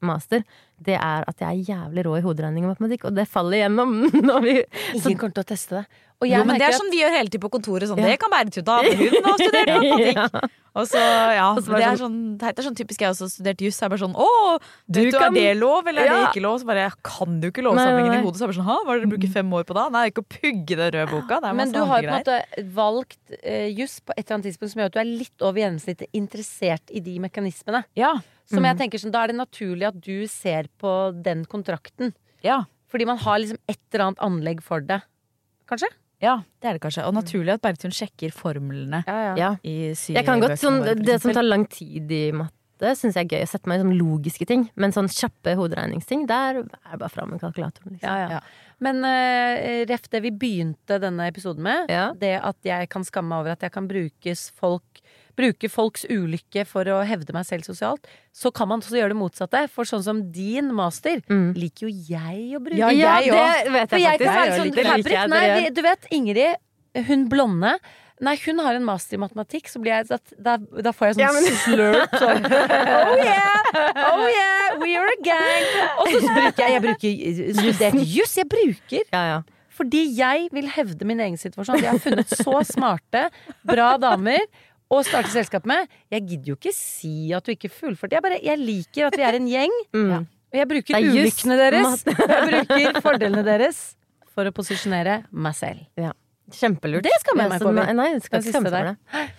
matematikkmaster, 0.00 0.44
det 0.80 0.96
er 0.96 1.24
at 1.28 1.40
jeg 1.40 1.48
er 1.48 1.74
jævlig 1.74 2.04
rå 2.06 2.16
i 2.18 2.22
hoderegning 2.24 2.64
og 2.64 2.74
matematikk, 2.74 3.04
og 3.04 3.14
det 3.16 3.28
faller 3.28 3.60
igjennom 3.60 3.98
når 4.30 4.40
vi 4.46 4.54
Ingen 4.96 5.18
kommer 5.18 5.34
til 5.36 5.44
å 5.44 5.50
teste 5.52 5.80
det. 5.80 5.84
Og 6.20 6.28
Jo, 6.28 6.42
men 6.44 6.58
det 6.60 6.66
er 6.66 6.74
er 6.74 6.76
sånn 6.76 6.90
vi 6.92 6.98
gjør 7.00 7.14
hele 7.16 7.30
tiden 7.32 7.40
på 7.40 7.48
kontoret. 7.48 7.88
Sånn, 7.88 7.96
Ja. 7.96 8.10
Det 8.12 8.18
kan 8.20 8.28
Berit 8.28 8.56
ta. 8.60 8.74
Hun 8.84 9.24
har 9.24 9.38
studert 9.40 9.70
matematikk. 9.72 10.50
Og 10.70 10.84
så, 10.86 11.00
ja, 11.00 11.46
Og 11.56 11.62
så 11.64 11.72
det, 11.72 11.78
det 11.80 11.86
er 11.88 11.96
sånn, 11.98 12.18
det 12.38 12.50
er 12.52 12.62
sånn 12.62 12.76
typisk 12.78 13.00
jeg 13.00 13.10
også 13.10 13.24
har 13.24 13.30
studert 13.32 13.62
juss. 13.64 13.78
så 13.80 13.86
er 13.86 13.90
bare 13.90 14.02
sånn 14.04 14.12
Å, 14.14 14.26
Du 14.86 15.00
du, 15.00 15.08
kan- 15.16 15.32
er 15.34 15.48
det 15.48 15.54
lov, 15.58 15.88
eller 15.88 16.04
er 16.04 16.12
det 16.12 16.26
ikke 16.28 16.42
lov? 16.44 16.58
Så 16.60 16.68
bare 16.68 16.84
Kan 17.02 17.40
du 17.40 17.48
ikke 17.48 17.64
lovsamlingen 17.64 18.18
i 18.18 18.22
hodet? 18.22 18.36
Så 18.38 18.44
er 18.44 18.52
det 18.52 18.52
bare 18.52 18.60
sånn 18.60 18.68
hva 18.68 18.76
er 18.92 19.00
det 19.00 19.00
dere 19.00 19.12
bruker 19.14 19.32
fem 19.32 19.50
år 19.56 19.64
på 19.64 19.74
da? 19.80 19.86
Nei, 19.96 20.04
ikke 20.12 20.22
å 20.22 20.28
pugge 20.36 20.76
den 20.76 20.92
røde 20.94 21.08
boka. 21.10 21.40
Det 21.40 21.48
er 21.50 21.56
Men 21.58 21.72
du 21.72 21.80
har 21.80 22.04
jo 22.04 22.10
på 22.12 22.12
en 22.12 22.20
måte 22.20 22.68
valgt 22.76 23.18
uh, 23.40 23.66
juss 23.80 23.96
på 24.04 24.12
et 24.14 24.22
eller 24.26 24.36
annet 24.36 24.46
tidspunkt 24.50 24.74
som 24.74 24.82
gjør 24.84 24.92
at 24.92 24.98
du 24.98 25.00
er 25.00 25.10
litt 25.24 25.46
over 25.48 25.64
gjennomsnittet 25.64 26.20
interessert 26.20 26.92
i 26.92 27.00
de 27.00 27.16
mekanismene. 27.24 27.82
Ja. 27.98 28.12
Som 28.50 28.62
Mm. 28.64 28.68
jeg 28.70 28.78
tenker 28.78 28.98
sånn, 28.98 29.12
Da 29.12 29.22
er 29.24 29.26
det 29.28 29.36
naturlig 29.36 29.86
at 29.86 30.00
du 30.00 30.26
ser 30.26 30.64
på 30.78 31.12
den 31.22 31.44
kontrakten. 31.46 32.12
Ja. 32.42 32.64
Fordi 32.90 33.06
man 33.06 33.18
har 33.18 33.38
liksom 33.38 33.58
et 33.68 33.78
eller 33.92 34.04
annet 34.08 34.18
anlegg 34.18 34.60
for 34.62 34.80
det. 34.80 35.02
Kanskje? 35.68 35.86
ja, 36.20 36.42
det 36.60 36.68
er 36.68 36.72
det 36.74 36.82
kanskje. 36.82 37.06
Og 37.06 37.14
naturlig 37.14 37.52
at 37.54 37.62
Bergtun 37.62 37.90
sjekker 37.94 38.30
formlene 38.34 39.04
Ja, 39.06 39.34
Ja. 39.36 39.56
i 39.64 39.94
Jeg 39.94 40.24
kan 40.26 40.40
godt, 40.40 40.58
sånn, 40.58 40.82
våre, 40.84 40.94
Det 41.02 41.20
som 41.22 41.32
tar 41.32 41.42
lang 41.42 41.64
tid 41.66 42.10
i 42.10 42.30
matte, 42.32 42.52
syns 42.96 43.14
jeg 43.14 43.24
er 43.32 43.38
gøy. 43.38 43.42
Å 43.44 43.48
sette 43.48 43.66
meg 43.66 43.78
i 43.80 43.82
sånn 43.84 43.98
logiske 43.98 44.46
ting. 44.46 44.68
Men 44.76 44.90
sånn 44.92 45.08
kjappe 45.08 45.54
hoderegningsting, 45.56 46.26
der 46.26 46.56
er 46.58 46.62
det 46.64 46.98
bare 46.98 47.08
fram 47.08 47.30
med 47.30 47.40
kalkulatoren. 47.40 47.92
Liksom. 47.92 48.02
Ja, 48.02 48.16
ja. 48.16 48.28
Ja. 48.36 48.40
Men 48.80 48.96
uh, 49.04 49.84
ref 49.86 50.08
det 50.10 50.22
vi 50.22 50.30
begynte 50.30 50.98
denne 51.00 51.26
episoden 51.32 51.60
med, 51.62 51.88
Ja. 51.88 52.12
det 52.12 52.42
at 52.42 52.56
jeg 52.64 52.88
kan 52.90 53.02
skamme 53.02 53.28
meg 53.28 53.38
over 53.40 53.50
at 53.52 53.60
jeg 53.60 53.72
kan 53.72 53.86
brukes 53.88 54.50
folk 54.50 55.00
Bruke 55.40 55.70
folks 55.72 56.04
ulykke 56.12 56.66
for 56.68 56.84
å 56.92 56.98
hevde 57.08 57.32
meg 57.36 57.46
selv 57.48 57.64
sosialt, 57.64 58.04
så 58.36 58.52
kan 58.52 58.68
man 58.68 58.82
også 58.84 58.98
gjøre 58.98 59.14
det 59.14 59.20
motsatte. 59.20 59.62
For 59.72 59.88
sånn 59.88 60.02
som 60.04 60.20
din 60.34 60.68
master 60.76 61.22
Mm. 61.30 61.54
liker 61.56 61.88
jo 61.88 61.94
jeg 62.10 62.58
å 62.58 62.60
bruke. 62.60 62.76
Ja, 62.82 62.90
Ja, 62.90 63.14
jeg 63.20 63.32
det 63.64 63.72
vet 63.72 63.90
For 63.90 63.98
jeg 64.04 64.18
kan 64.20 64.36
være 64.36 64.58
sånn 64.58 64.70
det. 64.74 64.84
fabric. 64.84 65.04
liker 65.04 65.16
jeg 65.16 65.28
Nei, 65.30 65.46
vi, 65.62 65.70
du 65.70 65.82
vet 65.82 66.06
Ingrid, 66.12 66.56
hun 67.08 67.28
blonde. 67.30 67.72
Nei, 68.20 68.34
hun 68.44 68.58
har 68.60 68.74
en 68.76 68.84
master 68.84 69.16
i 69.16 69.20
matematikk, 69.22 69.64
så 69.72 69.80
blir 69.80 69.94
jeg, 69.96 70.08
da, 70.10 70.18
da, 70.36 70.56
da 70.82 70.92
får 70.92 71.06
jeg 71.08 71.14
sånn 71.16 71.24
Ja, 71.24 71.32
men- 71.32 71.56
slurp 71.64 72.18
sånn 72.20 72.44
Oh 73.08 73.16
yeah! 73.16 73.70
Oh 74.12 74.26
yeah! 74.28 74.76
We 74.82 74.94
are 74.96 75.08
a 75.08 75.16
gang! 75.24 75.64
Og 76.02 76.08
så 76.18 76.34
bruker 76.34 76.60
jeg 76.66 76.74
Jeg 76.74 76.82
bruker 76.84 77.54
studert 77.62 78.04
juss. 78.04 78.34
Jeg 78.36 78.48
bruker 78.52 79.06
Ja, 79.14 79.22
ja. 79.30 79.40
fordi 79.72 80.02
jeg 80.18 80.50
vil 80.52 80.68
hevde 80.68 81.06
min 81.08 81.20
egen 81.24 81.38
situasjon. 81.40 81.80
Jeg 81.80 81.88
har 81.94 81.98
funnet 82.04 82.28
så 82.28 82.60
smarte, 82.68 83.30
bra 83.64 83.94
damer 83.96 84.44
å 84.90 85.00
starte 85.06 85.30
selskap 85.32 85.68
med. 85.70 85.90
Jeg 86.12 86.26
gidder 86.26 86.52
jo 86.52 86.58
ikke 86.58 86.74
si 86.74 87.30
at 87.36 87.46
du 87.46 87.54
ikke 87.54 87.70
fullførte. 87.72 88.18
Jeg, 88.18 88.24
bare, 88.26 88.40
jeg 88.42 88.60
liker 88.60 89.08
at 89.10 89.18
vi 89.18 89.26
er 89.26 89.40
en 89.40 89.50
gjeng. 89.50 89.80
Mm. 90.00 90.26
Og 90.50 90.58
jeg 90.58 90.66
bruker 90.66 90.96
Det 90.96 90.98
er 90.98 91.20
ulykkene 91.22 91.56
deres. 91.60 92.00
Jeg 92.30 92.46
bruker 92.48 92.96
fordelene 93.04 93.42
deres 93.46 93.78
for 94.34 94.48
å 94.48 94.52
posisjonere 94.54 95.20
meg 95.30 95.54
selv. 95.54 95.84
Kjempelurt. 96.50 97.04
Det 97.06 97.12
skammer 97.22 97.46
jeg 97.46 97.52
meg 97.52 97.62
på. 97.62 97.70
Nei, 97.94 98.06
jeg 98.10 98.22
skal 98.24 98.40
ikke 98.42 98.52
skamme 98.56 98.72
det. 98.74 98.94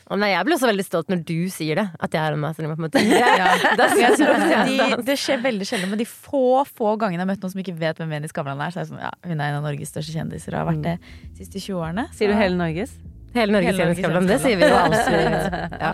Å, 0.07 0.17
nei, 0.19 0.29
jeg 0.31 0.47
blir 0.47 0.55
også 0.55 0.69
veldig 0.69 0.85
stolt 0.87 1.11
når 1.11 1.23
du 1.27 1.35
sier 1.51 1.81
det, 1.81 1.85
at 2.07 2.15
jeg 2.15 2.23
har 2.23 2.37
en 2.37 2.39
master 2.39 2.69
på 2.69 2.77
en 2.77 2.87
Jeg 3.11 3.41
jeg 3.41 4.15
tror 4.21 4.39
det 4.39 4.55
er 4.55 4.71
de, 4.71 5.03
det 5.09 5.17
skjer 5.19 5.43
veldig 5.43 5.67
sjelden, 5.67 5.91
men 5.91 5.99
de 5.99 6.07
få 6.07 6.61
få 6.69 6.95
gangene 7.01 7.19
jeg 7.19 7.25
har 7.25 7.31
møtt 7.33 7.43
noen 7.43 7.55
som 7.57 7.63
ikke 7.65 7.75
vet 7.81 7.99
hvem 7.99 8.15
Venus 8.15 8.31
Skavlan 8.31 8.63
er, 8.63 8.71
så 8.71 8.79
er 8.79 8.85
jeg 8.85 8.93
sånn, 8.93 9.03
ja, 9.03 9.11
hun 9.27 9.35
er 9.35 9.51
en 9.51 9.59
av 9.59 9.67
Norges 9.67 9.91
største 9.91 10.15
kjendiser 10.15 10.55
og 10.55 10.61
har 10.61 10.69
vært 10.71 10.85
det 10.87 10.95
de 11.03 11.41
siste 11.43 11.59
20 11.59 11.81
årene. 11.81 12.07
Sier 12.15 12.31
du 12.31 12.37
hele 12.39 12.55
Norges? 12.55 12.95
Hele 13.35 13.55
Norges 13.55 13.77
Hele 13.97 14.21
Det 14.27 14.39
sier 14.43 14.57
vi 14.59 14.67
jo 14.69 14.77
absolutt. 14.77 15.59
Ja. 15.85 15.93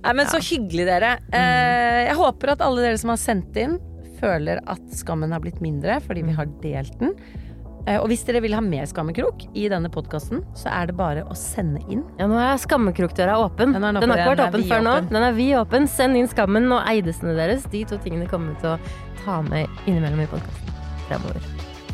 Nei, 0.00 0.12
men 0.16 0.26
så 0.32 0.38
hyggelig, 0.40 0.86
dere. 0.88 1.10
Eh, 1.36 2.06
jeg 2.06 2.16
håper 2.16 2.54
at 2.54 2.62
alle 2.64 2.80
dere 2.86 2.96
som 3.00 3.10
har 3.12 3.18
sendt 3.20 3.56
inn, 3.60 3.74
føler 4.20 4.60
at 4.68 4.80
skammen 4.96 5.32
har 5.32 5.40
blitt 5.44 5.60
mindre 5.64 5.98
fordi 6.04 6.22
vi 6.24 6.32
har 6.36 6.48
delt 6.62 6.96
den. 7.00 7.12
Eh, 7.88 7.96
Og 8.00 8.08
hvis 8.12 8.22
dere 8.28 8.40
vil 8.44 8.52
ha 8.56 8.60
mer 8.64 8.84
Skammekrok 8.88 9.46
i 9.56 9.66
denne 9.72 9.88
podkasten, 9.92 10.42
så 10.56 10.68
er 10.72 10.88
det 10.90 10.96
bare 10.98 11.22
å 11.24 11.36
sende 11.36 11.80
inn. 11.92 12.02
Ja, 12.20 12.26
nå 12.28 12.36
er 12.40 12.56
skammekrokdøra 12.60 13.38
åpen. 13.44 13.72
Den 13.76 13.80
Den 14.00 14.10
har 14.12 14.20
ikke 14.20 14.34
vært 14.34 14.44
åpen 14.48 14.66
før 14.68 14.84
nå. 14.84 14.94
Den 15.08 15.22
er 15.28 15.32
vidåpen. 15.36 15.88
Send 15.88 16.16
inn 16.20 16.28
skammen 16.28 16.68
og 16.72 16.84
eidesene 16.88 17.36
deres. 17.36 17.64
De 17.72 17.84
to 17.88 17.96
tingene 18.04 18.28
kommer 18.28 18.54
vi 18.54 18.60
til 18.60 18.76
å 18.76 18.78
ta 19.24 19.40
med 19.48 19.68
innimellom 19.86 20.20
i 20.24 20.28
podkasten 20.32 20.78
fremover. 21.08 21.40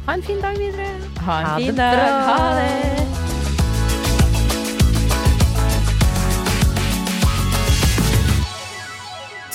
Ha 0.07 0.15
en 0.15 0.23
fin 0.23 0.43
dag 0.43 0.59
videre. 0.59 0.91
Ha 1.27 1.41
en 1.41 1.47
Ha 1.51 1.57
fin 1.59 1.75
dag. 1.75 2.07
Ha 2.31 2.55
det. 2.61 3.36